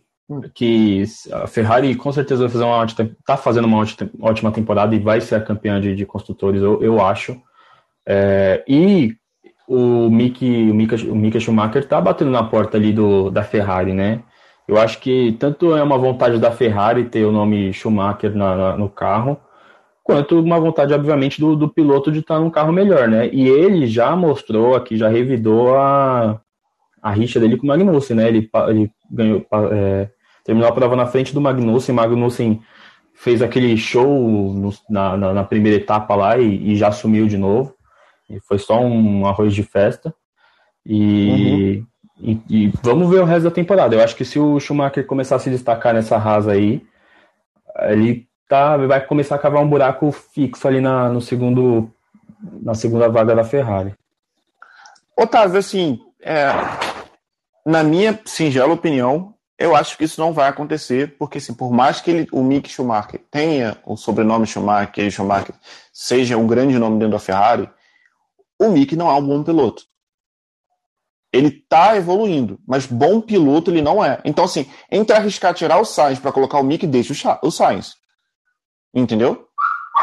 que 0.53 1.03
a 1.31 1.47
Ferrari 1.47 1.95
com 1.95 2.11
certeza 2.11 2.43
vai 2.43 2.49
fazer 2.51 2.63
uma 2.63 2.75
ótima, 2.75 3.11
tá 3.25 3.37
fazendo 3.37 3.65
uma 3.65 3.85
ótima 4.21 4.51
temporada 4.51 4.95
e 4.95 4.99
vai 4.99 5.19
ser 5.21 5.35
a 5.35 5.41
campeã 5.41 5.79
de, 5.81 5.95
de 5.95 6.05
construtores, 6.05 6.61
eu, 6.61 6.81
eu 6.81 7.03
acho. 7.03 7.39
É, 8.05 8.63
e 8.67 9.15
o 9.67 10.09
Mick, 10.09 10.45
o 10.45 10.73
Mika, 10.73 10.95
o 10.95 11.15
Mika 11.15 11.39
Schumacher 11.39 11.87
tá 11.87 12.01
batendo 12.01 12.31
na 12.31 12.43
porta 12.43 12.77
ali 12.77 12.91
do, 12.91 13.29
da 13.29 13.43
Ferrari, 13.43 13.93
né? 13.93 14.21
Eu 14.67 14.77
acho 14.77 14.99
que 14.99 15.33
tanto 15.39 15.75
é 15.75 15.83
uma 15.83 15.97
vontade 15.97 16.39
da 16.39 16.51
Ferrari 16.51 17.05
ter 17.05 17.25
o 17.25 17.31
nome 17.31 17.73
Schumacher 17.73 18.35
na, 18.35 18.55
na, 18.55 18.77
no 18.77 18.89
carro, 18.89 19.37
quanto 20.03 20.39
uma 20.39 20.59
vontade, 20.59 20.93
obviamente, 20.93 21.39
do, 21.39 21.55
do 21.55 21.69
piloto 21.69 22.11
de 22.11 22.19
estar 22.19 22.39
num 22.39 22.49
carro 22.49 22.71
melhor, 22.71 23.07
né? 23.07 23.29
E 23.31 23.47
ele 23.47 23.87
já 23.87 24.15
mostrou 24.15 24.75
aqui, 24.75 24.97
já 24.97 25.07
revidou 25.07 25.75
a, 25.75 26.39
a 27.01 27.11
rixa 27.11 27.39
dele 27.39 27.57
com 27.57 27.63
o 27.63 27.67
Magnussen, 27.67 28.17
né? 28.17 28.27
Ele, 28.27 28.49
ele 28.69 28.91
ganhou, 29.09 29.45
é, 29.71 30.09
terminou 30.43 30.69
a 30.69 30.73
prova 30.73 30.95
na 30.95 31.05
frente 31.05 31.33
do 31.33 31.41
Magnussen. 31.41 31.95
Magnussen 31.95 32.61
fez 33.13 33.41
aquele 33.41 33.77
show 33.77 34.07
no, 34.53 34.73
na, 34.89 35.17
na, 35.17 35.33
na, 35.33 35.43
primeira 35.43 35.77
etapa 35.77 36.15
lá 36.15 36.37
e, 36.37 36.71
e, 36.71 36.75
já 36.75 36.91
sumiu 36.91 37.27
de 37.27 37.37
novo. 37.37 37.75
E 38.29 38.39
foi 38.39 38.57
só 38.57 38.79
um 38.79 39.25
arroz 39.27 39.53
de 39.53 39.63
festa. 39.63 40.13
E, 40.85 41.85
uhum. 42.19 42.41
e, 42.49 42.65
e, 42.65 42.73
vamos 42.81 43.09
ver 43.09 43.21
o 43.21 43.25
resto 43.25 43.43
da 43.43 43.51
temporada. 43.51 43.95
Eu 43.95 44.03
acho 44.03 44.15
que 44.15 44.25
se 44.25 44.39
o 44.39 44.59
Schumacher 44.59 45.05
começar 45.05 45.35
a 45.35 45.39
se 45.39 45.49
destacar 45.49 45.93
nessa 45.93 46.17
rasa 46.17 46.53
aí, 46.53 46.83
ele 47.81 48.27
tá, 48.47 48.75
vai 48.77 49.05
começar 49.05 49.35
a 49.35 49.39
cavar 49.39 49.61
um 49.61 49.69
buraco 49.69 50.11
fixo 50.11 50.67
ali 50.67 50.81
na, 50.81 51.09
no 51.09 51.21
segundo, 51.21 51.91
na 52.61 52.73
segunda 52.73 53.07
vaga 53.07 53.35
da 53.35 53.43
Ferrari. 53.43 53.93
Otávio, 55.15 55.59
assim, 55.59 55.99
é, 56.21 56.49
na 57.65 57.83
minha 57.83 58.19
singela 58.25 58.73
opinião, 58.73 59.35
eu 59.61 59.75
acho 59.75 59.97
que 59.97 60.03
isso 60.03 60.19
não 60.19 60.33
vai 60.33 60.49
acontecer, 60.49 61.15
porque 61.17 61.37
assim, 61.37 61.53
por 61.53 61.71
mais 61.71 62.01
que 62.01 62.09
ele, 62.09 62.27
o 62.31 62.41
Mick 62.41 62.67
Schumacher 62.67 63.21
tenha 63.29 63.77
o 63.85 63.95
sobrenome 63.95 64.47
Schumacher 64.47 65.05
e 65.05 65.11
Schumacher 65.11 65.53
seja 65.93 66.37
um 66.37 66.47
grande 66.47 66.79
nome 66.79 66.97
dentro 66.97 67.13
da 67.13 67.19
Ferrari, 67.19 67.69
o 68.59 68.69
Mick 68.69 68.95
não 68.95 69.09
é 69.09 69.13
um 69.13 69.25
bom 69.25 69.43
piloto. 69.43 69.83
Ele 71.31 71.47
está 71.47 71.95
evoluindo, 71.95 72.59
mas 72.67 72.85
bom 72.85 73.21
piloto 73.21 73.71
ele 73.71 73.81
não 73.81 74.03
é. 74.03 74.19
Então, 74.25 74.45
assim, 74.45 74.69
entre 74.91 75.15
arriscar 75.15 75.53
tirar 75.53 75.79
o 75.79 75.85
Sainz 75.85 76.19
para 76.19 76.31
colocar 76.31 76.59
o 76.59 76.63
Mick, 76.63 76.85
deixa 76.87 77.39
o 77.41 77.51
Sainz. 77.51 77.95
Entendeu? 78.93 79.47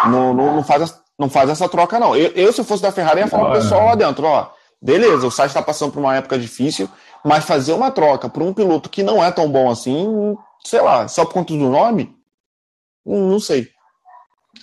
Não, 0.06 0.32
não, 0.32 0.56
não, 0.56 0.62
faz, 0.62 0.98
não 1.18 1.28
faz 1.28 1.50
essa 1.50 1.68
troca, 1.68 1.98
não. 1.98 2.16
Eu, 2.16 2.30
eu 2.30 2.52
se 2.52 2.64
fosse 2.64 2.82
da 2.82 2.92
Ferrari, 2.92 3.20
ia 3.20 3.26
falar 3.26 3.50
pro 3.50 3.61
pessoal 3.61 3.86
lá 3.86 3.94
dentro, 3.94 4.24
ó, 4.24 4.50
beleza, 4.80 5.26
o 5.26 5.30
Sainz 5.30 5.50
está 5.50 5.62
passando 5.62 5.92
por 5.92 6.00
uma 6.00 6.16
época 6.16 6.38
difícil, 6.38 6.88
mas 7.25 7.45
fazer 7.45 7.73
uma 7.73 7.91
troca 7.91 8.29
por 8.29 8.43
um 8.43 8.53
piloto 8.53 8.89
que 8.89 9.03
não 9.03 9.23
é 9.23 9.31
tão 9.31 9.51
bom 9.51 9.71
assim, 9.71 10.37
sei 10.64 10.81
lá, 10.81 11.09
só 11.09 11.25
por 11.25 11.35
conta 11.35 11.53
do 11.53 11.69
nome, 11.69 12.14
não 13.05 13.41
sei. 13.41 13.69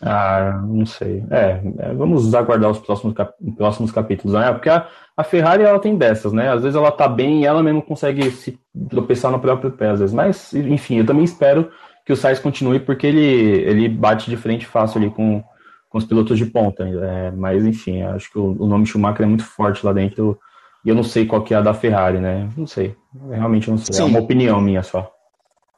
Ah, 0.01 0.61
não 0.63 0.85
sei. 0.85 1.23
É, 1.31 1.61
é 1.79 1.93
vamos 1.93 2.33
aguardar 2.33 2.69
os 2.69 2.79
próximos, 2.79 3.15
cap 3.15 3.33
próximos 3.55 3.91
capítulos, 3.91 4.37
né? 4.37 4.51
Porque 4.51 4.69
a, 4.69 4.87
a, 5.15 5.23
Ferrari 5.23 5.63
ela 5.63 5.79
tem 5.79 5.97
dessas, 5.97 6.33
né? 6.33 6.51
Às 6.51 6.61
vezes 6.61 6.75
ela 6.75 6.91
tá 6.91 7.07
bem 7.07 7.41
e 7.41 7.45
ela 7.45 7.63
mesmo 7.63 7.81
consegue 7.81 8.29
se 8.31 8.59
tropeçar 8.89 9.31
no 9.31 9.39
próprio 9.39 9.71
pé, 9.71 9.89
às 9.89 9.99
vezes. 9.99 10.13
Mas, 10.13 10.53
enfim, 10.53 10.97
eu 10.97 11.05
também 11.05 11.23
espero 11.23 11.71
que 12.05 12.11
o 12.11 12.17
Sainz 12.17 12.39
continue 12.39 12.79
porque 12.79 13.07
ele, 13.07 13.21
ele 13.21 13.89
bate 13.89 14.29
de 14.29 14.37
frente 14.37 14.65
fácil 14.65 14.99
ali 14.99 15.09
com, 15.09 15.43
com 15.89 15.97
os 15.97 16.05
pilotos 16.05 16.37
de 16.37 16.45
ponta. 16.45 16.83
É, 16.83 17.31
mas, 17.31 17.65
enfim, 17.65 18.01
acho 18.03 18.31
que 18.31 18.37
o, 18.37 18.55
o 18.59 18.67
nome 18.67 18.85
Schumacher 18.85 19.25
é 19.25 19.29
muito 19.29 19.45
forte 19.45 19.85
lá 19.85 19.93
dentro 19.93 20.37
e 20.85 20.89
eu 20.89 20.95
não 20.95 21.03
sei 21.03 21.25
qual 21.25 21.43
que 21.43 21.53
é 21.53 21.57
a 21.57 21.61
da 21.61 21.73
Ferrari, 21.73 22.19
né? 22.19 22.47
Não 22.55 22.67
sei. 22.67 22.95
Realmente 23.29 23.69
não 23.71 23.77
sei. 23.77 23.89
É 23.89 23.97
Sim. 23.97 24.01
É 24.03 24.05
uma 24.05 24.19
opinião 24.19 24.61
minha 24.61 24.83
só. 24.83 25.11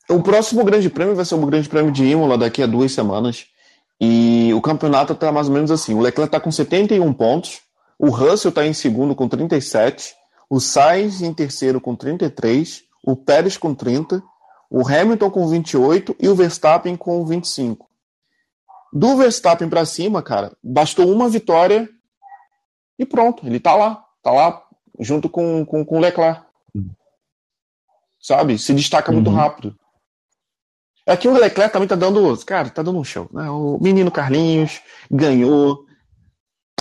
O 0.10 0.22
próximo 0.22 0.66
grande 0.66 0.90
prêmio 0.90 1.16
vai 1.16 1.24
ser 1.24 1.36
o 1.36 1.46
grande 1.46 1.70
prêmio 1.70 1.92
de 1.92 2.06
Imola 2.06 2.38
daqui 2.38 2.62
a 2.62 2.68
duas 2.68 2.92
semanas. 2.92 3.46
E 4.00 4.54
o 4.54 4.62
campeonato 4.62 5.14
está 5.14 5.32
mais 5.32 5.48
ou 5.48 5.54
menos 5.54 5.72
assim. 5.72 5.94
O 5.94 6.02
Leclerc 6.02 6.28
está 6.28 6.40
com 6.40 6.52
71 6.52 7.14
pontos. 7.14 7.62
O 7.98 8.10
Russell 8.10 8.50
está 8.50 8.66
em 8.66 8.74
segundo 8.74 9.16
com 9.16 9.28
37. 9.30 10.14
O 10.50 10.60
Sainz 10.60 11.22
em 11.22 11.34
terceiro 11.34 11.80
com 11.80 11.96
33. 11.96 12.84
O 13.02 13.16
Pérez 13.16 13.58
com 13.58 13.74
30. 13.74 14.22
O 14.70 14.86
Hamilton 14.86 15.32
com 15.32 15.48
28 15.48 16.16
e 16.20 16.28
o 16.28 16.36
Verstappen 16.36 16.98
com 16.98 17.26
25. 17.26 17.88
Do 18.92 19.16
Verstappen 19.16 19.70
para 19.70 19.86
cima, 19.86 20.22
cara, 20.22 20.52
bastou 20.62 21.10
uma 21.12 21.30
vitória 21.30 21.90
e 23.00 23.06
pronto, 23.06 23.46
ele 23.46 23.60
tá 23.60 23.76
lá, 23.76 24.04
tá 24.24 24.32
lá 24.32 24.67
junto 25.00 25.30
com, 25.30 25.66
com, 25.66 25.86
com 25.86 25.98
o 25.98 26.00
Leclerc. 26.00 26.42
Sabe? 28.20 28.58
Se 28.58 28.74
destaca 28.74 29.12
muito 29.12 29.30
uhum. 29.30 29.36
rápido. 29.36 29.76
É 31.06 31.16
que 31.16 31.28
o 31.28 31.34
Leclerc 31.34 31.72
também 31.72 31.88
tá 31.88 31.96
dando. 31.96 32.38
Cara, 32.46 32.70
tá 32.70 32.84
dando 32.84 33.00
um 33.00 33.04
show. 33.04 33.30
Né? 33.32 33.50
O 33.50 33.78
menino 33.82 34.12
Carlinhos 34.12 34.82
ganhou. 35.10 35.86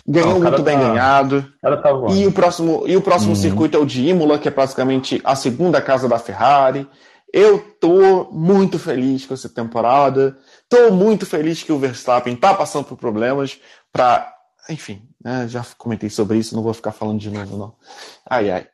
Ganhou 0.08 0.34
Não, 0.34 0.40
muito 0.40 0.62
bem 0.62 0.78
tá, 0.78 0.88
ganhado. 0.88 1.52
Tá 1.60 1.90
e 2.12 2.26
o 2.26 2.32
próximo, 2.32 2.84
e 2.86 2.96
o 2.96 3.02
próximo 3.02 3.30
uhum. 3.30 3.36
circuito 3.36 3.76
é 3.76 3.80
o 3.80 3.86
de 3.86 4.08
Imola, 4.08 4.38
que 4.38 4.46
é 4.46 4.52
praticamente 4.52 5.20
a 5.24 5.34
segunda 5.34 5.80
casa 5.80 6.08
da 6.08 6.18
Ferrari. 6.18 6.88
Eu 7.32 7.58
tô 7.80 8.30
muito 8.32 8.78
feliz 8.78 9.26
com 9.26 9.34
essa 9.34 9.48
temporada. 9.48 10.36
Tô 10.68 10.90
muito 10.92 11.26
feliz 11.26 11.62
que 11.62 11.72
o 11.72 11.78
Verstappen 11.78 12.36
tá 12.36 12.54
passando 12.54 12.84
por 12.84 12.96
problemas 12.96 13.60
para 13.92 14.35
enfim, 14.68 15.02
né, 15.22 15.46
já 15.48 15.64
comentei 15.78 16.10
sobre 16.10 16.38
isso, 16.38 16.54
não 16.54 16.62
vou 16.62 16.74
ficar 16.74 16.92
falando 16.92 17.18
de 17.18 17.30
novo, 17.30 17.56
não. 17.56 17.74
Ai, 18.28 18.50
ai. 18.50 18.66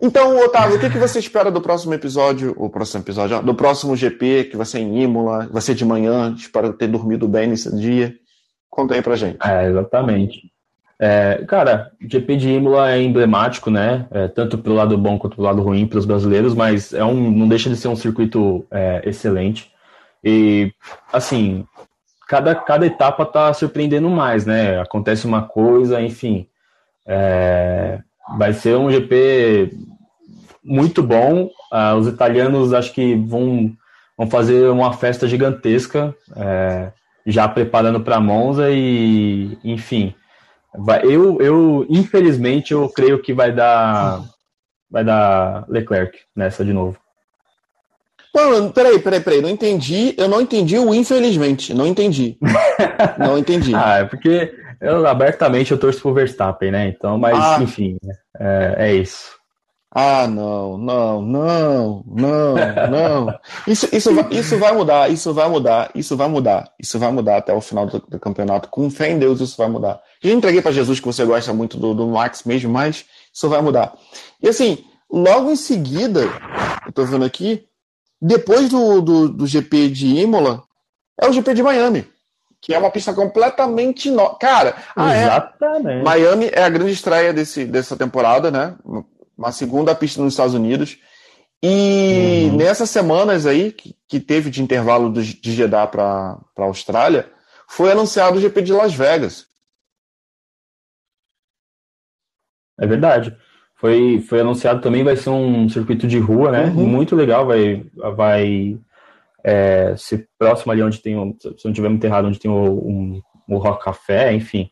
Então, 0.00 0.38
Otávio, 0.44 0.76
o 0.76 0.80
que, 0.80 0.88
que 0.88 0.98
você 0.98 1.18
espera 1.18 1.50
do 1.50 1.60
próximo 1.60 1.92
episódio, 1.92 2.54
o 2.56 2.70
próximo 2.70 3.02
episódio, 3.02 3.42
do 3.42 3.54
próximo 3.54 3.96
GP, 3.96 4.44
que 4.44 4.56
vai 4.56 4.64
ser 4.64 4.78
em 4.78 5.02
Imola, 5.02 5.48
vai 5.50 5.60
ser 5.60 5.74
de 5.74 5.84
manhã, 5.84 6.34
espero 6.36 6.72
ter 6.72 6.86
dormido 6.86 7.28
bem 7.28 7.48
nesse 7.48 7.74
dia. 7.76 8.14
Conta 8.70 8.94
aí 8.94 9.02
pra 9.02 9.16
gente. 9.16 9.38
É, 9.44 9.68
exatamente. 9.68 10.50
É, 11.00 11.44
cara, 11.46 11.92
o 12.02 12.08
GP 12.08 12.36
de 12.36 12.48
Imola 12.48 12.90
é 12.90 13.02
emblemático, 13.02 13.70
né? 13.70 14.06
É, 14.10 14.28
tanto 14.28 14.58
pelo 14.58 14.74
lado 14.74 14.96
bom 14.98 15.18
quanto 15.18 15.36
pelo 15.36 15.46
lado 15.46 15.62
ruim 15.62 15.86
para 15.86 15.98
os 15.98 16.06
brasileiros, 16.06 16.54
mas 16.54 16.92
é 16.92 17.04
um, 17.04 17.30
não 17.30 17.48
deixa 17.48 17.68
de 17.68 17.76
ser 17.76 17.88
um 17.88 17.96
circuito 17.96 18.66
é, 18.70 19.02
excelente. 19.04 19.70
E, 20.24 20.72
assim, 21.12 21.64
cada, 22.28 22.54
cada 22.54 22.86
etapa 22.86 23.22
está 23.22 23.52
surpreendendo 23.54 24.08
mais, 24.10 24.44
né? 24.44 24.78
Acontece 24.78 25.26
uma 25.26 25.42
coisa, 25.42 26.00
enfim. 26.00 26.46
É, 27.06 28.00
vai 28.36 28.52
ser 28.52 28.76
um 28.76 28.90
GP 28.90 29.72
muito 30.62 31.02
bom. 31.02 31.48
Ah, 31.72 31.94
os 31.96 32.06
italianos 32.06 32.74
acho 32.74 32.92
que 32.92 33.16
vão, 33.16 33.72
vão 34.16 34.28
fazer 34.28 34.68
uma 34.68 34.92
festa 34.92 35.26
gigantesca, 35.26 36.14
é, 36.36 36.92
já 37.26 37.48
preparando 37.48 38.00
para 38.00 38.20
Monza 38.20 38.70
e, 38.70 39.58
enfim. 39.64 40.14
Vai, 40.76 41.00
eu, 41.04 41.40
eu, 41.40 41.86
infelizmente, 41.88 42.74
eu 42.74 42.90
creio 42.90 43.22
que 43.22 43.32
vai 43.32 43.52
dar, 43.52 44.22
vai 44.90 45.02
dar 45.02 45.64
Leclerc 45.66 46.18
nessa 46.36 46.62
de 46.62 46.74
novo. 46.74 46.98
Não, 48.38 48.70
peraí, 48.70 48.98
peraí, 48.98 49.20
peraí. 49.20 49.42
Não 49.42 49.48
entendi. 49.48 50.14
Eu 50.16 50.28
não 50.28 50.40
entendi 50.40 50.78
o 50.78 50.94
infelizmente. 50.94 51.74
Não 51.74 51.86
entendi. 51.86 52.38
não 53.18 53.36
entendi. 53.36 53.74
ah, 53.74 53.98
é 53.98 54.04
porque 54.04 54.52
eu 54.80 55.06
abertamente 55.06 55.72
eu 55.72 55.78
torço 55.78 56.00
pro 56.00 56.14
Verstappen, 56.14 56.70
né? 56.70 56.88
Então, 56.88 57.18
mas 57.18 57.36
ah. 57.36 57.62
enfim, 57.62 57.98
é, 58.38 58.74
é, 58.78 58.94
isso. 58.94 59.36
Ah, 59.94 60.28
não, 60.28 60.76
não, 60.76 61.22
não, 61.22 62.04
não, 62.06 62.54
não. 62.90 63.38
Isso, 63.66 63.88
isso, 63.90 64.14
vai, 64.14 64.26
isso 64.30 64.58
vai 64.58 64.72
mudar, 64.72 65.10
isso 65.10 65.32
vai 65.32 65.48
mudar, 65.48 65.90
isso 65.94 66.16
vai 66.16 66.28
mudar, 66.28 66.70
isso 66.78 66.98
vai 66.98 67.10
mudar 67.10 67.38
até 67.38 67.54
o 67.54 67.60
final 67.60 67.86
do, 67.86 67.98
do 67.98 68.20
campeonato. 68.20 68.68
Com 68.68 68.90
fé 68.90 69.10
em 69.10 69.18
Deus, 69.18 69.40
isso 69.40 69.56
vai 69.56 69.68
mudar. 69.68 70.00
Já 70.22 70.30
entreguei 70.30 70.60
para 70.60 70.72
Jesus 70.72 71.00
que 71.00 71.06
você 71.06 71.24
gosta 71.24 71.52
muito 71.54 71.78
do, 71.78 71.94
do 71.94 72.06
Max 72.06 72.44
mesmo, 72.44 72.70
mas 72.70 73.06
isso 73.32 73.48
vai 73.48 73.62
mudar. 73.62 73.94
E 74.42 74.48
assim, 74.48 74.84
logo 75.10 75.50
em 75.50 75.56
seguida, 75.56 76.20
eu 76.86 76.92
tô 76.92 77.04
vendo 77.06 77.24
aqui, 77.24 77.64
depois 78.20 78.68
do, 78.68 79.00
do, 79.00 79.28
do 79.28 79.46
GP 79.46 79.88
de 79.88 80.06
Imola, 80.06 80.62
é 81.20 81.26
o 81.26 81.32
GP 81.32 81.54
de 81.54 81.62
Miami, 81.62 82.06
que 82.60 82.74
é 82.74 82.78
uma 82.78 82.90
pista 82.90 83.14
completamente 83.14 84.10
nova. 84.10 84.36
Cara, 84.38 84.76
ah, 84.94 85.14
é. 85.14 85.22
Exatamente. 85.22 86.00
É. 86.00 86.02
Miami 86.02 86.50
é 86.52 86.62
a 86.62 86.68
grande 86.68 86.92
estreia 86.92 87.32
desse, 87.32 87.64
dessa 87.64 87.96
temporada, 87.96 88.50
né? 88.50 88.76
Uma 89.36 89.52
segunda 89.52 89.94
pista 89.94 90.20
nos 90.20 90.32
Estados 90.32 90.54
Unidos. 90.54 90.98
E 91.62 92.48
uhum. 92.50 92.56
nessas 92.56 92.90
semanas 92.90 93.46
aí, 93.46 93.72
que, 93.72 93.96
que 94.06 94.20
teve 94.20 94.50
de 94.50 94.62
intervalo 94.62 95.10
do, 95.10 95.22
de 95.22 95.52
Jeddah 95.52 95.86
para 95.86 96.38
a 96.56 96.62
Austrália, 96.62 97.30
foi 97.68 97.90
anunciado 97.90 98.38
o 98.38 98.40
GP 98.40 98.62
de 98.62 98.72
Las 98.72 98.94
Vegas. 98.94 99.46
É 102.80 102.86
verdade. 102.86 103.36
Foi, 103.78 104.20
foi 104.28 104.40
anunciado 104.40 104.80
também, 104.80 105.04
vai 105.04 105.14
ser 105.14 105.30
um 105.30 105.68
circuito 105.68 106.06
de 106.08 106.18
rua, 106.18 106.50
né? 106.50 106.64
Uhum. 106.64 106.84
Muito 106.84 107.14
legal, 107.14 107.46
vai, 107.46 107.84
vai 108.16 108.76
é, 109.44 109.94
ser 109.96 110.28
próximo 110.36 110.72
ali 110.72 110.82
onde 110.82 110.98
tem, 111.00 111.16
o, 111.16 111.34
se 111.40 111.64
não 111.64 111.72
tiver 111.72 111.88
muito 111.88 112.04
errado, 112.04 112.26
onde 112.26 112.40
tem 112.40 112.50
o, 112.50 112.54
um, 112.54 113.22
o 113.48 113.56
Rock 113.56 113.84
Café, 113.84 114.32
enfim. 114.32 114.68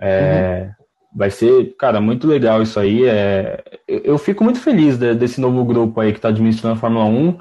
É, 0.00 0.66
uhum. 0.68 0.86
Vai 1.16 1.30
ser, 1.30 1.74
cara, 1.76 2.00
muito 2.00 2.26
legal 2.28 2.62
isso 2.62 2.78
aí. 2.78 3.04
É, 3.04 3.64
eu, 3.88 4.02
eu 4.04 4.18
fico 4.18 4.44
muito 4.44 4.60
feliz 4.60 4.96
de, 4.96 5.12
desse 5.14 5.40
novo 5.40 5.64
grupo 5.64 6.00
aí 6.00 6.12
que 6.12 6.18
está 6.18 6.28
administrando 6.28 6.76
a 6.76 6.78
Fórmula 6.78 7.04
1. 7.04 7.38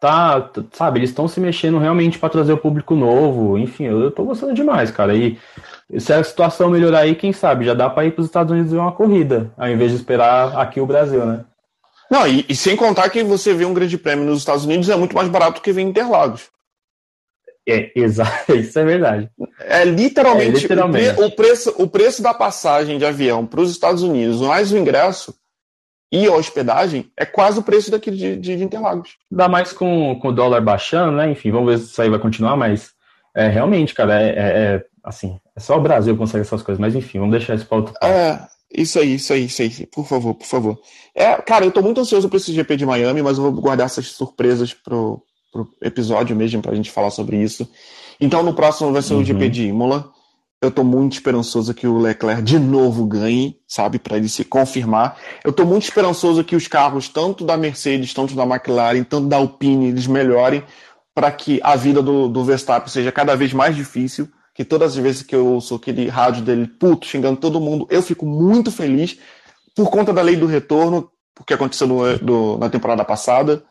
Tá, 0.00 0.50
sabe, 0.72 1.00
eles 1.00 1.10
estão 1.10 1.28
se 1.28 1.38
mexendo 1.38 1.78
realmente 1.78 2.18
para 2.18 2.30
trazer 2.30 2.54
o 2.54 2.58
público 2.58 2.94
novo. 2.94 3.58
Enfim, 3.58 3.84
eu, 3.84 4.00
eu 4.00 4.10
tô 4.10 4.24
gostando 4.24 4.54
demais, 4.54 4.90
cara. 4.90 5.14
E 5.14 5.38
se 5.98 6.12
a 6.12 6.22
situação 6.22 6.70
melhorar 6.70 7.00
aí, 7.00 7.14
quem 7.14 7.32
sabe, 7.32 7.64
já 7.64 7.74
dá 7.74 7.88
para 7.88 8.06
ir 8.06 8.12
para 8.12 8.20
os 8.20 8.26
Estados 8.26 8.52
Unidos 8.52 8.72
ver 8.72 8.78
uma 8.78 8.92
corrida, 8.92 9.52
ao 9.56 9.68
invés 9.68 9.92
de 9.92 9.96
esperar 9.96 10.58
aqui 10.58 10.80
o 10.80 10.86
Brasil, 10.86 11.24
né? 11.24 11.44
Não, 12.10 12.26
e, 12.26 12.44
e, 12.48 12.54
sem 12.54 12.76
contar 12.76 13.10
que 13.10 13.22
você 13.22 13.52
vê 13.52 13.64
um 13.64 13.74
grande 13.74 13.98
prêmio 13.98 14.24
nos 14.24 14.38
Estados 14.38 14.64
Unidos 14.64 14.88
é 14.88 14.96
muito 14.96 15.14
mais 15.14 15.28
barato 15.28 15.60
que 15.60 15.72
ver 15.72 15.82
em 15.82 15.88
Interlagos. 15.88 16.48
É, 17.68 17.90
exato, 17.96 18.54
isso 18.54 18.78
é 18.78 18.84
verdade. 18.84 19.30
É 19.60 19.84
literalmente, 19.84 20.58
é, 20.58 20.60
literalmente. 20.60 21.10
O, 21.10 21.14
pre, 21.14 21.24
o, 21.24 21.30
preço, 21.30 21.74
o 21.78 21.88
preço 21.88 22.22
da 22.22 22.32
passagem 22.32 22.98
de 22.98 23.04
avião 23.04 23.44
para 23.44 23.60
os 23.60 23.70
Estados 23.70 24.02
Unidos, 24.02 24.40
mais 24.40 24.70
o 24.70 24.78
ingresso 24.78 25.34
e 26.12 26.26
a 26.26 26.32
hospedagem, 26.32 27.10
é 27.16 27.26
quase 27.26 27.58
o 27.58 27.62
preço 27.62 27.90
daqui 27.90 28.10
de, 28.10 28.36
de, 28.36 28.56
de 28.56 28.64
Interlagos. 28.64 29.16
Dá 29.28 29.48
mais 29.48 29.72
com, 29.72 30.16
com 30.20 30.28
o 30.28 30.32
dólar 30.32 30.60
baixando, 30.60 31.16
né? 31.16 31.30
Enfim, 31.30 31.50
vamos 31.50 31.72
ver 31.72 31.78
se 31.78 31.90
isso 31.90 32.00
aí 32.00 32.08
vai 32.08 32.20
continuar, 32.20 32.56
mas 32.56 32.94
É, 33.34 33.48
realmente, 33.48 33.92
cara, 33.92 34.22
é, 34.22 34.28
é, 34.28 34.30
é, 34.38 34.84
assim, 35.06 35.38
é 35.54 35.60
só 35.60 35.78
o 35.78 35.80
Brasil 35.80 36.14
que 36.14 36.18
consegue 36.18 36.42
essas 36.42 36.62
coisas, 36.62 36.80
mas 36.80 36.94
enfim, 36.94 37.20
vamos 37.20 37.36
deixar 37.36 37.54
isso 37.54 37.66
para 37.66 37.78
outro 37.78 37.94
É, 38.02 38.40
isso 38.74 38.98
aí, 38.98 39.14
isso 39.14 39.32
aí, 39.32 39.44
isso 39.44 39.62
aí, 39.62 39.86
por 39.86 40.04
favor, 40.06 40.34
por 40.34 40.46
favor. 40.46 40.78
É, 41.14 41.34
cara, 41.36 41.64
eu 41.64 41.70
tô 41.70 41.80
muito 41.80 42.00
ansioso 42.00 42.28
para 42.28 42.36
esse 42.36 42.52
GP 42.52 42.76
de 42.76 42.84
Miami, 42.84 43.22
mas 43.22 43.38
eu 43.38 43.44
vou 43.44 43.52
guardar 43.52 43.86
essas 43.86 44.08
surpresas 44.08 44.74
pro, 44.74 45.22
pro 45.52 45.68
episódio 45.80 46.34
mesmo, 46.34 46.60
pra 46.60 46.74
gente 46.74 46.90
falar 46.90 47.10
sobre 47.10 47.40
isso. 47.40 47.68
Então, 48.20 48.42
no 48.42 48.52
próximo 48.52 48.92
vai 48.92 49.02
ser 49.02 49.14
o 49.14 49.24
GP 49.24 49.44
uhum. 49.44 49.50
de 49.50 49.66
Imola. 49.68 50.10
Eu 50.60 50.70
tô 50.70 50.82
muito 50.82 51.12
esperançoso 51.12 51.72
que 51.74 51.86
o 51.86 51.98
Leclerc 51.98 52.42
de 52.42 52.58
novo 52.58 53.06
ganhe, 53.06 53.56
sabe, 53.68 53.98
para 53.98 54.16
ele 54.16 54.28
se 54.28 54.42
confirmar. 54.42 55.16
Eu 55.44 55.52
tô 55.52 55.64
muito 55.64 55.84
esperançoso 55.84 56.42
que 56.42 56.56
os 56.56 56.66
carros, 56.66 57.08
tanto 57.08 57.44
da 57.44 57.56
Mercedes, 57.56 58.12
tanto 58.12 58.34
da 58.34 58.44
McLaren, 58.44 59.04
tanto 59.04 59.28
da 59.28 59.36
Alpine, 59.36 59.88
eles 59.88 60.06
melhorem 60.06 60.64
para 61.14 61.30
que 61.30 61.60
a 61.62 61.76
vida 61.76 62.02
do, 62.02 62.26
do 62.28 62.44
Verstappen 62.44 62.88
seja 62.90 63.12
cada 63.12 63.36
vez 63.36 63.52
mais 63.52 63.76
difícil. 63.76 64.28
Que 64.56 64.64
todas 64.64 64.92
as 64.92 64.96
vezes 64.96 65.22
que 65.22 65.36
eu 65.36 65.46
ouço 65.46 65.74
aquele 65.74 66.08
rádio 66.08 66.42
dele, 66.42 66.66
puto, 66.66 67.06
xingando 67.06 67.38
todo 67.38 67.60
mundo, 67.60 67.86
eu 67.90 68.02
fico 68.02 68.24
muito 68.24 68.72
feliz 68.72 69.18
por 69.76 69.90
conta 69.90 70.12
da 70.12 70.22
lei 70.22 70.34
do 70.34 70.46
retorno, 70.46 71.10
porque 71.34 71.52
aconteceu 71.52 71.86
no, 71.86 72.18
do, 72.18 72.58
na 72.58 72.70
temporada 72.70 73.04
passada. 73.04 73.62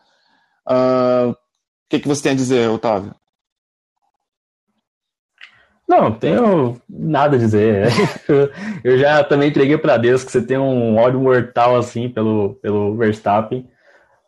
Uh, 0.68 1.32
o 1.32 1.36
que, 1.90 2.00
que 2.00 2.08
você 2.08 2.22
tem 2.22 2.32
a 2.34 2.36
dizer, 2.36 2.70
Otávio? 2.70 3.16
Não, 5.88 6.12
tenho 6.12 6.80
nada 6.88 7.36
a 7.36 7.40
dizer. 7.40 7.88
Eu 8.84 8.98
já 8.98 9.24
também 9.24 9.50
entreguei 9.50 9.78
para 9.78 9.98
Deus 9.98 10.24
que 10.24 10.32
você 10.32 10.42
tem 10.42 10.58
um 10.58 10.98
ódio 10.98 11.20
mortal 11.20 11.76
assim 11.76 12.10
pelo, 12.10 12.56
pelo 12.62 12.96
Verstappen. 12.96 13.68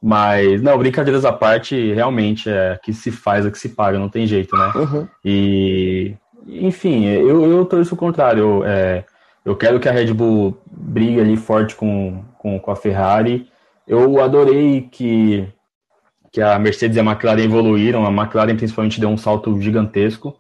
Mas, 0.02 0.62
não, 0.62 0.78
brincadeiras 0.78 1.26
à 1.26 1.34
parte, 1.34 1.94
realmente 1.94 2.50
é 2.50 2.80
que 2.84 2.94
se 2.94 3.12
faz 3.12 3.46
o 3.46 3.52
que 3.52 3.58
se 3.58 3.70
paga, 3.70 3.98
não 3.98 4.10
tem 4.10 4.28
jeito, 4.28 4.56
né? 4.56 4.72
Uhum. 4.76 5.08
E, 5.26 6.16
enfim, 6.48 7.06
eu, 7.06 7.46
eu 7.50 7.66
torço 7.66 7.96
o 7.96 7.98
contrário. 7.98 8.42
Eu, 8.42 8.66
é, 8.66 9.06
eu 9.44 9.56
quero 9.56 9.80
que 9.80 9.90
a 9.90 9.92
Red 9.92 10.14
Bull 10.14 10.58
brigue 10.70 11.20
ali 11.20 11.38
forte 11.38 11.76
com, 11.76 12.24
com, 12.38 12.60
com 12.60 12.72
a 12.72 12.76
Ferrari. 12.76 13.50
Eu 13.88 14.22
adorei 14.22 14.82
que, 14.92 15.48
que 16.32 16.42
a 16.42 16.58
Mercedes 16.58 16.98
e 16.98 17.00
a 17.00 17.04
McLaren 17.04 17.44
evoluíram. 17.44 18.06
A 18.06 18.12
McLaren, 18.12 18.56
principalmente, 18.56 19.00
deu 19.00 19.10
um 19.10 19.18
salto 19.18 19.60
gigantesco. 19.62 20.38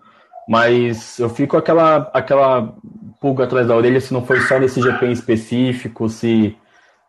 Mas 0.47 1.19
eu 1.19 1.29
fico 1.29 1.57
aquela, 1.57 2.09
aquela 2.13 2.73
pulga 3.19 3.43
atrás 3.43 3.67
da 3.67 3.75
orelha 3.75 3.99
se 3.99 4.13
não 4.13 4.25
foi 4.25 4.39
só 4.41 4.57
nesse 4.57 4.81
GP 4.81 5.07
em 5.07 5.11
específico, 5.11 6.07
se, 6.07 6.55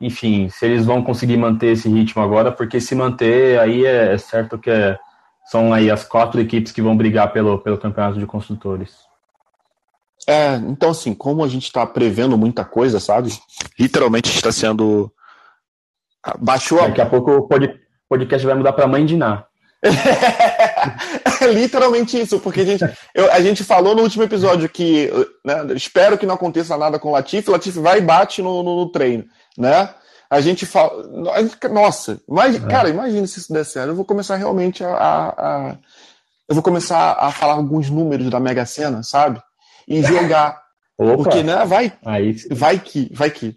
enfim, 0.00 0.48
se 0.48 0.66
eles 0.66 0.84
vão 0.84 1.02
conseguir 1.02 1.36
manter 1.36 1.68
esse 1.68 1.88
ritmo 1.88 2.20
agora, 2.20 2.50
porque 2.50 2.80
se 2.80 2.96
manter, 2.96 3.60
aí 3.60 3.86
é, 3.86 4.12
é 4.12 4.18
certo 4.18 4.58
que 4.58 4.70
é, 4.70 4.98
são 5.50 5.72
aí 5.72 5.90
as 5.90 6.04
quatro 6.04 6.40
equipes 6.40 6.72
que 6.72 6.82
vão 6.82 6.96
brigar 6.96 7.32
pelo, 7.32 7.58
pelo 7.58 7.78
campeonato 7.78 8.18
de 8.18 8.26
construtores. 8.26 8.96
É, 10.26 10.56
então 10.56 10.90
assim, 10.90 11.14
como 11.14 11.42
a 11.42 11.48
gente 11.48 11.64
está 11.64 11.86
prevendo 11.86 12.36
muita 12.36 12.64
coisa, 12.64 13.00
sabe? 13.00 13.30
Literalmente 13.78 14.28
está 14.28 14.52
sendo. 14.52 15.10
Baixou 16.38 16.80
a. 16.80 16.88
Daqui 16.88 17.00
a 17.00 17.06
pouco 17.06 17.32
o 17.32 17.48
podcast 18.08 18.46
vai 18.46 18.54
mudar 18.54 18.74
para 18.74 18.86
mãe 18.86 19.06
de 19.06 19.16
Ná. 19.16 19.44
é 21.40 21.46
literalmente 21.54 22.20
isso, 22.20 22.40
porque 22.40 22.60
a 22.60 22.64
gente, 22.64 22.84
eu, 23.14 23.32
a 23.32 23.40
gente 23.40 23.62
falou 23.62 23.94
no 23.94 24.02
último 24.02 24.24
episódio 24.24 24.68
que 24.68 25.08
né, 25.44 25.54
espero 25.76 26.18
que 26.18 26.26
não 26.26 26.34
aconteça 26.34 26.76
nada 26.76 26.98
com 26.98 27.10
o 27.10 27.12
Latif, 27.12 27.48
o 27.48 27.52
Latif 27.52 27.76
vai 27.76 27.98
e 27.98 28.02
bate 28.02 28.42
no, 28.42 28.62
no, 28.62 28.76
no 28.76 28.90
treino, 28.90 29.24
né? 29.56 29.94
A 30.30 30.40
gente 30.40 30.66
fala. 30.66 31.06
Nossa, 31.70 32.20
mas, 32.28 32.56
é. 32.56 32.60
cara, 32.60 32.88
imagina 32.88 33.26
se 33.26 33.38
isso 33.38 33.52
der 33.52 33.64
certo. 33.64 33.88
Eu 33.88 33.96
vou 33.96 34.04
começar 34.04 34.36
realmente 34.36 34.84
a, 34.84 34.90
a, 34.90 35.28
a, 35.28 35.78
Eu 36.48 36.54
vou 36.54 36.62
começar 36.62 37.12
a 37.12 37.30
falar 37.30 37.54
alguns 37.54 37.88
números 37.88 38.28
da 38.28 38.38
Mega 38.38 38.66
Sena, 38.66 39.02
sabe? 39.02 39.40
E 39.86 40.02
jogar. 40.02 40.60
Porque, 40.96 41.42
né, 41.42 41.64
vai. 41.64 41.92
Aí, 42.04 42.36
vai 42.50 42.78
que, 42.78 43.10
vai 43.14 43.30
que. 43.30 43.56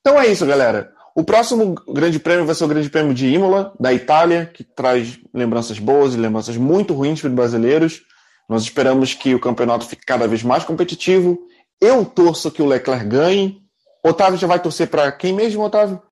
Então 0.00 0.20
é 0.20 0.26
isso, 0.26 0.46
galera. 0.46 0.92
O 1.16 1.24
próximo 1.24 1.74
grande 1.88 2.18
prêmio 2.18 2.44
vai 2.44 2.54
ser 2.54 2.64
o 2.64 2.68
Grande 2.68 2.90
Prêmio 2.90 3.14
de 3.14 3.26
Imola, 3.26 3.72
da 3.80 3.90
Itália, 3.90 4.50
que 4.52 4.62
traz 4.62 5.18
lembranças 5.32 5.78
boas 5.78 6.12
e 6.12 6.18
lembranças 6.18 6.58
muito 6.58 6.92
ruins 6.92 7.22
para 7.22 7.28
os 7.28 7.34
brasileiros. 7.34 8.02
Nós 8.46 8.62
esperamos 8.62 9.14
que 9.14 9.34
o 9.34 9.40
campeonato 9.40 9.86
fique 9.86 10.04
cada 10.04 10.28
vez 10.28 10.42
mais 10.42 10.62
competitivo. 10.62 11.38
Eu 11.80 12.04
torço 12.04 12.50
que 12.50 12.60
o 12.60 12.66
Leclerc 12.66 13.06
ganhe. 13.06 13.62
Otávio 14.08 14.38
já 14.38 14.46
vai 14.46 14.60
torcer 14.60 14.88
para 14.88 15.10
quem 15.12 15.32
mesmo, 15.32 15.62
Otávio? 15.62 16.02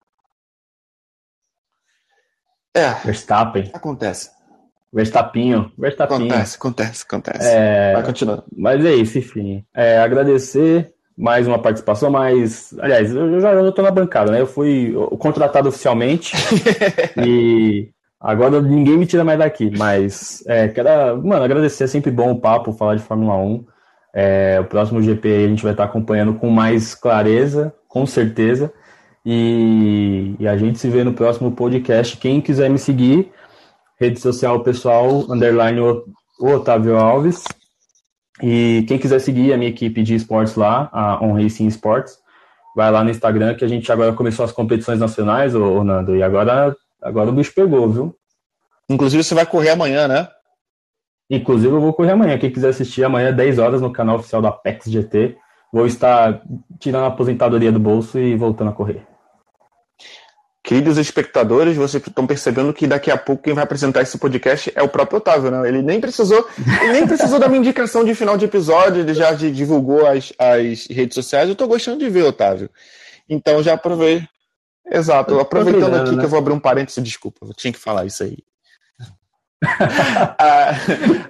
É. 2.75 2.93
Verstappen. 3.05 3.71
Acontece. 3.73 4.31
Verstappinho. 4.93 5.73
Verstappinho. 5.77 6.29
Acontece, 6.29 6.57
acontece, 6.57 7.05
acontece. 7.05 7.49
É... 7.49 7.95
Vai 7.95 8.05
continuando. 8.05 8.45
Mas 8.57 8.85
é 8.85 8.95
isso, 8.95 9.19
enfim. 9.19 9.65
É, 9.75 9.99
agradecer 9.99 10.95
mais 11.17 11.49
uma 11.49 11.59
participação, 11.59 12.11
mas, 12.11 12.75
aliás, 12.81 13.13
eu 13.13 13.41
já 13.41 13.69
estou 13.69 13.85
na 13.85 13.91
bancada, 13.91 14.31
né? 14.33 14.41
Eu 14.41 14.47
fui 14.47 14.95
contratado 15.19 15.69
oficialmente 15.69 16.37
e 17.25 17.89
agora 18.21 18.61
ninguém 18.61 18.97
me 18.97 19.07
tira 19.07 19.25
mais 19.25 19.39
daqui, 19.39 19.71
mas 19.77 20.43
é, 20.47 20.69
quero, 20.69 21.25
mano, 21.25 21.45
agradecer, 21.45 21.85
é 21.85 21.87
sempre 21.87 22.11
bom 22.11 22.33
o 22.33 22.41
papo, 22.41 22.73
falar 22.73 22.97
de 22.97 23.03
Fórmula 23.03 23.37
1. 23.37 23.65
É, 24.17 24.59
o 24.61 24.65
próximo 24.65 25.03
GP 25.03 25.29
a 25.29 25.49
gente 25.49 25.63
vai 25.63 25.73
estar 25.73 25.85
acompanhando 25.85 26.35
com 26.35 26.49
mais 26.49 26.95
clareza, 26.95 27.73
com 27.95 28.05
certeza. 28.05 28.73
E, 29.25 30.35
e, 30.41 30.49
a 30.49 30.57
gente 30.57 30.81
se 30.81 30.89
vê 30.89 31.05
no 31.05 31.15
próximo 31.15 31.53
podcast. 31.53 32.17
Quem 32.17 32.41
quiser 32.41 32.69
me 32.69 32.77
seguir, 32.77 33.31
rede 33.99 34.19
social 34.19 34.65
pessoal, 34.65 35.21
underline 35.31 35.79
o 35.79 36.05
Otávio 36.41 36.97
Alves. 36.97 37.45
E 38.43 38.85
quem 38.89 38.99
quiser 38.99 39.21
seguir 39.21 39.53
a 39.53 39.57
minha 39.57 39.71
equipe 39.71 40.03
de 40.03 40.17
esportes 40.17 40.57
lá, 40.57 40.91
a 40.93 41.25
On 41.25 41.35
Racing 41.41 41.69
Sports, 41.69 42.19
vai 42.75 42.91
lá 42.91 43.05
no 43.05 43.11
Instagram 43.11 43.55
que 43.55 43.65
a 43.65 43.69
gente 43.69 43.91
agora 43.93 44.13
começou 44.13 44.45
as 44.45 44.51
competições 44.51 44.99
nacionais, 44.99 45.55
ô, 45.55 45.85
Nando, 45.85 46.17
e 46.17 46.23
agora, 46.23 46.77
agora 47.01 47.31
o 47.31 47.33
bicho 47.33 47.55
pegou, 47.55 47.89
viu? 47.89 48.17
Inclusive 48.91 49.23
você 49.23 49.37
vai 49.37 49.47
correr 49.47 49.71
amanhã, 49.71 50.09
né? 50.09 50.29
Inclusive 51.31 51.73
eu 51.73 51.81
vou 51.81 51.95
correr 51.95 52.11
amanhã. 52.11 52.37
Quem 52.37 52.51
quiser 52.51 52.71
assistir 52.71 53.05
amanhã, 53.05 53.33
10 53.33 53.61
horas, 53.61 53.81
no 53.81 53.93
canal 53.93 54.17
oficial 54.17 54.43
da 54.43 54.51
PEX 54.51 54.91
GT. 54.91 55.39
Vou 55.75 55.89
estar 55.89 56.41
tirando 56.79 57.03
a 57.03 57.09
aposentadoria 57.09 57.73
do 57.73 57.81
bolso 57.81 58.17
e 58.17 58.37
voltando 58.37 58.71
a 58.71 58.73
correr. 58.73 59.05
Queridos 60.63 60.99
espectadores, 60.99 61.77
vocês 61.77 62.01
estão 62.07 62.29
percebendo 62.29 62.73
que 62.73 62.87
daqui 62.87 63.11
a 63.11 63.17
pouco 63.17 63.43
quem 63.43 63.55
vai 63.55 63.65
apresentar 63.65 64.01
esse 64.01 64.17
podcast 64.17 64.71
é 64.73 64.85
o 64.85 64.89
próprio 64.89 65.19
Otávio, 65.19 65.51
né? 65.51 65.69
Ele 65.69 65.83
nem 65.83 66.01
precisou, 66.01 66.49
ele 66.81 66.93
nem 66.93 67.07
precisou 67.09 67.41
da 67.41 67.49
minha 67.49 67.59
indicação 67.59 68.05
de 68.05 68.15
final 68.15 68.37
de 68.37 68.45
episódio, 68.45 69.01
ele 69.01 69.15
já 69.15 69.33
divulgou 69.33 70.07
as, 70.07 70.33
as 70.39 70.87
redes 70.87 71.17
sociais. 71.17 71.49
Eu 71.49 71.55
estou 71.55 71.67
gostando 71.67 71.99
de 71.99 72.09
ver, 72.09 72.23
Otávio. 72.23 72.71
Então 73.29 73.61
já 73.61 73.75
aprovei. 73.75 74.23
Exato, 74.89 75.41
aproveitando 75.41 75.95
aqui 75.97 76.13
né? 76.13 76.19
que 76.21 76.25
eu 76.25 76.31
vou 76.31 76.39
abrir 76.39 76.53
um 76.53 76.61
parênteses, 76.61 77.03
desculpa, 77.03 77.47
eu 77.47 77.53
tinha 77.53 77.73
que 77.73 77.81
falar 77.81 78.07
isso 78.07 78.23
aí. 78.23 78.39
ah, 80.39 80.73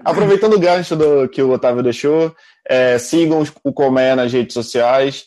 aproveitando 0.05 0.55
o 0.55 0.61
gancho 0.61 0.97
do, 0.97 1.29
que 1.29 1.43
o 1.43 1.51
Otávio 1.51 1.83
deixou, 1.83 2.35
é, 2.69 2.99
sigam 2.99 3.43
o 3.63 3.73
Colmeia 3.73 4.17
nas 4.17 4.33
redes 4.33 4.55
sociais, 4.55 5.25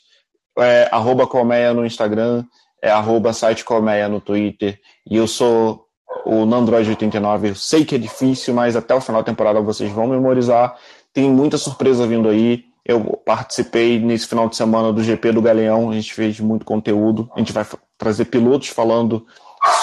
é, 0.60 0.88
arroba 0.92 1.28
Colmeia 1.28 1.74
no 1.74 1.86
Instagram, 1.86 2.44
é 2.82 2.90
arroba 2.90 3.34
site 3.34 3.64
Colmeia 3.64 4.08
no 4.08 4.22
Twitter. 4.22 4.80
E 5.10 5.16
eu 5.18 5.28
sou 5.28 5.88
o 6.26 6.46
Nandroid89. 6.46 7.50
Eu 7.50 7.56
sei 7.56 7.86
que 7.86 7.96
é 7.96 7.98
difícil, 7.98 8.54
mas 8.54 8.76
até 8.76 8.94
o 8.94 9.02
final 9.02 9.22
da 9.22 9.26
temporada 9.26 9.62
vocês 9.62 9.92
vão 9.92 10.08
memorizar. 10.08 10.76
Tem 11.14 11.30
muita 11.30 11.58
surpresa 11.58 12.06
vindo 12.06 12.30
aí. 12.30 12.66
Eu 12.86 13.02
participei 13.26 14.00
nesse 14.00 14.28
final 14.28 14.48
de 14.48 14.56
semana 14.56 14.94
do 14.94 15.04
GP 15.04 15.32
do 15.34 15.42
Galeão. 15.42 15.90
A 15.90 15.94
gente 15.94 16.14
fez 16.14 16.40
muito 16.40 16.66
conteúdo. 16.66 17.30
A 17.36 17.40
gente 17.40 17.52
vai 17.52 17.66
trazer 17.98 18.26
pilotos 18.26 18.70
falando 18.70 19.26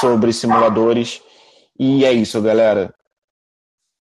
sobre 0.01 0.33
simuladores. 0.33 1.21
E 1.79 2.05
é 2.05 2.13
isso, 2.13 2.41
galera. 2.41 2.95